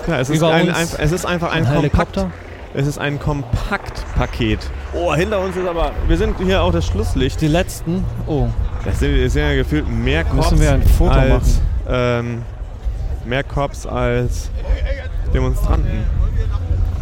Ja, 0.07 0.19
es, 0.19 0.31
ist 0.31 0.37
Über 0.37 0.49
ein, 0.51 0.69
uns 0.69 0.75
ein, 0.75 0.87
es 1.05 1.11
ist 1.11 1.25
einfach 1.27 1.51
ein, 1.53 1.67
Ein 1.67 1.81
Kompakt, 1.91 2.25
es 2.73 2.87
ist 2.87 2.97
ein 2.97 3.19
Kompaktpaket. 3.19 4.59
Oh, 4.95 5.13
hinter 5.13 5.39
uns 5.39 5.55
ist 5.55 5.67
aber, 5.67 5.91
wir 6.07 6.17
sind 6.17 6.35
hier 6.39 6.63
auch 6.63 6.71
das 6.71 6.87
Schlusslicht. 6.87 7.39
Die 7.41 7.47
letzten. 7.47 8.03
Oh, 8.25 8.47
Das 8.83 8.97
sind, 8.99 9.15
es 9.15 9.33
sind 9.33 9.43
ja 9.43 9.53
gefühlt 9.53 9.87
mehr 9.87 10.23
Cops 10.23 10.49
Müssen 10.51 10.61
wir 10.61 10.71
ein 10.73 10.81
Foto 10.81 11.11
als, 11.11 11.29
machen. 11.29 11.61
Ähm, 11.89 12.41
mehr 13.25 13.43
Cops 13.43 13.85
als 13.85 14.49
Demonstranten. 15.31 16.05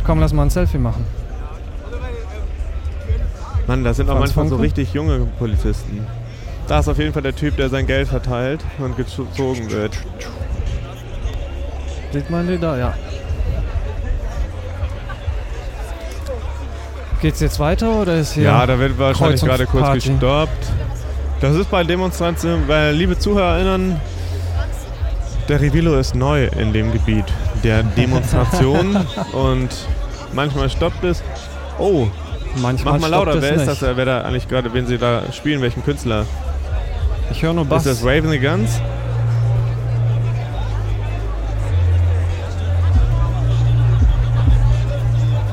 komm, 0.06 0.20
lass 0.20 0.34
mal 0.34 0.44
ein 0.44 0.50
Selfie 0.50 0.78
machen. 0.80 1.06
Mann, 3.72 3.86
das 3.86 3.96
sind 3.96 4.10
auch 4.10 4.20
manchmal 4.20 4.48
so 4.48 4.56
Funke? 4.56 4.66
richtig 4.66 4.94
junge 4.94 5.20
Polizisten. 5.40 6.06
Da 6.68 6.80
ist 6.80 6.90
auf 6.90 6.98
jeden 6.98 7.14
Fall 7.14 7.22
der 7.22 7.34
Typ, 7.34 7.56
der 7.56 7.70
sein 7.70 7.88
Geld 7.88 8.10
verteilt 8.10 8.60
und 8.80 8.98
gezogen 8.98 9.72
wird. 9.72 9.98
Sieht 12.12 12.30
man 12.30 12.50
die 12.50 12.58
da? 12.58 12.78
Ja. 12.78 12.94
Geht's 17.22 17.40
jetzt 17.40 17.62
weiter 17.62 18.02
oder 18.02 18.18
ist 18.18 18.34
hier? 18.34 18.44
Ja, 18.44 18.66
da 18.66 18.78
wird 18.78 19.00
wahrscheinlich 19.00 19.40
gerade 19.40 19.66
kurz 19.66 19.94
gestoppt. 19.94 20.68
Das 21.40 21.56
ist 21.56 21.72
bei 21.72 21.86
Demonstrationen, 21.86 22.68
weil, 22.68 22.94
liebe 22.94 23.18
ZuhörerInnen, 23.18 24.02
der 25.48 25.62
Revilo 25.62 25.98
ist 25.98 26.14
neu 26.14 26.48
in 26.48 26.74
dem 26.74 26.92
Gebiet 26.92 27.26
der 27.64 27.84
Demonstration 27.84 28.98
und 29.32 29.70
manchmal 30.34 30.70
stoppt 30.70 31.06
es. 31.06 31.24
Oh, 31.80 32.10
Manchmal 32.58 32.94
mach 32.96 33.02
mal 33.02 33.08
lauter, 33.08 33.42
wer 33.42 33.54
ist 33.54 33.68
das, 33.68 33.82
wer 33.82 34.06
da 34.06 34.22
eigentlich 34.22 34.48
gerade, 34.48 34.74
wen 34.74 34.86
sie 34.86 34.98
da 34.98 35.32
spielen, 35.32 35.62
welchen 35.62 35.84
Künstler? 35.84 36.26
Ich 37.32 37.42
höre 37.42 37.54
nur 37.54 37.66
Bass. 37.66 37.86
Ist 37.86 38.02
das 38.02 38.06
Raven 38.06 38.30
the 38.30 38.40
Guns? 38.40 38.82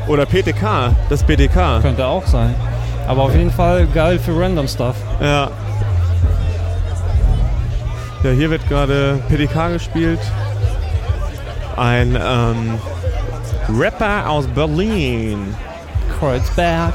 Oder 0.08 0.24
PTK, 0.24 0.96
das 1.10 1.22
PTK. 1.22 1.82
Könnte 1.82 2.06
auch 2.06 2.26
sein. 2.26 2.54
Aber 3.06 3.22
auf 3.22 3.34
jeden 3.34 3.50
Fall 3.50 3.86
geil 3.86 4.18
für 4.18 4.38
Random 4.38 4.66
Stuff. 4.66 4.96
Ja. 5.20 5.50
Ja, 8.22 8.30
hier 8.30 8.50
wird 8.50 8.66
gerade 8.68 9.20
PDK 9.28 9.68
gespielt. 9.68 10.20
Ein 11.76 12.18
ähm, 12.20 12.78
Rapper 13.78 14.28
aus 14.28 14.46
Berlin. 14.48 15.54
Kreuzberg. 16.18 16.94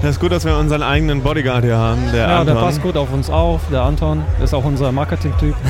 Das 0.00 0.10
ist 0.10 0.20
gut, 0.20 0.30
dass 0.30 0.44
wir 0.44 0.56
unseren 0.56 0.82
eigenen 0.82 1.22
Bodyguard 1.22 1.64
hier 1.64 1.76
haben, 1.76 2.12
der 2.12 2.28
Ja, 2.28 2.38
Anton. 2.40 2.54
der 2.54 2.62
passt 2.62 2.80
gut 2.82 2.96
auf 2.96 3.12
uns 3.12 3.28
auf. 3.30 3.62
Der 3.72 3.82
Anton 3.82 4.22
ist 4.42 4.54
auch 4.54 4.64
unser 4.64 4.92
Marketing-Typ. 4.92 5.56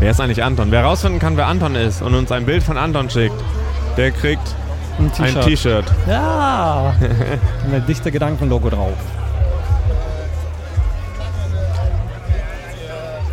Wer 0.00 0.10
ist 0.10 0.20
eigentlich 0.20 0.44
Anton? 0.44 0.70
Wer 0.70 0.84
rausfinden 0.84 1.18
kann, 1.18 1.36
wer 1.36 1.48
Anton 1.48 1.74
ist 1.74 2.02
und 2.02 2.14
uns 2.14 2.30
ein 2.30 2.44
Bild 2.46 2.62
von 2.62 2.78
Anton 2.78 3.10
schickt, 3.10 3.34
der 3.96 4.12
kriegt 4.12 4.54
Ein 4.96 5.40
T-Shirt. 5.40 5.86
Ja. 6.06 6.94
Mit 7.70 7.88
dichte 7.88 8.12
Gedankenlogo 8.12 8.70
drauf. 8.70 8.92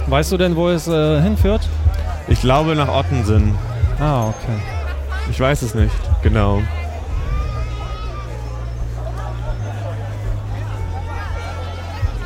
Weißt 0.07 0.31
du 0.31 0.37
denn, 0.37 0.55
wo 0.55 0.69
es 0.69 0.87
äh, 0.87 1.21
hinführt? 1.21 1.67
Ich 2.27 2.41
glaube 2.41 2.75
nach 2.75 2.89
Ottensen. 2.89 3.55
Ah, 3.99 4.27
okay. 4.27 4.59
Ich 5.29 5.39
weiß 5.39 5.61
es 5.61 5.75
nicht. 5.75 5.95
Genau. 6.23 6.61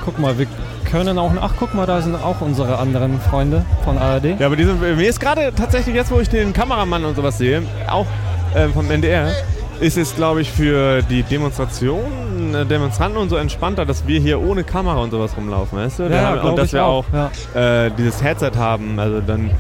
guck 0.10 0.20
mal, 0.20 0.38
wir 0.40 0.48
können 0.90 1.20
auch. 1.20 1.32
Ach, 1.40 1.54
guck 1.60 1.76
mal, 1.76 1.86
da 1.86 2.02
sind 2.02 2.16
auch 2.16 2.42
unsere 2.42 2.80
anderen 2.80 3.20
Freunde 3.22 3.64
von 3.84 3.98
ARD. 3.98 4.40
Ja, 4.40 4.48
aber 4.48 4.56
die 4.56 4.64
sind, 4.64 4.82
mir 4.82 5.08
ist 5.08 5.20
gerade 5.20 5.52
tatsächlich 5.56 5.96
jetzt, 5.96 6.12
wo 6.12 6.20
ich 6.20 6.30
den 6.30 6.52
Kameramann 6.52 7.06
und 7.06 7.16
sowas 7.16 7.38
sehe, 7.38 7.62
auch 7.88 8.08
ähm, 8.56 8.74
vom 8.74 8.90
NDR, 8.90 9.32
ist 9.80 9.98
es, 9.98 10.16
glaube 10.16 10.42
ich, 10.42 10.52
für 10.52 11.04
die 11.04 11.22
Demonstration, 11.22 12.56
äh, 12.56 12.66
Demonstranten 12.66 13.22
und 13.22 13.30
so 13.30 13.36
entspannter, 13.36 13.86
dass 13.86 14.08
wir 14.08 14.20
hier 14.20 14.42
ohne 14.42 14.64
Kamera 14.64 14.98
und 14.98 15.12
sowas 15.12 15.38
rumlaufen, 15.38 15.78
weißt 15.78 16.00
du? 16.00 16.04
Ja, 16.04 16.34
glaub 16.34 16.46
und 16.46 16.56
dass 16.58 16.74
wir 16.74 16.84
auch, 16.84 17.06
auch, 17.14 17.30
ja. 17.54 17.86
äh, 17.86 17.92
dieses 17.96 18.24
Headset 18.24 18.52
haben. 18.58 19.00
Also 19.00 19.22
dann 19.22 19.52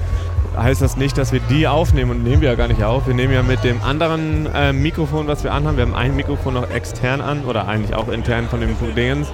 heißt 0.57 0.81
das 0.81 0.97
nicht, 0.97 1.17
dass 1.17 1.31
wir 1.31 1.39
die 1.49 1.67
aufnehmen 1.67 2.11
und 2.11 2.23
nehmen 2.23 2.41
wir 2.41 2.49
ja 2.49 2.55
gar 2.55 2.67
nicht 2.67 2.83
auf. 2.83 3.07
Wir 3.07 3.13
nehmen 3.13 3.33
ja 3.33 3.43
mit 3.43 3.63
dem 3.63 3.81
anderen 3.81 4.47
äh, 4.53 4.73
Mikrofon, 4.73 5.27
was 5.27 5.43
wir 5.43 5.53
anhaben, 5.53 5.77
wir 5.77 5.85
haben 5.85 5.95
ein 5.95 6.15
Mikrofon 6.15 6.55
noch 6.55 6.69
extern 6.69 7.21
an 7.21 7.45
oder 7.45 7.67
eigentlich 7.67 7.95
auch 7.95 8.07
intern 8.09 8.47
von 8.49 8.59
dem 8.61 8.75
Dingens. 8.95 9.27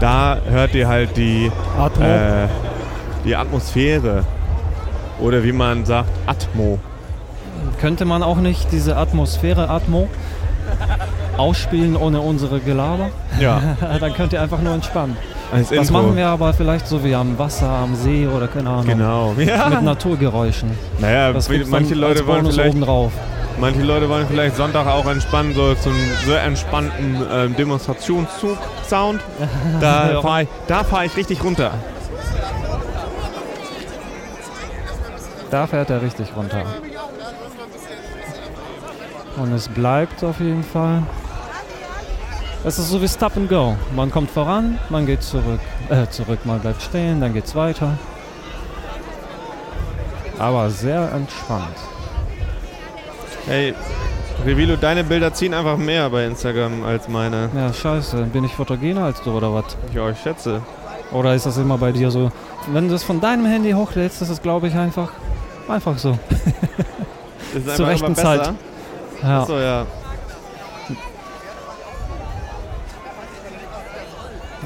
Da 0.00 0.38
hört 0.48 0.74
ihr 0.74 0.88
halt 0.88 1.16
die, 1.16 1.46
äh, 2.00 2.48
die 3.24 3.36
Atmosphäre 3.36 4.24
oder 5.20 5.44
wie 5.44 5.52
man 5.52 5.84
sagt, 5.84 6.10
Atmo. 6.26 6.78
Könnte 7.80 8.04
man 8.04 8.22
auch 8.22 8.36
nicht 8.36 8.72
diese 8.72 8.96
Atmosphäre, 8.96 9.68
Atmo, 9.68 10.08
ausspielen 11.36 11.96
ohne 11.96 12.20
unsere 12.20 12.60
Gelaber? 12.60 13.10
Ja, 13.40 13.76
Dann 14.00 14.14
könnt 14.14 14.32
ihr 14.32 14.42
einfach 14.42 14.60
nur 14.60 14.74
entspannen. 14.74 15.16
Als 15.52 15.68
Das 15.68 15.88
Intro. 15.88 15.92
machen 16.02 16.16
wir 16.16 16.26
aber 16.28 16.52
vielleicht 16.52 16.86
so 16.86 17.02
wie 17.04 17.14
am 17.14 17.38
Wasser, 17.38 17.68
am 17.68 17.94
See 17.94 18.26
oder 18.26 18.48
keine 18.48 18.70
Ahnung. 18.70 18.86
Genau. 18.86 19.34
Ja. 19.38 19.68
Mit 19.68 19.82
Naturgeräuschen. 19.82 20.70
Naja, 20.98 21.32
manche 21.68 21.94
Leute 21.94 22.26
wollen 22.26 22.46
vielleicht, 22.46 22.70
obendrauf. 22.70 23.12
manche 23.60 23.82
Leute 23.82 24.08
wollen 24.08 24.26
vielleicht 24.28 24.56
Sonntag 24.56 24.86
auch 24.86 25.06
entspannen, 25.06 25.54
so 25.54 25.74
zum 25.74 25.92
sehr 26.24 26.42
entspannten 26.42 27.18
ähm, 27.32 27.56
Demonstrationszug-Sound. 27.56 29.20
Da 29.80 30.20
fahre 30.22 30.42
ich, 30.44 30.48
da 30.66 30.84
fahr 30.84 31.04
ich 31.04 31.16
richtig 31.16 31.42
runter. 31.44 31.72
Da 35.50 35.66
fährt 35.66 35.90
er 35.90 36.02
richtig 36.02 36.28
runter. 36.36 36.62
Und 39.36 39.52
es 39.52 39.68
bleibt 39.68 40.22
auf 40.24 40.40
jeden 40.40 40.62
Fall. 40.64 41.02
Es 42.66 42.78
ist 42.78 42.88
so 42.88 43.02
wie 43.02 43.08
Stop 43.08 43.36
and 43.36 43.50
Go. 43.50 43.76
Man 43.94 44.10
kommt 44.10 44.30
voran, 44.30 44.78
man 44.88 45.04
geht 45.04 45.22
zurück. 45.22 45.60
Äh, 45.90 46.08
zurück, 46.08 46.38
man 46.44 46.60
bleibt 46.60 46.80
stehen, 46.80 47.20
dann 47.20 47.34
geht's 47.34 47.54
weiter. 47.54 47.98
Aber 50.38 50.70
sehr 50.70 51.12
entspannt. 51.12 51.76
Hey, 53.46 53.74
Revilo, 54.46 54.76
deine 54.76 55.04
Bilder 55.04 55.34
ziehen 55.34 55.52
einfach 55.52 55.76
mehr 55.76 56.08
bei 56.08 56.24
Instagram 56.24 56.84
als 56.84 57.06
meine. 57.06 57.50
Ja, 57.54 57.70
scheiße. 57.70 58.16
Bin 58.32 58.44
ich 58.44 58.52
fotogener 58.54 59.04
als 59.04 59.20
du 59.20 59.32
oder 59.32 59.52
was? 59.52 59.76
Ich 59.92 59.98
euch 59.98 60.18
schätze. 60.22 60.62
Oder 61.12 61.34
ist 61.34 61.44
das 61.44 61.58
immer 61.58 61.76
bei 61.76 61.92
dir 61.92 62.10
so? 62.10 62.32
Wenn 62.72 62.88
du 62.88 62.94
es 62.94 63.04
von 63.04 63.20
deinem 63.20 63.44
Handy 63.44 63.72
hochlädst, 63.72 64.22
ist 64.22 64.30
es, 64.30 64.40
glaube 64.40 64.68
ich, 64.68 64.74
einfach, 64.74 65.10
einfach 65.68 65.98
so. 65.98 66.18
Zur 67.76 67.86
rechten 67.86 68.16
Zeit. 68.16 68.54
Ja. 69.22 69.42
Achso, 69.42 69.58
ja. 69.58 69.86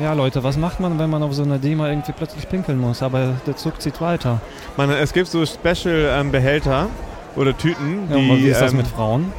Ja, 0.01 0.13
Leute, 0.13 0.43
was 0.43 0.57
macht 0.57 0.81
man, 0.81 0.99
wenn 0.99 1.11
man 1.11 1.23
auf 1.23 1.35
so 1.35 1.43
einer 1.43 1.59
Demo 1.59 1.87
irgendwie 1.87 2.13
plötzlich 2.13 2.49
pinkeln 2.49 2.79
muss? 2.79 3.03
Aber 3.03 3.35
der 3.47 3.57
Zug 3.57 3.81
zieht 3.81 4.01
weiter. 4.01 4.41
Man, 4.77 4.91
es 4.91 5.13
gibt 5.13 5.29
so 5.29 5.45
Special-Behälter 5.45 6.87
oder 7.37 7.57
Tüten, 7.57 8.09
Ja, 8.11 8.17
die. 8.17 8.31
und 8.31 8.39
wie 8.39 8.49
ist 8.49 8.61
das 8.61 8.73
ähm, 8.73 8.79
mit 8.79 8.87
Frauen? 8.87 9.33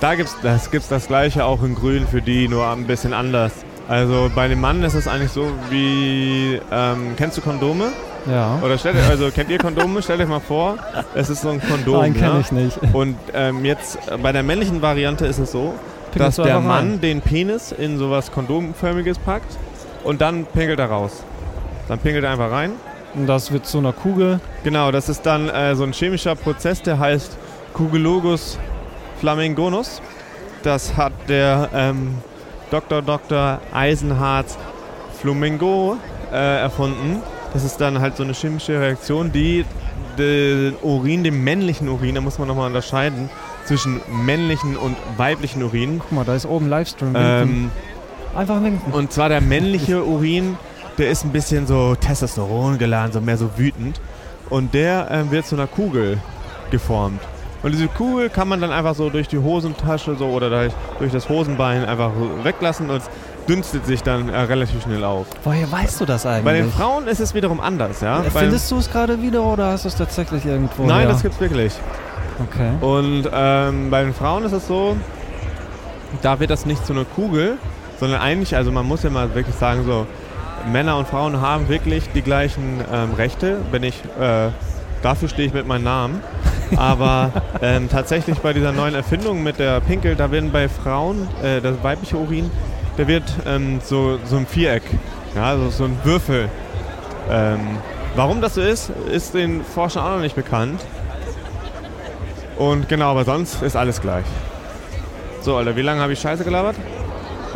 Da 0.00 0.14
gibt's 0.14 0.36
das, 0.42 0.70
gibt's 0.70 0.88
das 0.88 1.06
gleiche 1.06 1.44
auch 1.44 1.62
in 1.62 1.74
Grün 1.74 2.06
für 2.06 2.20
die, 2.20 2.48
nur 2.48 2.66
ein 2.68 2.86
bisschen 2.86 3.12
anders. 3.12 3.52
Also 3.88 4.30
bei 4.34 4.48
dem 4.48 4.60
Mann 4.60 4.82
ist 4.82 4.94
es 4.94 5.06
eigentlich 5.08 5.30
so 5.30 5.46
wie, 5.70 6.60
ähm, 6.70 7.14
kennst 7.16 7.38
du 7.38 7.40
Kondome? 7.40 7.92
Ja. 8.30 8.58
Oder 8.62 8.76
stellt 8.76 8.96
also 9.08 9.30
kennt 9.30 9.50
ihr 9.50 9.58
Kondome? 9.58 10.02
Stellt 10.02 10.20
euch 10.20 10.28
mal 10.28 10.40
vor, 10.40 10.76
es 11.14 11.30
ist 11.30 11.42
so 11.42 11.50
ein 11.50 11.60
Kondom. 11.60 12.00
Nein, 12.00 12.14
kenne 12.14 12.34
ne? 12.34 12.40
ich 12.40 12.52
nicht. 12.52 12.78
Und 12.92 13.16
ähm, 13.32 13.64
jetzt 13.64 13.98
bei 14.20 14.32
der 14.32 14.42
männlichen 14.42 14.82
Variante 14.82 15.26
ist 15.26 15.38
es 15.38 15.52
so, 15.52 15.74
dass 15.74 16.12
Pinkelst 16.12 16.38
du 16.38 16.42
der 16.42 16.56
einfach 16.56 16.70
rein? 16.70 16.90
Mann 16.90 17.00
den 17.00 17.20
Penis 17.20 17.72
in 17.72 17.98
sowas 17.98 18.32
Kondomförmiges 18.32 19.18
packt 19.18 19.56
und 20.06 20.20
dann 20.20 20.46
pinkelt 20.46 20.78
er 20.78 20.86
raus. 20.86 21.24
Dann 21.88 21.98
pinkelt 21.98 22.24
er 22.24 22.30
einfach 22.30 22.50
rein. 22.50 22.72
Und 23.14 23.26
das 23.26 23.50
wird 23.52 23.66
zu 23.66 23.78
einer 23.78 23.92
Kugel. 23.92 24.40
Genau, 24.62 24.90
das 24.92 25.08
ist 25.08 25.26
dann 25.26 25.48
äh, 25.48 25.74
so 25.74 25.84
ein 25.84 25.92
chemischer 25.92 26.34
Prozess, 26.34 26.82
der 26.82 26.98
heißt 26.98 27.36
Cuculogus 27.72 28.58
flamingonus. 29.20 30.00
Das 30.62 30.96
hat 30.96 31.12
der 31.28 31.68
ähm, 31.74 32.18
Dr. 32.70 33.02
Dr. 33.02 33.60
Eisenhardt 33.72 34.56
Flamingo 35.20 35.96
äh, 36.32 36.60
erfunden. 36.60 37.22
Das 37.52 37.64
ist 37.64 37.80
dann 37.80 38.00
halt 38.00 38.16
so 38.16 38.22
eine 38.22 38.32
chemische 38.32 38.78
Reaktion, 38.78 39.32
die 39.32 39.64
den 40.18 40.76
Urin, 40.82 41.24
den 41.24 41.42
männlichen 41.42 41.88
Urin, 41.88 42.14
da 42.14 42.20
muss 42.20 42.38
man 42.38 42.48
nochmal 42.48 42.68
unterscheiden 42.68 43.28
zwischen 43.64 44.00
männlichen 44.24 44.76
und 44.76 44.96
weiblichen 45.16 45.62
Urin. 45.62 45.98
Guck 45.98 46.12
mal, 46.12 46.24
da 46.24 46.34
ist 46.34 46.46
oben 46.46 46.68
Livestream. 46.68 47.14
Ähm, 47.16 47.70
Einfach 48.36 48.62
winken. 48.62 48.92
und 48.92 49.12
zwar 49.12 49.28
der 49.28 49.40
männliche 49.40 50.04
Urin, 50.04 50.56
der 50.98 51.10
ist 51.10 51.24
ein 51.24 51.30
bisschen 51.30 51.66
so 51.66 51.94
Testosteron 51.94 52.78
geladen, 52.78 53.12
so 53.12 53.20
mehr 53.20 53.36
so 53.36 53.50
wütend. 53.56 54.00
Und 54.50 54.74
der 54.74 55.08
ähm, 55.10 55.30
wird 55.30 55.46
zu 55.46 55.56
einer 55.56 55.66
Kugel 55.66 56.18
geformt. 56.70 57.20
Und 57.62 57.72
diese 57.72 57.88
Kugel 57.88 58.28
kann 58.30 58.46
man 58.48 58.60
dann 58.60 58.70
einfach 58.70 58.94
so 58.94 59.10
durch 59.10 59.26
die 59.26 59.38
Hosentasche 59.38 60.14
so 60.16 60.26
oder 60.26 60.68
durch, 60.98 61.12
das 61.12 61.28
Hosenbein 61.28 61.84
einfach 61.84 62.12
weglassen 62.44 62.90
und 62.90 62.98
es 62.98 63.10
dünstet 63.48 63.86
sich 63.86 64.02
dann 64.02 64.28
äh, 64.28 64.38
relativ 64.38 64.82
schnell 64.82 65.02
auf. 65.02 65.26
Woher 65.42 65.70
weißt 65.70 66.00
du 66.00 66.04
das 66.04 66.26
eigentlich? 66.26 66.44
Bei 66.44 66.52
den 66.52 66.70
Frauen 66.70 67.08
ist 67.08 67.20
es 67.20 67.34
wiederum 67.34 67.60
anders, 67.60 68.00
ja. 68.02 68.22
Äh, 68.22 68.30
Findest 68.30 68.70
du 68.70 68.76
es 68.76 68.90
gerade 68.90 69.20
wieder 69.20 69.42
oder 69.42 69.72
hast 69.72 69.84
du 69.84 69.88
es 69.88 69.96
tatsächlich 69.96 70.44
irgendwo? 70.44 70.84
Nein, 70.84 71.00
her? 71.00 71.08
das 71.08 71.22
gibt's 71.22 71.40
wirklich. 71.40 71.72
Okay. 72.38 72.70
Und 72.80 73.28
ähm, 73.32 73.90
bei 73.90 74.02
den 74.04 74.14
Frauen 74.14 74.44
ist 74.44 74.52
es 74.52 74.66
so, 74.68 74.96
da 76.22 76.38
wird 76.38 76.50
das 76.50 76.66
nicht 76.66 76.84
zu 76.86 76.92
einer 76.92 77.04
Kugel, 77.04 77.58
sondern 77.98 78.20
eigentlich, 78.20 78.56
also 78.56 78.72
man 78.72 78.86
muss 78.86 79.02
ja 79.02 79.10
mal 79.10 79.34
wirklich 79.34 79.56
sagen, 79.56 79.84
so 79.84 80.06
Männer 80.70 80.96
und 80.98 81.08
Frauen 81.08 81.40
haben 81.40 81.68
wirklich 81.68 82.04
die 82.14 82.22
gleichen 82.22 82.80
ähm, 82.92 83.14
Rechte. 83.14 83.58
Wenn 83.70 83.82
ich, 83.82 84.02
äh, 84.20 84.50
dafür 85.02 85.28
stehe 85.28 85.48
ich 85.48 85.54
mit 85.54 85.66
meinem 85.66 85.84
Namen. 85.84 86.20
Aber 86.76 87.30
ähm, 87.62 87.88
tatsächlich 87.88 88.38
bei 88.38 88.52
dieser 88.52 88.72
neuen 88.72 88.94
Erfindung 88.94 89.42
mit 89.42 89.58
der 89.58 89.80
Pinkel, 89.80 90.16
da 90.16 90.30
werden 90.30 90.50
bei 90.52 90.68
Frauen, 90.68 91.28
äh, 91.42 91.60
das 91.60 91.82
weibliche 91.82 92.16
Urin, 92.16 92.50
der 92.98 93.08
wird 93.08 93.24
ähm, 93.46 93.80
so, 93.84 94.18
so 94.24 94.36
ein 94.36 94.46
Viereck, 94.46 94.82
ja, 95.34 95.44
also 95.44 95.70
so 95.70 95.84
ein 95.84 95.98
Würfel. 96.02 96.48
Ähm, 97.30 97.60
warum 98.14 98.40
das 98.40 98.54
so 98.54 98.62
ist, 98.62 98.90
ist 99.12 99.34
den 99.34 99.64
Forschern 99.64 100.02
auch 100.04 100.16
noch 100.16 100.22
nicht 100.22 100.36
bekannt. 100.36 100.80
Und 102.56 102.88
genau, 102.88 103.10
aber 103.10 103.24
sonst 103.24 103.62
ist 103.62 103.76
alles 103.76 104.00
gleich. 104.00 104.24
So, 105.42 105.56
Alter, 105.56 105.76
wie 105.76 105.82
lange 105.82 106.00
habe 106.00 106.14
ich 106.14 106.20
Scheiße 106.20 106.42
gelabert? 106.42 106.76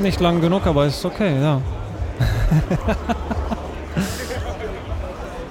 Nicht 0.01 0.21
lang 0.21 0.41
genug, 0.41 0.67
aber 0.67 0.87
ist 0.87 1.05
okay, 1.05 1.43
ja. 1.43 1.61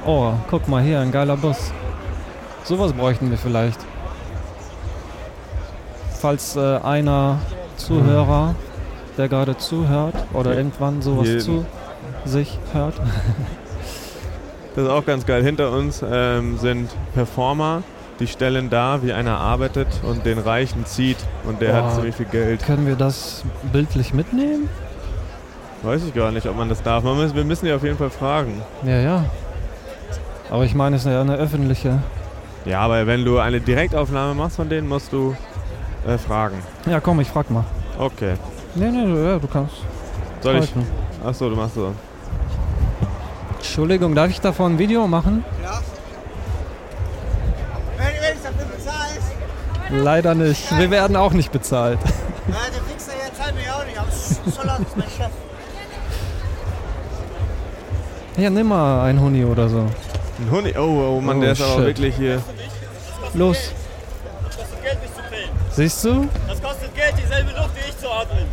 oh, 0.05 0.33
guck 0.49 0.67
mal 0.67 0.81
hier, 0.81 0.99
ein 0.99 1.11
geiler 1.11 1.37
Bus. 1.37 1.71
Sowas 2.63 2.93
bräuchten 2.93 3.29
wir 3.29 3.37
vielleicht. 3.37 3.79
Falls 6.19 6.55
äh, 6.55 6.77
einer 6.77 7.37
Zuhörer, 7.77 8.55
der 9.17 9.29
gerade 9.29 9.55
zuhört 9.57 10.15
oder 10.33 10.55
irgendwann 10.55 11.03
sowas 11.03 11.27
Jeden. 11.27 11.41
zu 11.41 11.65
sich 12.25 12.57
hört. 12.73 12.95
Das 14.75 14.85
ist 14.85 14.89
auch 14.89 15.05
ganz 15.05 15.25
geil. 15.25 15.43
Hinter 15.43 15.71
uns 15.71 16.03
ähm, 16.07 16.57
sind 16.57 16.89
Performer, 17.13 17.83
die 18.19 18.27
stellen 18.27 18.69
dar, 18.69 19.01
wie 19.03 19.13
einer 19.13 19.37
arbeitet 19.37 19.87
und 20.03 20.25
den 20.25 20.39
Reichen 20.39 20.85
zieht. 20.85 21.17
Und 21.45 21.61
der 21.61 21.71
Boah. 21.73 21.83
hat 21.83 21.95
ziemlich 21.95 22.15
viel 22.15 22.25
Geld. 22.25 22.63
Können 22.65 22.85
wir 22.87 22.95
das 22.95 23.43
bildlich 23.71 24.13
mitnehmen? 24.13 24.69
Weiß 25.83 26.03
ich 26.03 26.13
gar 26.13 26.31
nicht, 26.31 26.45
ob 26.47 26.57
man 26.57 26.67
das 26.69 26.83
darf. 26.83 27.03
Man 27.03 27.15
muss, 27.15 27.33
wir 27.33 27.43
müssen 27.45 27.65
die 27.65 27.71
auf 27.71 27.83
jeden 27.83 27.97
Fall 27.97 28.09
fragen. 28.09 28.61
Ja, 28.83 28.97
ja. 28.99 29.25
Aber 30.51 30.65
ich 30.65 30.75
meine, 30.75 30.97
es 30.97 31.05
ist 31.05 31.11
ja 31.11 31.21
eine 31.21 31.35
öffentliche. 31.35 31.99
Ja, 32.65 32.81
aber 32.81 33.07
wenn 33.07 33.23
du 33.23 33.39
eine 33.39 33.61
Direktaufnahme 33.61 34.33
machst 34.35 34.57
von 34.57 34.67
denen, 34.67 34.87
musst 34.89 35.13
du 35.13 35.35
äh, 36.05 36.17
fragen. 36.17 36.55
Ja, 36.85 36.99
komm, 36.99 37.21
ich 37.21 37.29
frag 37.29 37.49
mal. 37.49 37.63
Okay. 37.97 38.33
Nee, 38.75 38.89
nee, 38.91 39.05
du- 39.05 39.17
ja, 39.23 39.39
du 39.39 39.47
kannst. 39.47 39.75
Soll 40.41 40.57
ich? 40.57 40.73
Achso, 41.25 41.49
du 41.49 41.55
machst 41.55 41.75
so. 41.75 41.93
Entschuldigung, 43.57 44.15
darf 44.15 44.29
ich 44.29 44.41
davon 44.41 44.73
ein 44.73 44.79
Video 44.79 45.07
machen? 45.07 45.43
Wenn, 45.61 45.98
Leider 49.91 50.35
nicht. 50.35 50.77
Wir 50.77 50.91
werden 50.91 51.15
auch 51.15 51.33
nicht 51.33 51.51
bezahlt. 51.51 51.99
ja, 52.47 52.55
der 52.73 52.95
Wichser 52.95 53.11
hier 53.13 53.33
zahlt 53.33 53.55
mich 53.55 53.69
auch 53.71 53.85
nicht, 53.85 53.97
aber 53.97 54.51
Scholler 54.51 54.79
ist 54.85 54.97
mein 54.97 55.07
Chef. 55.09 55.31
Ja, 58.37 58.49
nimm 58.49 58.67
mal 58.67 59.05
ein 59.05 59.19
Huni 59.19 59.43
oder 59.43 59.67
so. 59.67 59.79
Ein 59.79 60.51
Huni. 60.51 60.73
Oh, 60.77 61.17
oh 61.17 61.21
Mann, 61.21 61.37
Oh, 61.37 61.41
der 61.41 61.51
ist 61.51 61.61
aber 61.61 61.73
shit. 61.75 61.85
wirklich 61.85 62.15
hier. 62.15 62.41
Los. 63.33 63.57
Das 64.47 64.57
kostet 64.57 64.83
Geld, 64.83 65.01
mich 65.01 65.13
zu 65.13 65.21
filmen. 65.23 65.51
Siehst 65.71 66.03
du? 66.05 66.29
Das 66.47 66.61
kostet 66.61 66.95
Geld, 66.95 67.13
dieselbe 67.21 67.51
Luft, 67.51 67.71
die 67.75 67.89
ich 67.89 67.97
zu 67.97 68.09
atmen. 68.09 68.45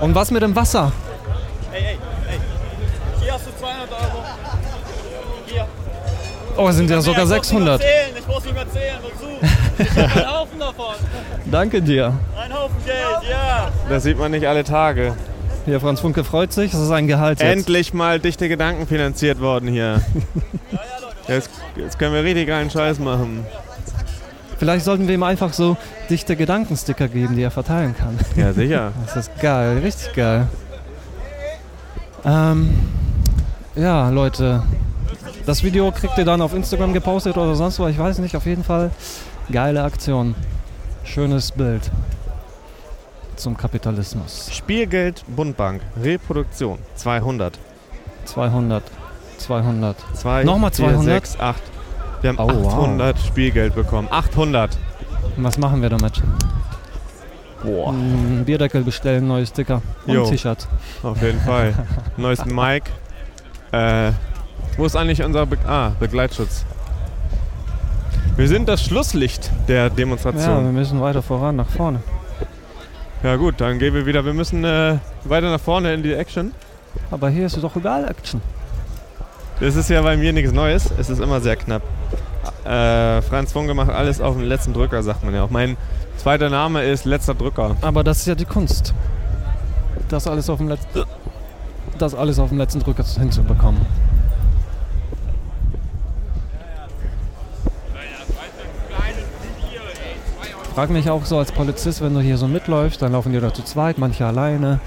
Und 0.00 0.14
was 0.14 0.30
mit 0.30 0.42
dem 0.42 0.54
Wasser? 0.54 0.92
Ey, 1.72 1.80
ey, 1.82 1.98
ey. 2.30 2.40
200 3.62 3.92
Euro. 3.92 4.24
Hier. 5.46 5.66
Oh, 6.56 6.68
es 6.68 6.76
sind 6.76 6.90
ja 6.90 7.00
sogar 7.00 7.22
Ich 7.24 7.30
muss 7.30 7.52
nicht 7.52 7.64
mehr 7.64 7.78
600. 7.78 7.82
einen 10.02 10.28
Haufen 10.34 10.58
davon. 10.58 10.94
Danke 11.50 11.82
dir. 11.82 12.14
Ein 12.36 12.52
Haufen 12.52 12.76
Geld, 12.84 13.30
ja. 13.30 13.70
Das 13.88 14.02
sieht 14.02 14.18
man 14.18 14.30
nicht 14.30 14.46
alle 14.46 14.64
Tage. 14.64 15.14
Hier, 15.64 15.80
Franz 15.80 16.00
Funke 16.00 16.24
freut 16.24 16.52
sich. 16.52 16.72
Das 16.72 16.80
ist 16.80 16.90
ein 16.90 17.06
Gehalt 17.06 17.40
jetzt. 17.40 17.48
Endlich 17.48 17.94
mal 17.94 18.18
dichte 18.18 18.48
Gedanken 18.48 18.86
finanziert 18.86 19.40
worden 19.40 19.68
hier. 19.68 20.02
Jetzt, 21.28 21.50
jetzt 21.76 22.00
können 22.00 22.14
wir 22.14 22.24
richtig 22.24 22.48
geilen 22.48 22.68
Scheiß 22.68 22.98
machen. 22.98 23.46
Vielleicht 24.58 24.84
sollten 24.84 25.06
wir 25.06 25.14
ihm 25.14 25.22
einfach 25.22 25.52
so 25.52 25.76
dichte 26.10 26.34
Gedankensticker 26.34 27.06
geben, 27.06 27.36
die 27.36 27.42
er 27.42 27.52
verteilen 27.52 27.94
kann. 27.96 28.18
Ja, 28.36 28.52
sicher. 28.52 28.92
Das 29.06 29.16
ist 29.16 29.40
geil, 29.40 29.78
richtig 29.78 30.12
geil. 30.14 30.48
Ähm, 32.24 32.70
ja, 33.76 34.08
Leute. 34.10 34.64
Das 35.46 35.62
Video 35.62 35.90
kriegt 35.92 36.18
ihr 36.18 36.24
dann 36.24 36.42
auf 36.42 36.54
Instagram 36.54 36.92
gepostet 36.92 37.36
oder 37.36 37.54
sonst 37.54 37.78
wo, 37.78 37.86
ich 37.86 37.98
weiß 37.98 38.18
nicht. 38.18 38.36
Auf 38.36 38.46
jeden 38.46 38.64
Fall 38.64 38.90
geile 39.50 39.82
Aktion. 39.82 40.34
Schönes 41.04 41.52
Bild 41.52 41.90
zum 43.36 43.56
Kapitalismus. 43.56 44.48
Spielgeld 44.52 45.24
Bundbank. 45.26 45.82
Reproduktion 46.00 46.78
200. 46.94 47.58
200. 48.24 48.82
200. 49.38 49.96
2, 50.14 50.44
Nochmal 50.44 50.72
200? 50.72 51.02
6, 51.04 51.40
8. 51.40 51.62
Wir 52.20 52.30
haben 52.30 52.38
Oh, 52.38 52.48
wow. 52.62 52.72
800 52.74 53.18
Spielgeld 53.18 53.74
bekommen. 53.74 54.06
800. 54.10 54.78
Und 55.36 55.42
was 55.44 55.58
machen 55.58 55.82
wir 55.82 55.88
damit? 55.90 56.22
Boah. 57.64 57.90
Ein 57.92 58.44
Bierdeckel 58.44 58.82
bestellen, 58.82 59.26
neue 59.26 59.46
Sticker 59.46 59.82
und 60.06 60.14
Jo. 60.14 60.28
T-Shirt. 60.28 60.68
Auf 61.02 61.20
jeden 61.20 61.40
Fall. 61.40 61.74
Neues 62.16 62.44
Mic. 62.44 62.84
Äh, 63.72 64.12
wo 64.76 64.84
ist 64.86 64.96
eigentlich 64.96 65.22
unser 65.22 65.46
Be 65.46 65.58
ah, 65.66 65.90
Begleitschutz? 65.98 66.64
Wir 68.36 68.48
sind 68.48 68.68
das 68.68 68.82
Schlusslicht 68.82 69.50
der 69.68 69.76
Ja, 69.76 69.82
wir 69.84 69.90
Demonstration. 69.90 70.72
müssen 70.72 71.00
weiter 71.00 71.22
voran, 71.22 71.56
nach 71.56 71.68
vorne. 71.68 72.00
Ja, 73.22 73.36
gut, 73.36 73.60
dann 73.60 73.78
gehen 73.78 73.94
wir 73.94 74.04
wieder. 74.06 74.24
Wir 74.24 74.32
müssen 74.34 74.64
äh, 74.64 74.96
weiter 75.24 75.50
nach 75.50 75.60
vorne 75.60 75.94
in 75.94 76.02
die 76.02 76.12
Action. 76.12 76.52
Aber 77.10 77.28
hier 77.28 77.46
ist 77.46 77.62
doch 77.62 77.76
überall 77.76 78.08
Action. 78.08 78.40
Das 79.60 79.76
ist 79.76 79.88
ja 79.90 80.02
bei 80.02 80.16
mir 80.16 80.32
nichts 80.32 80.52
Neues. 80.52 80.90
Es 80.98 81.08
ist 81.08 81.20
immer 81.20 81.40
sehr 81.40 81.56
knapp. 81.56 81.82
Äh, 82.64 83.22
Franz 83.22 83.52
Funke 83.52 83.74
macht 83.74 83.90
alles 83.90 84.20
auf 84.20 84.34
den 84.36 84.44
letzten 84.46 84.72
Drücker, 84.72 85.02
sagt 85.02 85.24
man 85.24 85.34
ja 85.34 85.44
auch. 85.44 85.50
Mein 85.50 85.76
zweiter 86.16 86.50
Name 86.50 86.82
ist 86.84 87.04
letzter 87.04 87.34
Drücker. 87.34 87.76
Aber 87.80 88.02
das 88.02 88.18
ist 88.20 88.26
ja 88.26 88.34
die 88.34 88.44
Kunst. 88.44 88.92
Das 90.08 90.26
alles 90.26 90.50
auf 90.50 90.58
dem 90.58 90.68
letzten, 90.68 91.02
das 91.98 92.14
alles 92.14 92.38
auf 92.38 92.48
dem 92.48 92.58
letzten 92.58 92.80
Drücker 92.80 93.04
hinzubekommen. 93.04 93.82
Frag 100.74 100.88
mich 100.88 101.10
auch 101.10 101.26
so 101.26 101.36
als 101.36 101.52
Polizist, 101.52 102.00
wenn 102.00 102.14
du 102.14 102.20
hier 102.20 102.38
so 102.38 102.48
mitläufst, 102.48 103.02
dann 103.02 103.12
laufen 103.12 103.30
die 103.30 103.38
da 103.40 103.52
zu 103.52 103.62
zweit, 103.62 103.98
manche 103.98 104.24
alleine. 104.24 104.80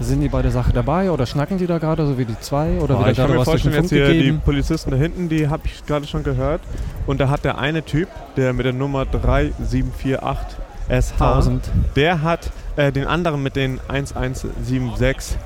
Sind 0.00 0.20
die 0.20 0.30
bei 0.30 0.40
der 0.40 0.50
Sache 0.50 0.72
dabei 0.72 1.10
oder 1.10 1.26
schnacken 1.26 1.58
die 1.58 1.66
da 1.66 1.76
gerade, 1.76 2.06
so 2.06 2.16
wie 2.16 2.24
die 2.24 2.38
zwei? 2.40 2.78
Oder 2.78 2.94
Boah, 2.94 3.00
wird 3.06 3.12
ich 3.12 3.16
kann 3.18 3.30
mir 3.30 3.44
vorstellen, 3.44 3.74
jetzt 3.74 3.90
hier 3.90 4.08
die? 4.08 4.32
Polizisten 4.32 4.90
da 4.90 4.96
hinten, 4.96 5.28
die 5.28 5.48
habe 5.48 5.62
ich 5.66 5.84
gerade 5.84 6.06
schon 6.06 6.22
gehört. 6.22 6.62
Und 7.06 7.20
da 7.20 7.28
hat 7.28 7.44
der 7.44 7.58
eine 7.58 7.82
Typ, 7.82 8.08
der 8.36 8.54
mit 8.54 8.64
der 8.64 8.72
Nummer 8.72 9.04
3748 9.04 10.58
SH, 10.88 11.12
1000. 11.20 11.70
der 11.96 12.22
hat 12.22 12.50
äh, 12.76 12.90
den 12.90 13.06
anderen 13.06 13.42
mit 13.42 13.56
den 13.56 13.78
1176 13.88 15.36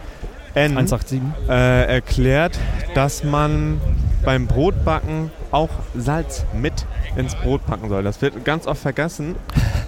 N 0.55 0.72
187. 0.76 1.20
äh, 1.48 1.84
erklärt, 1.86 2.59
dass 2.94 3.24
man 3.24 3.80
beim 4.24 4.46
Brotbacken 4.46 5.30
auch 5.51 5.70
Salz 5.96 6.44
mit 6.53 6.72
ins 7.16 7.34
Brot 7.36 7.64
packen 7.66 7.88
soll. 7.88 8.03
Das 8.03 8.20
wird 8.22 8.44
ganz 8.44 8.66
oft 8.66 8.80
vergessen, 8.82 9.36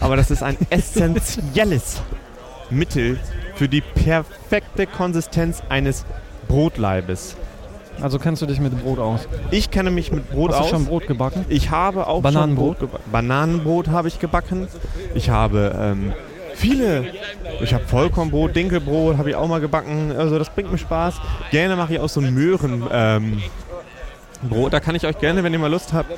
aber 0.00 0.16
das 0.16 0.30
ist 0.30 0.42
ein 0.42 0.56
essentielles 0.70 2.00
Mittel 2.70 3.18
für 3.54 3.68
die 3.68 3.80
perfekte 3.82 4.86
Konsistenz 4.86 5.62
eines 5.68 6.04
Brotleibes. 6.48 7.36
Also 8.00 8.18
kennst 8.18 8.40
du 8.40 8.46
dich 8.46 8.58
mit 8.58 8.72
dem 8.72 8.80
Brot 8.80 8.98
aus? 8.98 9.28
Ich 9.50 9.70
kenne 9.70 9.90
mich 9.90 10.10
mit 10.10 10.30
Brot 10.30 10.50
Hast 10.52 10.58
du 10.60 10.64
aus. 10.64 10.70
schon 10.70 10.86
Brot 10.86 11.06
gebacken? 11.06 11.44
Ich 11.48 11.70
habe 11.70 12.06
auch 12.06 12.22
Bananenbrot? 12.22 12.78
schon 12.78 12.88
Brot 12.88 12.90
gebacken. 12.92 13.12
Bananenbrot 13.12 13.88
habe 13.88 14.08
ich 14.08 14.18
gebacken. 14.18 14.66
Ich 15.14 15.28
habe 15.28 15.76
ähm, 15.78 16.12
viele. 16.62 17.04
Ich 17.60 17.74
habe 17.74 17.84
Vollkornbrot, 17.84 18.54
Dinkelbrot 18.56 19.18
habe 19.18 19.30
ich 19.30 19.36
auch 19.36 19.48
mal 19.48 19.60
gebacken. 19.60 20.12
Also 20.16 20.38
das 20.38 20.48
bringt 20.50 20.70
mir 20.72 20.78
Spaß. 20.78 21.14
Gerne 21.50 21.76
mache 21.76 21.94
ich 21.94 22.00
auch 22.00 22.08
so 22.08 22.20
ein 22.20 22.32
Möhrenbrot. 22.32 22.90
Ähm, 22.92 23.42
da 24.70 24.80
kann 24.80 24.94
ich 24.94 25.04
euch 25.06 25.18
gerne, 25.18 25.42
wenn 25.44 25.52
ihr 25.52 25.58
mal 25.58 25.70
Lust 25.70 25.92
habt, 25.92 26.10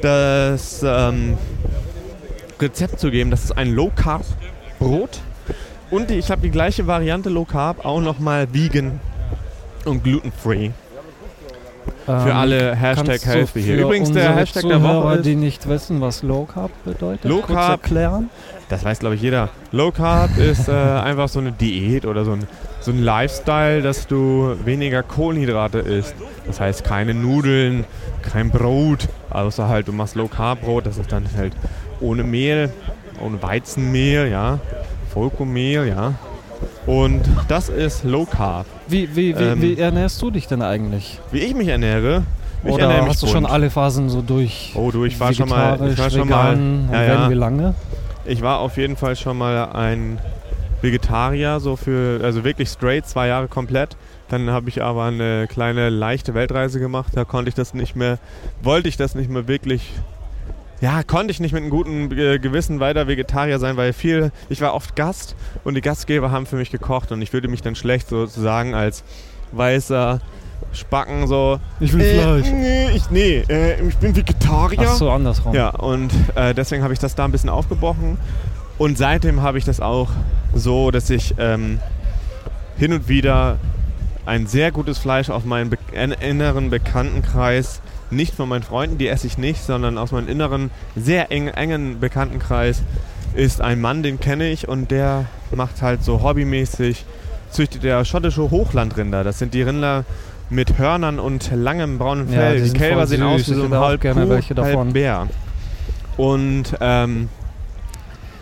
das 0.00 0.82
ähm, 0.82 1.36
Rezept 2.60 2.98
zu 2.98 3.10
geben. 3.10 3.30
Das 3.30 3.44
ist 3.44 3.56
ein 3.56 3.72
Low 3.74 3.90
Carb 3.94 4.24
Brot. 4.78 5.20
Und 5.90 6.10
ich 6.10 6.30
habe 6.30 6.40
die 6.42 6.50
gleiche 6.50 6.86
Variante 6.86 7.28
Low 7.28 7.44
Carb 7.44 7.84
auch 7.84 8.00
nochmal 8.00 8.48
vegan 8.52 8.98
und 9.84 10.02
glutenfree. 10.02 10.70
Für 12.06 12.12
Ähm, 12.12 12.36
alle 12.36 12.74
Hashtag 12.76 13.24
Healthy 13.24 13.62
hier. 13.62 13.78
Übrigens, 13.78 14.12
der 14.12 14.34
Hashtag 14.36 14.62
der 14.62 14.78
Zuhörer, 14.78 15.04
Woche 15.04 15.14
ist, 15.16 15.26
die 15.26 15.34
nicht 15.34 15.68
wissen, 15.68 16.00
was 16.00 16.22
Low 16.22 16.44
Carb 16.44 16.70
bedeutet, 16.84 17.24
Low 17.24 17.40
Carb- 17.40 17.70
erklären. 17.82 18.30
Das 18.68 18.84
weiß 18.84 18.98
glaube 18.98 19.14
ich 19.14 19.22
jeder. 19.22 19.48
Low 19.72 19.90
Carb 19.92 20.36
ist 20.38 20.68
äh, 20.68 20.72
einfach 20.72 21.28
so 21.28 21.38
eine 21.38 21.52
Diät 21.52 22.04
oder 22.04 22.24
so 22.24 22.32
ein, 22.32 22.46
so 22.80 22.90
ein 22.90 23.02
Lifestyle, 23.02 23.82
dass 23.82 24.06
du 24.06 24.56
weniger 24.64 25.02
Kohlenhydrate 25.02 25.78
isst. 25.78 26.14
Das 26.46 26.60
heißt 26.60 26.84
keine 26.84 27.14
Nudeln, 27.14 27.84
kein 28.22 28.50
Brot, 28.50 29.08
außer 29.30 29.68
halt 29.68 29.88
du 29.88 29.92
machst 29.92 30.16
Low 30.16 30.28
Carb 30.28 30.62
Brot, 30.62 30.86
das 30.86 30.98
ist 30.98 31.12
dann 31.12 31.26
halt 31.36 31.52
ohne 32.00 32.24
Mehl, 32.24 32.70
ohne 33.20 33.42
Weizenmehl, 33.42 34.28
ja, 34.28 34.58
Vollkornmehl, 35.12 35.88
ja. 35.88 36.14
Und 36.86 37.22
das 37.48 37.68
ist 37.68 38.04
Low 38.04 38.24
Carb. 38.24 38.66
Wie, 38.88 39.08
wie, 39.14 39.36
wie, 39.36 39.42
Ähm, 39.42 39.62
wie 39.62 39.78
ernährst 39.78 40.20
du 40.22 40.30
dich 40.30 40.46
denn 40.46 40.62
eigentlich? 40.62 41.20
Wie 41.30 41.38
ich 41.38 41.54
mich 41.54 41.68
ernähre, 41.68 42.22
ich 42.64 42.70
Oder 42.70 42.84
ernähre 42.84 43.02
mich 43.02 43.10
hast 43.10 43.22
du 43.22 43.26
schon 43.26 43.46
alle 43.46 43.70
Phasen 43.70 44.08
so 44.08 44.22
durch? 44.22 44.72
Oh 44.74 44.90
du, 44.90 45.04
ich 45.04 45.18
war 45.18 45.32
schon 45.32 45.48
mal, 45.48 45.78
ich 45.90 45.98
war 45.98 46.10
schon 46.10 46.28
mal, 46.28 46.58
ja, 46.92 47.02
ja. 47.02 47.30
wie 47.30 47.34
lange? 47.34 47.74
Ich 48.28 48.42
war 48.42 48.58
auf 48.58 48.76
jeden 48.76 48.96
Fall 48.96 49.14
schon 49.14 49.38
mal 49.38 49.70
ein 49.72 50.18
Vegetarier, 50.82 51.60
so 51.60 51.76
für, 51.76 52.20
also 52.24 52.42
wirklich 52.42 52.68
straight, 52.68 53.06
zwei 53.06 53.28
Jahre 53.28 53.46
komplett. 53.46 53.96
Dann 54.28 54.50
habe 54.50 54.68
ich 54.68 54.82
aber 54.82 55.04
eine 55.04 55.46
kleine 55.48 55.90
leichte 55.90 56.34
Weltreise 56.34 56.80
gemacht. 56.80 57.12
Da 57.14 57.24
konnte 57.24 57.48
ich 57.48 57.54
das 57.54 57.72
nicht 57.72 57.94
mehr, 57.94 58.18
wollte 58.62 58.88
ich 58.88 58.96
das 58.96 59.14
nicht 59.14 59.30
mehr 59.30 59.46
wirklich, 59.46 59.92
ja, 60.80 61.04
konnte 61.04 61.30
ich 61.30 61.38
nicht 61.38 61.52
mit 61.52 61.62
einem 61.62 61.70
guten 61.70 62.10
äh, 62.18 62.40
Gewissen 62.40 62.80
weiter 62.80 63.06
Vegetarier 63.06 63.60
sein, 63.60 63.76
weil 63.76 63.92
viel, 63.92 64.32
ich 64.48 64.60
war 64.60 64.74
oft 64.74 64.96
Gast 64.96 65.36
und 65.62 65.74
die 65.74 65.80
Gastgeber 65.80 66.32
haben 66.32 66.46
für 66.46 66.56
mich 66.56 66.72
gekocht 66.72 67.12
und 67.12 67.22
ich 67.22 67.32
würde 67.32 67.46
mich 67.46 67.62
dann 67.62 67.76
schlecht 67.76 68.08
sozusagen 68.08 68.74
als 68.74 69.04
weißer 69.52 70.20
Spacken 70.76 71.26
so. 71.26 71.58
Ich 71.80 71.92
will 71.92 72.00
äh, 72.02 72.20
Fleisch. 72.20 72.46
Nee, 72.52 72.90
ich, 72.94 73.10
nee 73.10 73.44
äh, 73.48 73.80
ich 73.88 73.96
bin 73.96 74.14
Vegetarier. 74.14 74.86
Ach 74.88 74.94
so, 74.94 75.10
andersrum. 75.10 75.54
Ja, 75.54 75.70
und 75.70 76.12
äh, 76.34 76.54
deswegen 76.54 76.82
habe 76.82 76.92
ich 76.92 76.98
das 76.98 77.14
da 77.14 77.24
ein 77.24 77.32
bisschen 77.32 77.50
aufgebrochen. 77.50 78.18
Und 78.78 78.98
seitdem 78.98 79.42
habe 79.42 79.58
ich 79.58 79.64
das 79.64 79.80
auch 79.80 80.10
so, 80.54 80.90
dass 80.90 81.08
ich 81.10 81.34
ähm, 81.38 81.80
hin 82.76 82.92
und 82.92 83.08
wieder 83.08 83.56
ein 84.26 84.46
sehr 84.46 84.70
gutes 84.72 84.98
Fleisch 84.98 85.30
auf 85.30 85.44
meinen 85.44 85.70
Be 85.70 85.78
en- 85.94 86.12
inneren 86.12 86.68
Bekanntenkreis, 86.68 87.80
nicht 88.10 88.34
von 88.34 88.48
meinen 88.48 88.62
Freunden, 88.62 88.98
die 88.98 89.08
esse 89.08 89.26
ich 89.26 89.38
nicht, 89.38 89.62
sondern 89.64 89.98
aus 89.98 90.12
meinem 90.12 90.28
inneren, 90.28 90.70
sehr 90.94 91.30
eng, 91.32 91.48
engen 91.48 92.00
Bekanntenkreis 92.00 92.82
ist 93.34 93.60
ein 93.60 93.80
Mann, 93.80 94.02
den 94.02 94.20
kenne 94.20 94.48
ich 94.48 94.68
und 94.68 94.90
der 94.90 95.26
macht 95.54 95.80
halt 95.82 96.02
so 96.04 96.22
hobbymäßig, 96.22 97.04
züchtet 97.50 97.82
der 97.84 98.04
schottische 98.04 98.50
Hochlandrinder. 98.50 99.24
Das 99.24 99.38
sind 99.38 99.54
die 99.54 99.62
Rinder 99.62 100.04
mit 100.50 100.78
Hörnern 100.78 101.18
und 101.18 101.50
langem 101.54 101.98
braunen 101.98 102.28
Ja, 102.30 102.38
Fell. 102.38 102.62
die 102.62 102.70
die 102.70 102.78
Kälber 102.78 103.06
sehen 103.06 103.22
aus 103.22 103.48
wie 103.48 103.54
so 103.54 103.64
ein 103.64 103.74
halb 103.74 104.00
gerne 104.00 104.26
Kuh, 104.26 104.62
halb 104.62 104.92
Bär. 104.92 105.28
Und 106.16 106.76
ähm, 106.80 107.28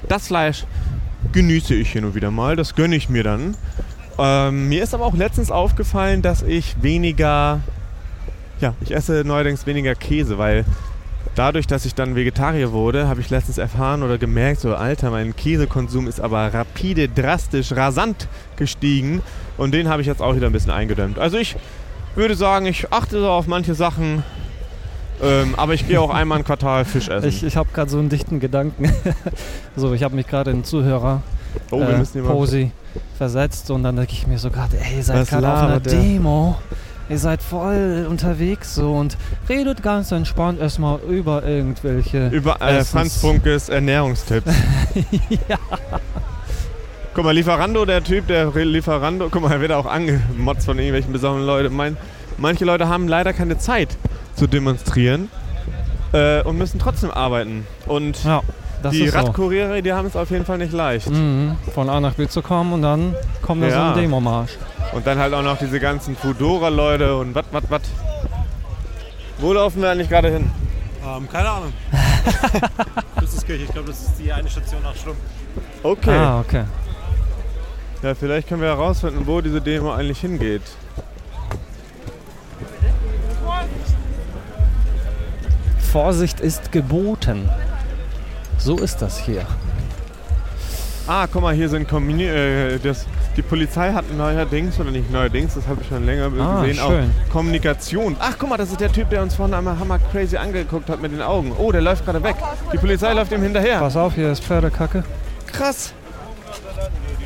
das 0.08 0.28
Fleisch 0.28 0.64
genieße 1.32 1.74
ich 1.74 1.90
hin 1.92 2.04
und 2.04 2.14
wieder 2.14 2.30
mal. 2.30 2.56
Das 2.56 2.74
gönne 2.74 2.96
ich 2.96 3.08
mir 3.08 3.24
dann. 3.24 3.56
Ähm, 4.18 4.68
mir 4.68 4.82
ist 4.82 4.94
aber 4.94 5.06
auch 5.06 5.14
letztens 5.16 5.50
aufgefallen, 5.50 6.22
dass 6.22 6.42
ich 6.42 6.76
weniger, 6.82 7.60
ja, 8.60 8.74
ich 8.80 8.94
esse 8.94 9.22
neuerdings 9.24 9.66
weniger 9.66 9.94
Käse, 9.94 10.38
weil 10.38 10.64
dadurch, 11.34 11.66
dass 11.66 11.84
ich 11.84 11.94
dann 11.94 12.14
Vegetarier 12.14 12.70
wurde, 12.70 13.08
habe 13.08 13.20
ich 13.20 13.30
letztens 13.30 13.58
erfahren 13.58 14.02
oder 14.04 14.18
gemerkt, 14.18 14.60
so 14.60 14.74
Alter, 14.76 15.10
mein 15.10 15.34
Käsekonsum 15.34 16.06
ist 16.06 16.20
aber 16.20 16.54
rapide, 16.54 17.08
drastisch, 17.08 17.72
rasant 17.72 18.28
gestiegen 18.56 19.20
und 19.56 19.74
den 19.74 19.88
habe 19.88 20.02
ich 20.02 20.06
jetzt 20.06 20.22
auch 20.22 20.36
wieder 20.36 20.46
ein 20.46 20.52
bisschen 20.52 20.70
eingedämmt. 20.70 21.18
Also 21.18 21.36
ich 21.38 21.56
würde 22.16 22.34
sagen, 22.34 22.66
ich 22.66 22.92
achte 22.92 23.28
auf 23.28 23.46
manche 23.46 23.74
Sachen, 23.74 24.22
ähm, 25.22 25.54
aber 25.56 25.74
ich 25.74 25.86
gehe 25.86 26.00
auch 26.00 26.10
einmal 26.14 26.38
im 26.38 26.44
Quartal 26.44 26.84
Fisch 26.84 27.08
essen. 27.08 27.28
Ich, 27.28 27.44
ich 27.44 27.56
habe 27.56 27.68
gerade 27.72 27.90
so 27.90 27.98
einen 27.98 28.08
dichten 28.08 28.40
Gedanken. 28.40 28.92
so, 29.76 29.94
ich 29.94 30.02
habe 30.02 30.14
mich 30.14 30.26
gerade 30.26 30.50
in 30.50 30.64
Zuhörer 30.64 31.22
oh, 31.70 31.80
äh, 31.80 32.22
Posi 32.22 32.72
versetzt 33.16 33.70
und 33.70 33.82
dann 33.82 33.96
denke 33.96 34.12
ich 34.12 34.26
mir 34.26 34.38
so 34.38 34.50
gerade, 34.50 34.78
ey, 34.78 34.96
ihr 34.96 35.04
seid 35.04 35.28
gerade 35.28 35.52
auf 35.52 35.62
einer 35.62 35.80
der? 35.80 35.92
Demo 35.92 36.56
Ihr 37.10 37.18
seid 37.18 37.42
voll 37.42 38.06
unterwegs 38.08 38.74
so 38.74 38.94
und 38.94 39.18
redet 39.46 39.82
ganz 39.82 40.10
entspannt 40.10 40.58
erstmal 40.58 41.00
über 41.00 41.44
irgendwelche. 41.44 42.28
Über 42.28 42.62
äh, 42.62 42.82
Franz 42.82 43.18
Funkes 43.18 43.68
Ernährungstipps. 43.68 44.50
ja. 45.48 45.58
Guck 47.14 47.24
mal, 47.24 47.30
Lieferando, 47.32 47.84
der 47.84 48.02
Typ, 48.02 48.26
der 48.26 48.50
Lieferando, 48.50 49.28
guck 49.30 49.42
mal, 49.42 49.52
er 49.52 49.60
wird 49.60 49.72
auch 49.72 49.86
angemotzt 49.86 50.66
von 50.66 50.78
irgendwelchen 50.78 51.12
besonderen 51.12 51.46
Leuten. 51.46 51.74
Mein, 51.74 51.96
manche 52.38 52.64
Leute 52.64 52.88
haben 52.88 53.06
leider 53.06 53.32
keine 53.32 53.56
Zeit 53.56 53.96
zu 54.34 54.48
demonstrieren 54.48 55.30
äh, 56.12 56.42
und 56.42 56.58
müssen 56.58 56.80
trotzdem 56.80 57.12
arbeiten. 57.12 57.66
Und 57.86 58.24
Ja, 58.24 58.40
das 58.82 58.92
die 58.92 59.02
ist 59.04 59.12
so. 59.12 59.18
Radkuriere, 59.20 59.80
die 59.80 59.92
haben 59.92 60.06
es 60.08 60.16
auf 60.16 60.30
jeden 60.30 60.44
Fall 60.44 60.58
nicht 60.58 60.72
leicht. 60.72 61.08
Mhm, 61.08 61.56
von 61.72 61.88
A 61.88 62.00
nach 62.00 62.14
B 62.14 62.26
zu 62.26 62.42
kommen 62.42 62.72
und 62.72 62.82
dann 62.82 63.14
kommt 63.42 63.62
da 63.62 63.70
so 63.70 63.76
Ja. 63.76 63.92
ein 63.92 64.00
Demomarsch. 64.00 64.52
Und 64.92 65.06
dann 65.06 65.18
halt 65.18 65.32
auch 65.34 65.42
noch 65.42 65.56
diese 65.58 65.78
ganzen 65.78 66.16
Fudora-Leute 66.16 67.16
und 67.16 67.34
wat, 67.36 67.46
wat, 67.52 67.70
wat. 67.70 67.82
Wo 69.38 69.52
laufen 69.52 69.82
wir 69.82 69.90
eigentlich 69.90 70.08
gerade 70.08 70.30
hin? 70.30 70.50
Ähm, 71.06 71.28
keine 71.30 71.48
Ahnung. 71.48 71.72
Christuskirche, 73.18 73.64
ich 73.64 73.70
glaube, 73.72 73.88
das 73.88 74.00
ist 74.02 74.12
die 74.18 74.32
eine 74.32 74.48
Station 74.50 74.82
nach 74.82 74.96
Schlumm. 74.96 75.16
Okay. 75.84 76.16
Ah, 76.16 76.40
okay. 76.40 76.64
Ja, 78.04 78.14
vielleicht 78.14 78.48
können 78.50 78.60
wir 78.60 78.68
herausfinden, 78.68 79.22
wo 79.26 79.40
diese 79.40 79.62
Demo 79.62 79.90
eigentlich 79.90 80.20
hingeht. 80.20 80.60
Vorsicht 85.90 86.38
ist 86.38 86.70
geboten. 86.70 87.48
So 88.58 88.76
ist 88.76 89.00
das 89.00 89.18
hier. 89.18 89.46
Ah, 91.06 91.26
guck 91.32 91.40
mal, 91.40 91.54
hier 91.54 91.70
sind 91.70 91.88
Communi 91.88 92.24
äh, 92.24 92.78
das, 92.78 93.06
die 93.38 93.42
Polizei 93.42 93.94
hat 93.94 94.12
neuerdings, 94.12 94.78
oder 94.78 94.90
nicht 94.90 95.10
neuerdings, 95.10 95.54
das 95.54 95.66
habe 95.66 95.80
ich 95.80 95.88
schon 95.88 96.04
länger 96.04 96.30
Ah, 96.38 96.60
gesehen, 96.60 96.76
schön. 96.86 97.10
auch 97.10 97.32
Kommunikation. 97.32 98.16
Ach, 98.20 98.34
guck 98.38 98.50
mal, 98.50 98.58
das 98.58 98.70
ist 98.70 98.80
der 98.82 98.92
Typ, 98.92 99.08
der 99.08 99.22
uns 99.22 99.34
vorhin 99.34 99.54
einmal 99.54 99.78
hammer 99.78 99.98
crazy 99.98 100.36
angeguckt 100.36 100.90
hat 100.90 101.00
mit 101.00 101.12
den 101.12 101.22
Augen. 101.22 101.52
Oh, 101.56 101.72
der 101.72 101.80
läuft 101.80 102.04
gerade 102.04 102.22
weg. 102.22 102.36
Die 102.70 102.76
Polizei 102.76 103.14
läuft 103.14 103.32
ihm 103.32 103.42
hinterher. 103.42 103.78
Pass 103.78 103.96
auf, 103.96 104.14
hier 104.14 104.30
ist 104.30 104.44
Pferdekacke. 104.44 105.04
Krass. 105.46 105.94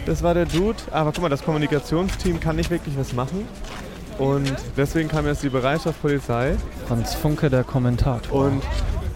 Das 0.08 0.22
war 0.22 0.32
der 0.32 0.46
Dude. 0.46 0.78
Aber 0.90 1.12
guck 1.12 1.20
mal, 1.20 1.28
das 1.28 1.42
Kommunikationsteam 1.44 2.40
kann 2.40 2.56
nicht 2.56 2.70
wirklich 2.70 2.96
was 2.96 3.12
machen. 3.12 3.46
Und 4.16 4.52
deswegen 4.74 5.06
kam 5.08 5.26
jetzt 5.26 5.42
die 5.42 5.50
Bereitschaftspolizei 5.50 6.56
Franz 6.88 7.14
Funke, 7.14 7.50
der 7.50 7.62
Kommentator. 7.62 8.46
und 8.46 8.62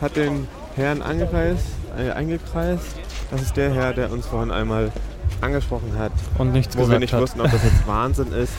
hat 0.03 0.17
den 0.17 0.47
Herrn 0.77 1.01
angekreist, 1.01 1.65
äh, 1.99 2.11
eingekreist. 2.11 2.97
Das 3.31 3.41
ist 3.41 3.57
der 3.57 3.73
Herr, 3.73 3.95
der 3.95 4.13
uns 4.13 4.27
vorhin 4.27 4.51
einmal 4.51 4.93
angesprochen 5.41 5.95
hat, 5.99 6.13
Und 6.37 6.53
nichts 6.53 6.77
wo 6.77 6.81
wir 6.81 6.85
gesagt 6.85 7.01
nicht 7.01 7.13
hat. 7.15 7.23
wussten, 7.23 7.41
ob 7.41 7.51
das 7.51 7.65
jetzt 7.65 7.87
Wahnsinn 7.87 8.31
ist 8.33 8.53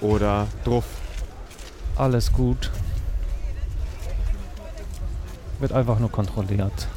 oder 0.00 0.48
Druff. 0.64 0.84
Alles 1.94 2.32
gut. 2.32 2.70
Wird 5.60 5.72
einfach 5.72 6.00
nur 6.00 6.10
kontrolliert. 6.10 6.88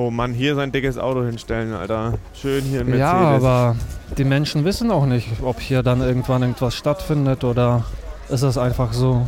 Oh 0.00 0.12
Mann, 0.12 0.32
hier 0.32 0.54
sein 0.54 0.70
dickes 0.70 0.96
Auto 0.96 1.24
hinstellen, 1.24 1.74
Alter. 1.74 2.14
Schön 2.32 2.62
hier 2.62 2.82
ein 2.82 2.86
Mercedes. 2.86 3.00
Ja, 3.00 3.14
aber 3.14 3.74
die 4.16 4.22
Menschen 4.22 4.64
wissen 4.64 4.92
auch 4.92 5.06
nicht, 5.06 5.26
ob 5.42 5.58
hier 5.58 5.82
dann 5.82 6.02
irgendwann 6.02 6.42
irgendwas 6.42 6.76
stattfindet 6.76 7.42
oder 7.42 7.84
ist 8.28 8.42
es 8.42 8.56
einfach 8.56 8.92
so. 8.92 9.26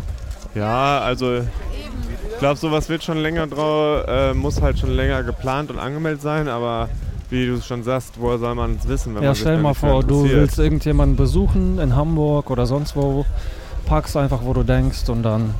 Ja, 0.54 1.00
also 1.00 1.38
ich 1.38 2.38
glaube, 2.38 2.54
sowas 2.54 2.88
wird 2.88 3.02
schon 3.02 3.18
länger 3.18 3.48
drauf, 3.48 4.04
äh, 4.06 4.32
muss 4.32 4.62
halt 4.62 4.78
schon 4.78 4.90
länger 4.90 5.24
geplant 5.24 5.72
und 5.72 5.80
angemeldet 5.80 6.22
sein, 6.22 6.46
aber 6.46 6.88
wie 7.30 7.48
du 7.48 7.60
schon 7.60 7.82
sagst, 7.82 8.20
woher 8.20 8.38
soll 8.38 8.54
man 8.54 8.76
es 8.80 8.86
wissen, 8.86 9.16
wenn 9.16 9.24
Ja, 9.24 9.30
man 9.30 9.36
stell 9.36 9.58
mal 9.58 9.74
vor, 9.74 10.04
du 10.04 10.22
willst 10.22 10.60
irgendjemanden 10.60 11.16
besuchen 11.16 11.80
in 11.80 11.96
Hamburg 11.96 12.48
oder 12.48 12.66
sonst 12.66 12.94
wo, 12.94 13.26
parkst 13.86 14.16
einfach, 14.16 14.44
wo 14.44 14.52
du 14.52 14.62
denkst 14.62 15.08
und 15.08 15.24
dann 15.24 15.52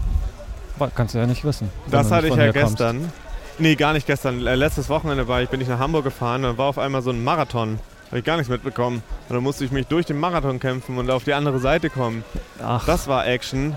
kannst 0.94 1.16
du 1.16 1.18
ja 1.18 1.26
nicht 1.26 1.44
wissen. 1.44 1.68
Das 1.90 2.12
hatte 2.12 2.28
ich 2.28 2.36
ja 2.36 2.44
hier 2.44 2.62
kommst. 2.62 2.80
Nee, 3.61 3.74
gar 3.76 3.92
nicht 3.92 4.06
gestern. 4.06 4.46
Äh, 4.46 4.54
Letztes 4.54 4.88
Wochenende 4.88 5.28
war 5.28 5.42
ich, 5.42 5.50
bin 5.50 5.61
ich 5.61 5.68
nach 5.68 5.78
Hamburg 5.78 6.04
gefahren, 6.04 6.42
da 6.42 6.56
war 6.56 6.66
auf 6.66 6.78
einmal 6.78 7.02
so 7.02 7.11
ein 7.11 7.22
Marathon. 7.22 7.78
Habe 8.06 8.18
ich 8.18 8.24
gar 8.24 8.36
nichts 8.36 8.48
mitbekommen. 8.50 9.02
Und 9.28 9.34
dann 9.34 9.42
musste 9.42 9.64
ich 9.64 9.70
mich 9.70 9.86
durch 9.86 10.06
den 10.06 10.18
Marathon 10.18 10.58
kämpfen 10.58 10.96
und 10.98 11.11
auf 11.11 11.24
die 11.24 11.34
andere 11.34 11.58
Seite 11.61 11.90
kommen. 11.90 12.24
Ach, 12.62 12.84
Das 12.86 13.06
war 13.06 13.26
Action. 13.26 13.76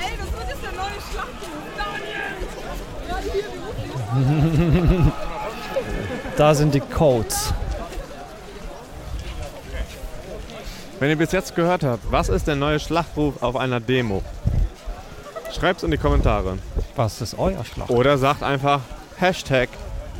Ey, 0.00 0.12
das 0.18 0.32
wird 0.32 0.48
jetzt 0.48 0.62
der 0.62 0.72
neue 0.72 1.00
Schlachtruf. 1.10 1.58
Daniel! 4.16 5.12
da 6.36 6.54
sind 6.54 6.74
die 6.74 6.80
Codes. 6.80 7.52
Wenn 11.00 11.10
ihr 11.10 11.16
bis 11.16 11.30
jetzt 11.30 11.54
gehört 11.54 11.84
habt, 11.84 12.10
was 12.10 12.28
ist 12.28 12.48
der 12.48 12.56
neue 12.56 12.80
Schlachtruf 12.80 13.40
auf 13.40 13.54
einer 13.54 13.78
Demo? 13.78 14.20
Schreibt's 15.52 15.84
in 15.84 15.92
die 15.92 15.96
Kommentare. 15.96 16.58
Was 16.96 17.20
ist 17.20 17.38
euer 17.38 17.64
Schlacht? 17.64 17.90
Oder 17.90 18.18
sagt 18.18 18.42
einfach 18.42 18.80
Hashtag 19.16 19.68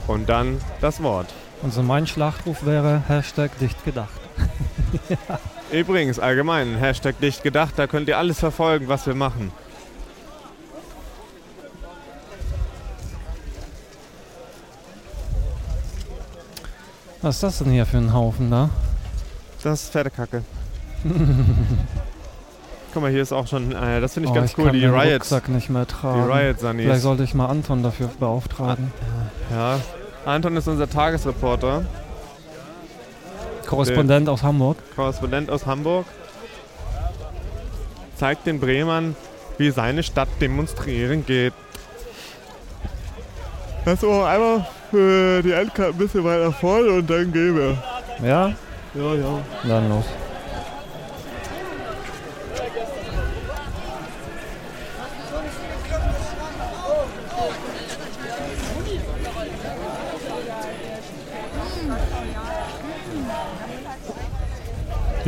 und 0.07 0.29
dann 0.29 0.61
das 0.81 1.03
Wort. 1.03 1.27
Also 1.65 1.83
mein 1.83 2.07
Schlachtruf 2.07 2.65
wäre 2.65 3.03
Hashtag 3.09 3.59
dicht 3.59 3.85
gedacht. 3.85 4.21
Übrigens, 5.73 6.21
allgemein, 6.21 6.77
Hashtag 6.77 7.19
dicht 7.21 7.43
gedacht, 7.43 7.75
da 7.77 7.89
könnt 7.89 8.07
ihr 8.07 8.17
alles 8.17 8.39
verfolgen, 8.39 8.87
was 8.87 9.05
wir 9.05 9.17
machen. 9.17 9.51
Was 17.21 17.35
ist 17.35 17.43
das 17.43 17.59
denn 17.59 17.73
hier 17.73 17.85
für 17.85 17.97
ein 17.97 18.13
Haufen 18.13 18.49
da? 18.49 18.71
Das 19.65 19.83
ist 19.83 19.93
Pferdekacke. 19.93 20.45
Guck 22.93 23.03
mal, 23.03 23.11
hier 23.11 23.23
ist 23.23 23.33
auch 23.33 23.47
schon, 23.47 23.73
äh, 23.73 24.01
das 24.01 24.15
finde 24.15 24.29
ich 24.29 24.33
Oh, 24.33 24.35
ganz 24.35 24.51
ich 24.53 24.59
cool, 24.59 24.71
die 24.73 24.81
den 24.81 24.95
Riot, 24.95 25.15
Rucksack 25.21 25.49
nicht 25.49 25.69
mehr 25.69 25.85
die 25.85 25.93
tragen. 25.93 26.23
Riot 26.25 26.59
Vielleicht 26.59 26.61
Sunnies. 26.61 27.03
sollte 27.03 27.23
ich 27.23 27.35
mal 27.35 27.47
Anton 27.47 27.83
dafür 27.83 28.09
beauftragen. 28.19 28.93
Ja, 29.51 29.79
Anton 30.25 30.57
ist 30.57 30.67
unser 30.69 30.89
Tagesreporter, 30.89 31.85
Korrespondent 33.67 34.29
aus 34.29 34.43
Hamburg. 34.43 34.79
Korrespondent 34.97 35.51
aus 35.51 35.67
Hamburg. 35.67 36.07
Zeigt 38.17 38.47
den 38.47 38.59
Bremern, 38.59 39.15
wie 39.59 39.71
seine 39.71 40.03
Stadt 40.03 40.29
demonstrieren 40.41 41.25
geht. 41.27 41.53
Lass 43.85 44.03
auch 44.03 44.25
einmal 44.25 44.67
für 44.91 45.43
die 45.43 45.53
Endkarte 45.53 45.93
ein 45.93 45.99
bisschen 45.99 46.25
weiter 46.25 46.51
vorne 46.53 46.89
und 46.93 47.09
dann 47.09 47.31
gehen 47.33 47.57
wir. 47.57 47.77
Ja? 48.27 48.49
Ja, 48.95 49.15
ja. 49.15 49.39
Dann 49.67 49.89
los. 49.91 50.05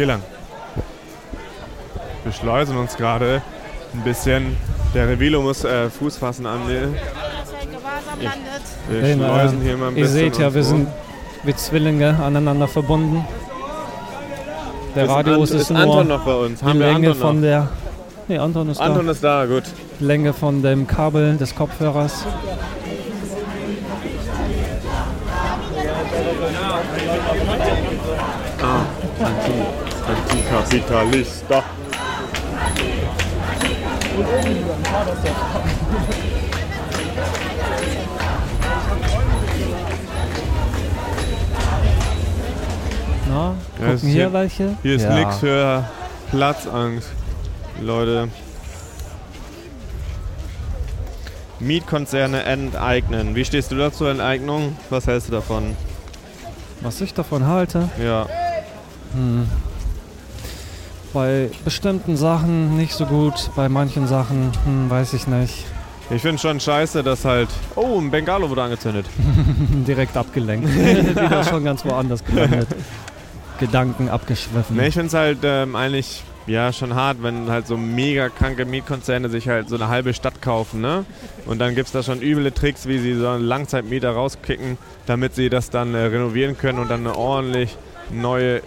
Hier 0.00 0.06
lang. 0.06 0.22
Wir 2.24 2.32
schleusen 2.32 2.78
uns 2.78 2.96
gerade 2.96 3.42
ein 3.92 4.00
bisschen. 4.00 4.56
Der 4.94 5.06
Revilo 5.06 5.42
muss 5.42 5.62
äh, 5.62 5.90
Fuß 5.90 6.16
fassen 6.16 6.46
an. 6.46 6.60
Wir 6.66 6.88
Den, 8.90 9.18
schleusen 9.18 9.60
äh, 9.60 9.64
hier 9.66 9.76
mal 9.76 9.88
ein 9.88 9.96
Ihr 9.96 10.04
bisschen. 10.04 10.32
seht 10.32 10.38
ja, 10.38 10.54
wir 10.54 10.64
sind 10.64 10.88
wie 11.42 11.54
Zwillinge 11.54 12.18
aneinander 12.18 12.66
verbunden. 12.66 13.26
Der 14.96 15.04
Ist 15.04 15.10
Radius 15.10 15.50
Ant- 15.50 15.54
ist, 15.56 15.70
ist 15.70 15.70
Anton 15.70 16.06
nur 16.08 16.16
noch 16.16 16.24
bei 16.24 16.34
uns? 16.34 16.60
die 16.60 16.64
Haben 16.64 16.78
wir 16.78 16.86
Länge 16.86 17.08
Anton 17.08 17.20
von 17.20 17.34
noch? 17.36 17.42
der... 17.42 17.68
Nee, 18.28 18.38
Anton 18.38 18.70
ist 18.70 18.80
Anton 18.80 19.06
ist 19.10 19.22
da, 19.22 19.44
gut. 19.44 19.64
da. 19.64 20.06
Länge 20.06 20.32
von 20.32 20.62
dem 20.62 20.86
Kabel 20.86 21.36
des 21.36 21.54
Kopfhörers. 21.54 22.24
Antikapitalista. 30.50 31.62
Na, 43.28 43.54
gucken 43.76 43.94
ist 43.94 44.02
hier, 44.02 44.12
hier- 44.12 44.32
welche? 44.32 44.76
Hier 44.82 44.96
ist 44.96 45.02
ja. 45.04 45.14
nix 45.14 45.38
für 45.38 45.84
Platzangst. 46.30 47.08
Leute. 47.80 48.28
Mietkonzerne 51.60 52.42
enteignen. 52.44 53.34
Wie 53.34 53.44
stehst 53.44 53.70
du 53.70 53.76
dazu, 53.76 54.06
Enteignung? 54.06 54.76
Was 54.88 55.06
hältst 55.06 55.28
du 55.28 55.32
davon? 55.32 55.76
Was 56.80 57.00
ich 57.00 57.12
davon 57.14 57.46
halte? 57.46 57.90
Ja. 58.02 58.26
Hm. 59.12 59.46
Bei 61.12 61.50
bestimmten 61.64 62.16
Sachen 62.16 62.76
nicht 62.76 62.92
so 62.92 63.06
gut, 63.06 63.50
bei 63.56 63.68
manchen 63.68 64.06
Sachen 64.06 64.52
hm, 64.64 64.90
weiß 64.90 65.14
ich 65.14 65.26
nicht. 65.26 65.66
Ich 66.10 66.22
finde 66.22 66.38
schon 66.38 66.58
scheiße, 66.58 67.02
dass 67.04 67.24
halt. 67.24 67.48
Oh, 67.76 67.98
ein 68.00 68.10
Bengalo 68.10 68.50
wurde 68.50 68.64
angezündet. 68.64 69.06
Direkt 69.86 70.16
abgelenkt. 70.16 70.68
Wieder 70.74 71.44
schon 71.44 71.64
ganz 71.64 71.84
woanders 71.84 72.24
gelandet. 72.24 72.68
Gedanken 73.60 74.08
abgeschwiffen. 74.08 74.76
Ne, 74.76 74.88
ich 74.88 74.94
finde 74.94 75.08
es 75.08 75.14
halt 75.14 75.38
ähm, 75.44 75.76
eigentlich 75.76 76.22
ja 76.46 76.72
schon 76.72 76.94
hart, 76.94 77.22
wenn 77.22 77.50
halt 77.50 77.66
so 77.66 77.76
mega 77.76 78.28
kranke 78.28 78.64
Mietkonzerne 78.64 79.28
sich 79.28 79.48
halt 79.48 79.68
so 79.68 79.76
eine 79.76 79.88
halbe 79.88 80.14
Stadt 80.14 80.42
kaufen, 80.42 80.80
ne? 80.80 81.04
Und 81.46 81.60
dann 81.60 81.74
gibt 81.74 81.86
es 81.86 81.92
da 81.92 82.02
schon 82.02 82.22
üble 82.22 82.50
Tricks, 82.50 82.88
wie 82.88 82.98
sie 82.98 83.14
so 83.14 83.28
einen 83.28 83.44
Langzeitmieter 83.44 84.10
rauskicken, 84.10 84.78
damit 85.06 85.34
sie 85.34 85.48
das 85.48 85.70
dann 85.70 85.94
äh, 85.94 85.98
renovieren 85.98 86.58
können 86.58 86.78
und 86.78 86.90
dann 86.90 87.06
eine 87.06 87.16
ordentlich 87.16 87.76
neue 88.10 88.62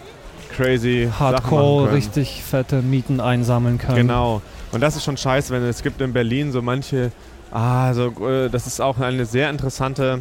crazy 0.50 1.08
Hardcore 1.18 1.92
richtig 1.92 2.42
fette 2.42 2.82
Mieten 2.82 3.20
einsammeln 3.20 3.78
können. 3.78 3.96
Genau. 3.96 4.42
Und 4.72 4.80
das 4.80 4.96
ist 4.96 5.04
schon 5.04 5.16
scheiße, 5.16 5.52
wenn 5.52 5.62
es 5.64 5.82
gibt 5.82 6.00
in 6.00 6.12
Berlin 6.12 6.52
so 6.52 6.60
manche, 6.62 7.12
ah, 7.52 7.94
so, 7.94 8.08
äh, 8.28 8.48
das 8.48 8.66
ist 8.66 8.80
auch 8.80 8.98
eine 8.98 9.24
sehr 9.26 9.50
interessante 9.50 10.20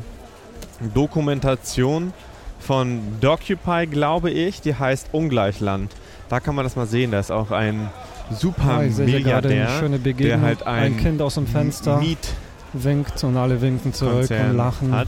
Dokumentation 0.94 2.14
von 2.60 3.02
Docupy, 3.20 3.88
glaube 3.88 4.32
ich, 4.32 4.62
die 4.62 4.76
heißt 4.76 5.10
Ungleichland. 5.12 5.92
Da 6.30 6.40
kann 6.40 6.56
man 6.56 6.66
das 6.66 6.76
mal 6.76 6.86
sehen, 6.88 7.12
da 7.12 7.20
ist 7.20 7.32
auch 7.32 7.52
ein 7.52 7.90
super 8.32 8.78
Ah, 8.80 8.84
ich 8.84 8.98
Milliardär, 8.98 9.90
der 10.00 10.42
halt 10.42 10.66
ein, 10.66 10.84
ein 10.84 10.98
Kind 10.98 11.22
aus 11.22 11.36
dem 11.36 11.48
Fenster 11.48 12.02
winkt 12.74 13.24
und 13.24 13.38
alle 13.38 13.62
winken 13.62 13.94
zurück 13.94 14.14
und 14.14 14.20
Mietkonzern 14.22 14.58
lachen. 14.58 14.92
hat. 14.92 15.08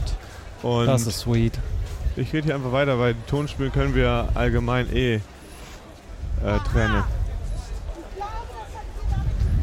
Und 0.62 0.86
das 0.86 1.06
ist 1.06 1.20
sweet. 1.20 1.58
Ich 2.16 2.32
rede 2.32 2.46
hier 2.46 2.54
einfach 2.54 2.72
weiter, 2.72 2.98
weil 2.98 3.14
Tonspielen 3.26 3.72
können 3.72 3.94
wir 3.94 4.28
allgemein 4.34 4.94
eh 4.94 5.14
äh, 5.16 5.20
trennen. 6.70 7.04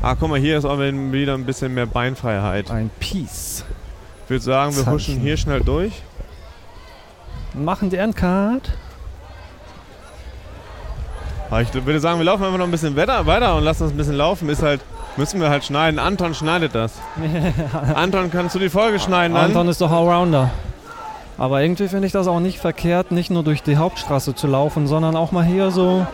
Ah, 0.02 0.16
guck 0.20 0.30
mal, 0.30 0.40
hier 0.40 0.58
ist 0.58 0.66
auch 0.66 0.80
wieder 0.80 1.34
ein 1.34 1.46
bisschen 1.46 1.74
mehr 1.74 1.86
Beinfreiheit. 1.86 2.70
Ein 2.70 2.92
Peace. 3.00 3.64
Ich 4.26 4.30
würde 4.30 4.44
sagen, 4.44 4.76
wir 4.76 4.84
Zeichen. 4.84 4.94
huschen 4.94 5.20
hier 5.20 5.38
schnell 5.38 5.62
durch. 5.62 6.02
Machen 7.54 7.90
die 7.90 7.98
Endcard. 7.98 8.70
Aber 11.50 11.62
ich 11.62 11.74
würde 11.74 12.00
sagen, 12.00 12.20
wir 12.20 12.26
laufen 12.26 12.44
einfach 12.44 12.58
noch 12.58 12.66
ein 12.66 12.72
bisschen 12.72 12.96
weiter, 12.96 13.56
und 13.56 13.64
lassen 13.64 13.84
uns 13.84 13.94
ein 13.94 13.98
bisschen 13.98 14.16
laufen. 14.16 14.50
Ist 14.50 14.62
halt, 14.64 14.82
müssen 15.18 15.40
wir 15.40 15.50
halt 15.50 15.64
schneiden. 15.64 16.00
Anton 16.00 16.34
schneidet 16.34 16.74
das. 16.76 16.94
Anton, 17.96 18.32
kannst 18.32 18.56
du 18.56 18.60
die 18.60 18.70
Folge 18.70 19.00
schneiden 19.00 19.36
dann? 19.36 19.46
Anton 19.46 19.68
ist 19.70 19.80
doch 19.80 19.92
Allrounder. 19.92 20.52
Aber 21.38 21.62
irgendwie 21.62 21.88
finde 21.88 22.06
ich 22.08 22.14
das 22.14 22.28
auch 22.28 22.40
nicht 22.40 22.60
verkehrt, 22.60 23.12
nicht 23.12 23.32
nur 23.32 23.44
durch 23.44 23.64
die 23.64 23.78
Hauptstraße 23.78 24.36
zu 24.36 24.48
laufen, 24.48 24.88
sondern 24.88 25.16
auch 25.16 25.32
mal 25.32 25.44
hier 25.44 25.72
so 25.72 26.06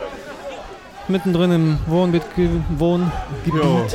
mittendrin 1.08 1.52
im 1.52 1.78
Wohngebiet. 1.88 2.50
Wohngebiet. 2.78 3.54
Jo. 3.54 3.86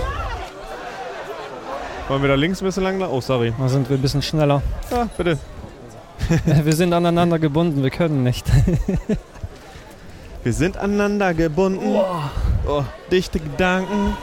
Wollen 2.09 2.23
wir 2.23 2.29
da 2.29 2.35
links 2.35 2.61
ein 2.61 2.67
bisschen 2.67 2.83
lang? 2.83 3.01
Oh, 3.01 3.21
sorry. 3.21 3.55
Da 3.59 3.69
sind 3.69 3.89
wir 3.89 3.97
ein 3.97 4.03
bisschen 4.03 4.21
schneller. 4.21 4.63
Ja, 4.91 5.09
bitte. 5.17 5.39
wir 6.65 6.73
sind 6.75 6.93
aneinander 6.93 7.39
gebunden, 7.39 7.83
wir 7.83 7.91
können 7.91 8.23
nicht. 8.23 8.47
Wir 10.45 10.53
sind 10.53 10.77
aneinander 10.77 11.33
gebunden. 11.33 11.97
Oh, 12.67 12.85
dichte 13.11 13.41
Gedanken. 13.41 14.15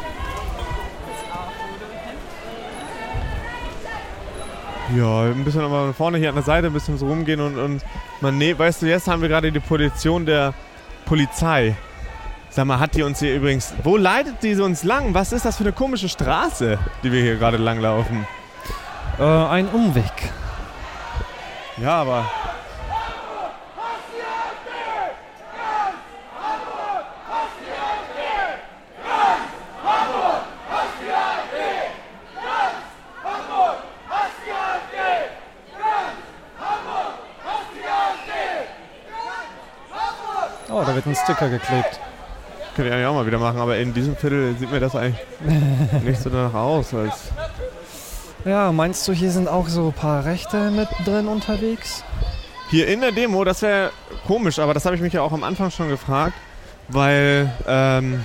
Ja, 4.96 5.22
ein 5.22 5.46
bisschen 5.46 5.62
aber 5.62 5.94
vorne 5.94 6.18
hier 6.18 6.30
an 6.30 6.36
der 6.36 6.44
Seite 6.44 6.68
ein 6.68 6.74
bisschen 6.74 6.98
so 6.98 7.08
rumgehen 7.08 7.39
und, 7.39 7.58
und 7.58 7.82
man, 8.20 8.38
nee, 8.38 8.58
weißt 8.58 8.82
du, 8.82 8.88
jetzt 8.88 9.08
haben 9.08 9.22
wir 9.22 9.30
gerade 9.30 9.52
die 9.52 9.60
Position 9.60 10.26
der 10.26 10.54
Polizei. 11.06 11.76
Sag 12.50 12.66
mal, 12.66 12.80
hat 12.80 12.96
die 12.96 13.04
uns 13.04 13.20
hier 13.20 13.36
übrigens, 13.36 13.74
wo 13.84 13.96
leitet 13.96 14.44
die 14.44 14.56
uns 14.56 14.84
lang? 14.84 15.14
Was 15.14 15.32
ist 15.32 15.46
das 15.46 15.56
für 15.56 15.64
eine 15.64 15.72
komische 15.72 16.10
Straße, 16.10 16.78
die 17.04 17.12
wir 17.12 17.22
hier 17.22 17.38
gerade 17.38 17.56
langlaufen? 17.56 18.28
Äh, 19.18 19.24
ein 19.24 19.70
Umweg. 19.70 20.12
Ja, 21.78 22.02
aber 22.02 22.26
Sticker 41.24 41.50
geklebt. 41.50 42.00
Könnte 42.76 42.90
ich 42.90 42.94
eigentlich 42.94 43.08
auch 43.08 43.16
mal 43.16 43.26
wieder 43.26 43.40
machen, 43.40 43.60
aber 43.60 43.78
in 43.78 43.94
diesem 43.94 44.16
Viertel 44.16 44.56
sieht 44.58 44.72
mir 44.72 44.80
das 44.80 44.96
eigentlich 44.96 45.20
nicht 46.04 46.22
so 46.22 46.30
danach 46.30 46.54
aus. 46.54 46.94
Ja, 48.46 48.72
meinst 48.72 49.08
du, 49.08 49.14
hier 49.14 49.32
sind 49.32 49.48
auch 49.48 49.68
so 49.68 49.88
ein 49.88 49.94
paar 49.94 50.26
Rechte 50.26 50.72
mit 50.72 50.88
drin 51.06 51.28
unterwegs? 51.28 52.04
Hier 52.70 52.88
in 52.88 53.02
der 53.02 53.12
Demo, 53.12 53.44
das 53.44 53.62
wäre 53.62 53.92
komisch, 54.26 54.58
aber 54.60 54.74
das 54.74 54.86
habe 54.86 54.96
ich 54.96 55.02
mich 55.02 55.14
ja 55.14 55.22
auch 55.22 55.34
am 55.34 55.44
Anfang 55.44 55.70
schon 55.70 55.90
gefragt, 55.90 56.34
weil 56.88 57.52
ähm, 57.68 58.24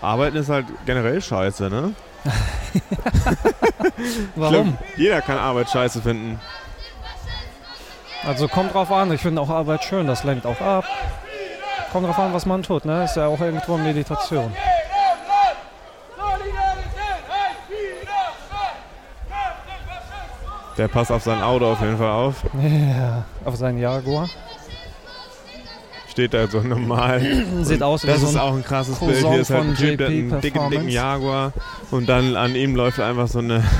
Arbeiten 0.00 0.36
ist 0.36 0.48
halt 0.48 0.66
generell 0.84 1.22
scheiße, 1.22 1.70
ne? 1.70 1.94
Warum? 4.34 4.76
Glaub, 4.76 4.96
jeder 4.96 5.22
kann 5.22 5.38
Arbeit 5.38 5.70
scheiße 5.70 6.02
finden. 6.02 6.40
Also 8.26 8.48
kommt 8.48 8.72
drauf 8.74 8.90
an, 8.90 9.12
ich 9.12 9.20
finde 9.20 9.40
auch 9.40 9.50
Arbeit 9.50 9.84
schön, 9.84 10.06
das 10.06 10.24
lenkt 10.24 10.46
auch 10.46 10.60
ab. 10.60 10.84
Kommt 11.92 12.06
drauf 12.06 12.18
an, 12.18 12.32
was 12.32 12.46
man 12.46 12.62
tut, 12.62 12.84
ne? 12.84 13.04
Ist 13.04 13.16
ja 13.16 13.26
auch 13.26 13.40
irgendwo 13.40 13.76
Meditation. 13.76 14.52
Der 20.76 20.88
passt 20.88 21.12
auf 21.12 21.22
sein 21.22 21.40
Auto 21.40 21.66
auf 21.66 21.80
jeden 21.80 21.98
Fall 21.98 22.10
auf. 22.10 22.42
Ja, 22.62 23.24
auf 23.44 23.56
seinen 23.56 23.78
Jaguar. 23.78 24.28
Steht 26.08 26.34
da 26.34 26.46
so 26.48 26.60
normal. 26.60 27.20
Sieht 27.62 27.82
aus 27.82 28.02
wie 28.02 28.06
Das 28.08 28.20
so 28.20 28.28
ist 28.28 28.36
auch 28.36 28.54
ein 28.54 28.64
krasses 28.64 28.98
Cousin 28.98 29.14
Bild. 29.14 29.26
Hier 29.28 29.40
ist 29.40 29.50
halt 29.50 29.64
ein 29.64 29.74
Typ, 29.76 29.98
der 29.98 30.06
hat 30.08 30.12
einen 30.12 30.40
dicken, 30.40 30.70
dicken. 30.70 30.88
Jaguar 30.88 31.52
und 31.90 32.08
dann 32.08 32.36
an 32.36 32.54
ihm 32.54 32.74
läuft 32.74 32.98
einfach 33.00 33.28
so 33.28 33.40
eine. 33.40 33.62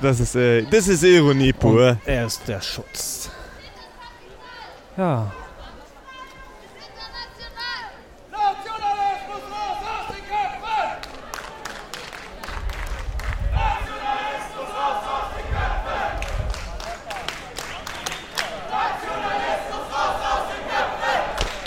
das 0.00 0.20
ist, 0.20 0.34
äh, 0.36 0.62
das 0.62 0.88
ist 0.88 1.02
Ironie 1.02 1.52
pur. 1.52 1.90
Und 1.90 2.00
er 2.06 2.26
ist 2.26 2.46
der 2.46 2.60
Schutz. 2.60 3.30
Ja. 4.96 5.30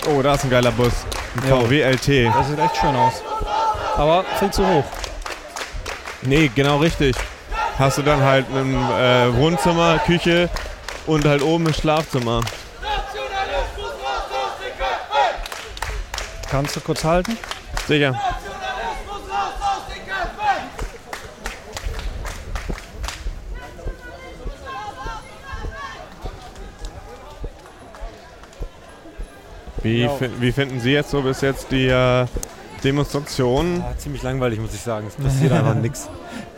Oh, 0.08 0.22
da 0.22 0.34
ist 0.34 0.44
ein 0.44 0.50
geiler 0.50 0.72
Bus. 0.72 0.92
Ein 1.36 1.48
Ja. 1.48 1.60
VW 1.60 1.82
LT. 1.82 2.26
Das 2.34 2.48
sieht 2.48 2.58
echt 2.58 2.76
schön 2.76 2.96
aus. 2.96 3.22
Aber 3.96 4.24
viel 4.38 4.50
zu 4.50 4.66
hoch. 4.66 4.84
Nee, 6.22 6.50
genau 6.54 6.78
richtig. 6.78 7.14
Hast 7.80 7.96
du 7.96 8.02
dann 8.02 8.22
halt 8.22 8.46
ein 8.50 8.74
äh, 8.74 9.34
Wohnzimmer, 9.34 9.98
Küche 10.04 10.50
und 11.06 11.24
halt 11.24 11.40
oben 11.42 11.66
ein 11.66 11.72
Schlafzimmer. 11.74 12.42
Kannst 16.50 16.76
du 16.76 16.80
kurz 16.80 17.02
halten? 17.04 17.38
Sicher. 17.88 18.14
Wie, 29.82 30.08
fin- 30.18 30.32
wie 30.40 30.52
finden 30.52 30.80
Sie 30.80 30.92
jetzt 30.92 31.10
so 31.10 31.22
bis 31.22 31.40
jetzt 31.40 31.70
die 31.70 31.86
äh, 31.86 32.26
Demonstration? 32.84 33.78
Ja, 33.78 33.96
ziemlich 33.96 34.22
langweilig, 34.22 34.60
muss 34.60 34.74
ich 34.74 34.80
sagen. 34.80 35.06
Es 35.06 35.14
passiert 35.22 35.52
einfach 35.52 35.74
nichts. 35.82 36.08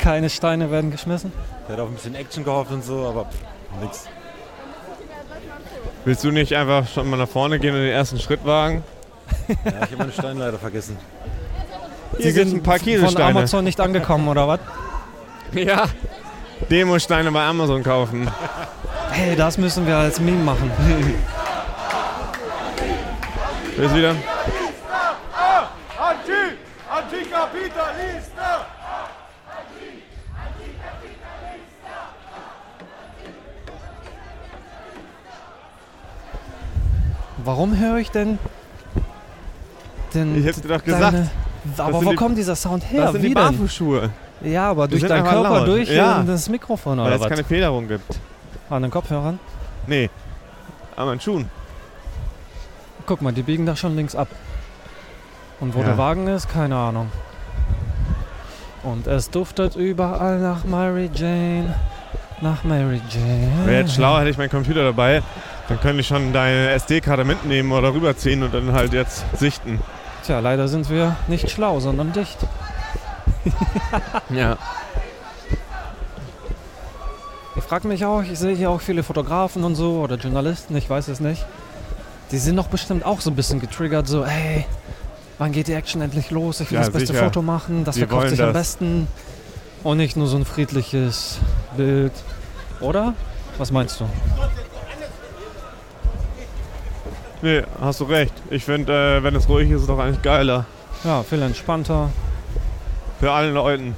Keine 0.02 0.28
Steine 0.28 0.70
werden 0.72 0.90
geschmissen. 0.90 1.32
Ich 1.64 1.72
hätte 1.72 1.82
auf 1.82 1.88
ein 1.88 1.94
bisschen 1.94 2.16
Action 2.16 2.42
gehofft 2.42 2.72
und 2.72 2.84
so, 2.84 3.06
aber 3.06 3.26
pff, 3.26 3.80
nix. 3.80 4.08
Willst 6.04 6.24
du 6.24 6.32
nicht 6.32 6.52
einfach 6.54 6.88
schon 6.88 7.08
mal 7.08 7.16
nach 7.16 7.28
vorne 7.28 7.60
gehen 7.60 7.72
und 7.72 7.80
den 7.80 7.92
ersten 7.92 8.18
Schritt 8.18 8.44
wagen? 8.44 8.82
Ja, 9.48 9.56
ich 9.64 9.92
habe 9.92 9.96
meine 9.96 10.12
Steine 10.12 10.40
leider 10.40 10.58
vergessen. 10.58 10.96
Hier 12.18 12.32
gibt's 12.32 12.52
ein 12.52 12.62
paar 12.62 12.78
von 12.78 12.84
Kieselsteine. 12.84 13.30
Amazon 13.30 13.64
nicht 13.64 13.80
angekommen, 13.80 14.28
oder 14.28 14.46
was? 14.48 14.60
Ja. 15.54 15.86
Demosteine 16.70 17.30
bei 17.30 17.44
Amazon 17.44 17.82
kaufen. 17.82 18.30
Hey, 19.10 19.36
das 19.36 19.58
müssen 19.58 19.86
wir 19.86 19.96
als 19.96 20.18
Meme 20.20 20.42
machen. 20.42 20.70
Bis 23.76 23.94
wieder. 23.94 24.14
Warum 37.44 37.78
höre 37.78 37.98
ich 37.98 38.10
denn 38.10 38.38
den 40.14 40.36
Ich 40.38 40.46
hab 40.54 40.62
dir 40.62 40.68
doch 40.68 40.84
gesagt, 40.84 41.02
deine- 41.14 41.30
aber 41.78 42.04
wo 42.04 42.10
die- 42.10 42.16
kommt 42.16 42.36
dieser 42.38 42.56
Sound 42.56 42.84
her? 42.90 43.02
Das 43.02 43.12
sind 43.12 43.22
Wie 43.22 43.28
die 43.28 43.34
denn? 43.34 44.10
Ja, 44.44 44.70
aber 44.70 44.88
durch 44.88 45.00
sind 45.00 45.10
deinen 45.10 45.24
Körper 45.24 45.58
laut. 45.60 45.68
durch 45.68 45.88
Ja. 45.88 46.22
das 46.22 46.48
Mikrofon 46.48 46.98
Weil 46.98 47.06
oder 47.06 47.14
es 47.16 47.20
was? 47.22 47.28
keine 47.28 47.44
Federung 47.44 47.88
gibt. 47.88 48.18
An 48.68 48.82
den 48.82 48.90
Kopfhörern? 48.90 49.38
Nee. 49.86 50.10
An 50.96 51.06
meinen 51.06 51.20
Schuhen. 51.20 51.48
Guck 53.06 53.22
mal, 53.22 53.32
die 53.32 53.42
biegen 53.42 53.66
da 53.66 53.74
schon 53.76 53.96
links 53.96 54.14
ab. 54.14 54.28
Und 55.60 55.74
wo 55.74 55.80
Ja. 55.80 55.86
der 55.86 55.98
Wagen 55.98 56.26
ist, 56.28 56.48
keine 56.48 56.76
Ahnung. 56.76 57.10
Und 58.82 59.06
es 59.06 59.30
duftet 59.30 59.76
überall 59.76 60.38
nach 60.40 60.64
Mary 60.64 61.08
Jane. 61.14 61.74
Nach 62.40 62.64
Mary 62.64 63.00
Jane. 63.08 63.48
Wäre 63.64 63.82
jetzt 63.82 63.94
schlauer, 63.94 64.20
hätte 64.20 64.30
ich 64.30 64.38
meinen 64.38 64.50
Computer 64.50 64.82
dabei. 64.82 65.22
Dann 65.68 65.80
könnte 65.80 66.00
ich 66.00 66.06
schon 66.08 66.32
deine 66.32 66.70
SD-Karte 66.70 67.24
mitnehmen 67.24 67.72
oder 67.72 67.94
rüberziehen 67.94 68.42
und 68.42 68.52
dann 68.52 68.72
halt 68.72 68.92
jetzt 68.92 69.24
sichten. 69.38 69.80
Tja, 70.24 70.40
leider 70.40 70.68
sind 70.68 70.90
wir 70.90 71.16
nicht 71.28 71.50
schlau, 71.50 71.80
sondern 71.80 72.12
dicht. 72.12 72.38
Ja. 74.30 74.56
Ich 77.56 77.62
frage 77.64 77.86
mich 77.88 78.04
auch, 78.04 78.22
ich 78.22 78.38
sehe 78.38 78.54
hier 78.56 78.70
auch 78.70 78.80
viele 78.80 79.02
Fotografen 79.02 79.64
und 79.64 79.74
so 79.74 80.00
oder 80.00 80.16
Journalisten, 80.16 80.76
ich 80.76 80.88
weiß 80.88 81.08
es 81.08 81.20
nicht. 81.20 81.44
Die 82.30 82.38
sind 82.38 82.56
doch 82.56 82.68
bestimmt 82.68 83.04
auch 83.04 83.20
so 83.20 83.30
ein 83.30 83.36
bisschen 83.36 83.60
getriggert, 83.60 84.06
so, 84.08 84.24
hey, 84.24 84.64
wann 85.38 85.52
geht 85.52 85.68
die 85.68 85.74
Action 85.74 86.00
endlich 86.00 86.30
los? 86.30 86.60
Ich 86.60 86.70
will 86.70 86.76
Ja, 86.78 86.84
das 86.84 86.92
beste 86.92 87.08
sicher. 87.12 87.24
Foto 87.24 87.42
machen, 87.42 87.84
das 87.84 87.96
Die 87.96 88.00
verkauft 88.02 88.30
sich 88.30 88.40
am 88.40 88.52
das. 88.52 88.54
besten. 88.54 89.08
Und 89.82 89.96
nicht 89.98 90.16
nur 90.16 90.28
so 90.28 90.36
ein 90.36 90.44
friedliches 90.44 91.38
Bild. 91.76 92.12
Oder? 92.80 93.14
Was 93.58 93.70
meinst 93.70 94.00
du? 94.00 94.04
Nee, 97.42 97.64
hast 97.80 97.98
du 97.98 98.04
recht. 98.04 98.32
Ich 98.50 98.64
finde, 98.64 99.18
äh, 99.18 99.22
wenn 99.24 99.34
es 99.34 99.48
ruhig 99.48 99.68
ist, 99.68 99.76
ist 99.76 99.80
es 99.82 99.86
doch 99.88 99.98
eigentlich 99.98 100.22
geiler. 100.22 100.64
Ja, 101.02 101.24
viel 101.24 101.42
entspannter. 101.42 102.10
Für 103.18 103.32
allen 103.32 103.52
Leuten. 103.52 103.96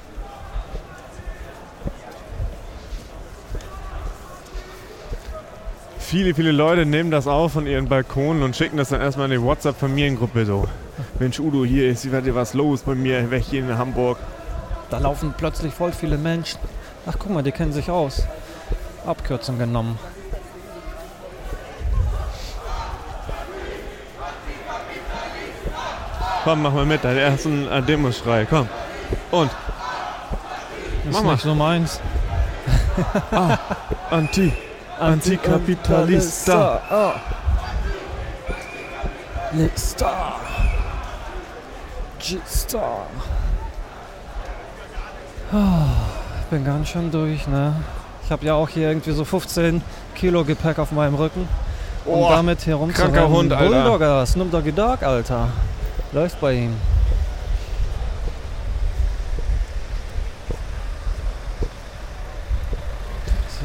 Viele, 5.98 6.34
viele 6.34 6.52
Leute 6.52 6.86
nehmen 6.86 7.10
das 7.10 7.26
auf 7.26 7.52
von 7.52 7.66
ihren 7.66 7.88
Balkonen 7.88 8.42
und 8.42 8.56
schicken 8.56 8.78
das 8.78 8.88
dann 8.88 9.02
erstmal 9.02 9.30
in 9.30 9.38
die 9.38 9.46
WhatsApp-Familiengruppe 9.46 10.46
so. 10.46 10.66
Mensch, 11.18 11.38
Udo, 11.38 11.66
hier 11.66 11.90
ist 11.90 12.04
wieder 12.06 12.34
was 12.34 12.54
los 12.54 12.82
bei 12.82 12.94
mir, 12.94 13.30
weg 13.30 13.44
hier 13.50 13.60
in 13.60 13.76
Hamburg. 13.76 14.16
Da 14.88 14.98
laufen 14.98 15.34
plötzlich 15.36 15.74
voll 15.74 15.92
viele 15.92 16.16
Menschen. 16.16 16.60
Ach, 17.06 17.16
guck 17.18 17.30
mal, 17.30 17.42
die 17.42 17.52
kennen 17.52 17.72
sich 17.72 17.90
aus. 17.90 18.22
Abkürzung 19.04 19.58
genommen. 19.58 19.98
Komm, 26.44 26.62
mach 26.62 26.72
mal 26.72 26.84
mit, 26.84 27.02
deinen 27.04 27.18
ersten 27.18 27.66
äh, 27.70 27.82
Demoschrei, 27.82 28.46
komm. 28.48 28.68
Und, 29.30 29.50
Ist 29.50 31.12
Mach 31.12 31.22
mal. 31.22 31.32
nicht 31.32 31.42
so 31.42 31.54
meins. 31.54 32.00
Anti, 34.10 34.52
Antikapitalista. 35.00 36.80
Oh. 36.90 37.12
Lista. 39.56 40.34
G-Star. 42.18 43.06
Ah, 45.52 45.84
Ich 46.40 46.46
bin 46.50 46.64
ganz 46.64 46.88
schön 46.88 47.10
durch, 47.10 47.46
ne? 47.46 47.74
Ich 48.24 48.30
habe 48.32 48.44
ja 48.46 48.54
auch 48.54 48.68
hier 48.68 48.88
irgendwie 48.88 49.12
so 49.12 49.24
15 49.24 49.82
Kilo 50.14 50.44
Gepäck 50.44 50.78
auf 50.78 50.90
meinem 50.92 51.14
Rücken. 51.14 51.48
Um 52.04 52.14
Oh, 52.14 52.28
damit 52.30 52.60
hier 52.62 52.74
rumzurennen. 52.76 53.14
kranker 53.14 53.28
Hund, 53.30 53.52
Alter. 53.52 53.68
Bulldogger, 53.70 54.26
Snoop 54.26 54.50
Doggy 54.50 54.72
Dog, 54.72 55.02
Alter. 55.02 55.48
Läuft 56.14 56.40
bei 56.40 56.52
ihm. 56.52 56.76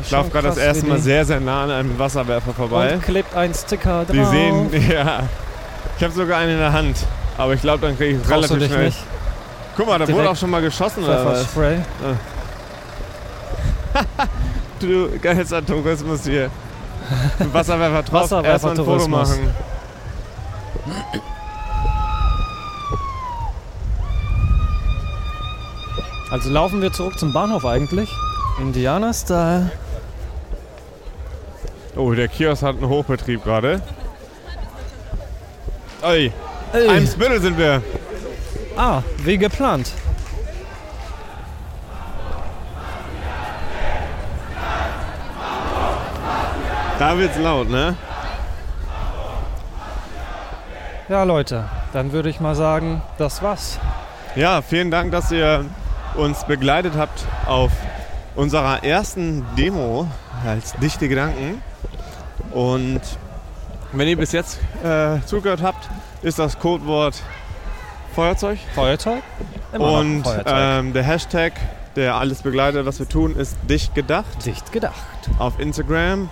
Ich 0.02 0.10
laufe 0.10 0.32
gerade 0.32 0.48
das 0.48 0.58
erste 0.58 0.88
Mal 0.88 0.98
sehr, 0.98 1.24
sehr 1.26 1.40
nah 1.40 1.66
an 1.66 1.72
einem 1.72 2.00
Wasserwerfer 2.00 2.52
vorbei. 2.54 2.96
Und 2.96 3.04
klebt 3.04 3.36
ein 3.36 3.54
Sticker 3.54 4.04
drauf. 4.04 4.16
Die 4.16 4.26
sehen, 4.26 4.90
ja. 4.90 5.24
Ich 5.98 6.04
habe 6.04 6.14
sogar 6.14 6.40
einen 6.40 6.54
in 6.54 6.58
der 6.58 6.74
Hand. 6.74 6.98
Aber 7.38 7.54
ich 7.54 7.62
glaube, 7.62 7.86
dann 7.86 7.96
kriege 7.96 8.16
ich 8.18 8.24
es 8.24 8.30
relativ 8.30 8.66
schnell. 8.66 8.86
nicht? 8.86 8.98
Guck 9.78 9.86
mal, 9.86 10.00
da 10.00 10.06
wurde 10.06 10.14
Direkt 10.14 10.30
auch 10.32 10.36
schon 10.36 10.50
mal 10.50 10.62
geschossen 10.62 11.04
oder 11.04 11.26
was? 11.26 11.46
Pfefferspray. 11.46 11.80
Du 14.80 15.10
geilster 15.22 15.66
Tourismus 15.66 16.24
hier. 16.24 16.50
Wasserwerfer 17.52 18.04
drauf, 18.04 18.46
erstmal 18.46 18.80
ein 18.80 18.86
Foto 18.86 19.08
machen. 19.10 19.54
Also 26.32 26.50
laufen 26.52 26.82
wir 26.82 26.92
zurück 26.94 27.18
zum 27.18 27.34
Bahnhof 27.34 27.66
eigentlich. 27.66 28.10
Indianer-Style. 28.60 29.72
Oh, 31.96 32.14
der 32.14 32.28
Kiosk 32.28 32.62
hat 32.62 32.76
einen 32.76 32.88
Hochbetrieb 32.88 33.44
gerade. 33.44 33.82
Oi, 36.04 36.32
Ey. 36.72 36.88
Eimsbüttel 36.88 37.42
sind 37.42 37.58
wir. 37.58 37.82
Ah, 38.78 39.02
wie 39.24 39.38
geplant. 39.38 39.92
Da 47.00 47.18
wird's 47.18 47.38
laut, 47.38 47.70
ne? 47.70 47.96
Ja, 51.08 51.24
Leute, 51.24 51.66
dann 51.92 52.12
würde 52.12 52.30
ich 52.30 52.40
mal 52.40 52.56
sagen, 52.56 53.02
das 53.18 53.42
war's. 53.42 53.80
Ja, 54.36 54.62
vielen 54.62 54.92
Dank, 54.92 55.12
dass 55.12 55.32
ihr 55.32 55.66
uns 56.20 56.44
begleitet 56.46 56.94
habt 56.98 57.26
auf 57.46 57.72
unserer 58.36 58.84
ersten 58.84 59.46
Demo 59.58 60.08
als 60.46 60.74
Dichte 60.74 61.08
Gedanken. 61.10 61.62
Und 62.52 63.02
wenn 63.92 64.08
ihr 64.08 64.18
bis 64.18 64.32
jetzt 64.32 64.60
äh, 64.84 65.18
zugehört 65.26 65.62
habt, 65.62 65.90
ist 66.22 66.40
das 66.40 66.60
Codewort 66.60 67.22
Feuerzeug. 68.16 68.60
Feuerzeug? 68.76 69.22
Immer 69.74 69.92
Und 70.00 70.24
Feuerzeug. 70.24 70.54
ähm, 70.56 70.94
der 70.94 71.04
Hashtag, 71.04 71.54
der 71.96 72.16
alles 72.16 72.42
begleitet, 72.42 72.86
was 72.86 73.00
wir 73.00 73.08
tun, 73.08 73.36
ist 73.36 73.58
dicht 73.70 73.96
gedacht 73.96 74.46
Dicht 74.46 74.72
gedacht. 74.72 74.96
auf 75.38 75.60
Instagram. 75.60 76.30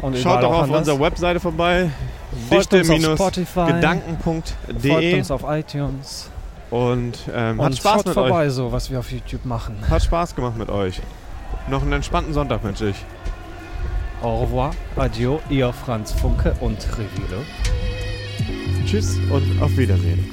Und 0.00 0.16
Schaut 0.16 0.42
doch 0.42 0.52
auch 0.52 0.62
auf 0.62 0.70
unserer 0.70 1.00
Webseite 1.00 1.40
vorbei. 1.40 1.90
Spotify. 2.48 3.16
Folgt 3.16 3.36
Dichte-gedanken.de 3.36 5.18
uns 5.18 5.30
auf 5.30 5.42
iTunes. 5.48 6.30
Und 6.70 7.18
ähm, 7.34 7.60
hat 7.60 7.70
Und 7.70 7.76
Spaß 7.76 7.92
schaut 7.92 8.06
mit 8.06 8.14
vorbei, 8.14 8.46
euch. 8.46 8.52
so 8.52 8.72
was 8.72 8.90
wir 8.90 8.98
auf 8.98 9.10
YouTube 9.10 9.44
machen. 9.44 9.76
Hat 9.88 10.02
Spaß 10.02 10.34
gemacht 10.34 10.56
mit 10.56 10.68
euch. 10.68 11.00
Noch 11.68 11.82
einen 11.82 11.92
entspannten 11.92 12.32
Sonntag 12.34 12.62
wünsche 12.62 12.88
ich. 12.90 12.96
Au 14.22 14.42
revoir, 14.44 14.72
adieu, 14.96 15.38
ihr 15.48 15.72
Franz 15.72 16.12
Funke 16.12 16.54
und 16.60 16.78
Revilo. 16.92 17.42
Tschüss 18.86 19.18
und 19.30 19.62
auf 19.62 19.76
Wiedersehen. 19.76 20.24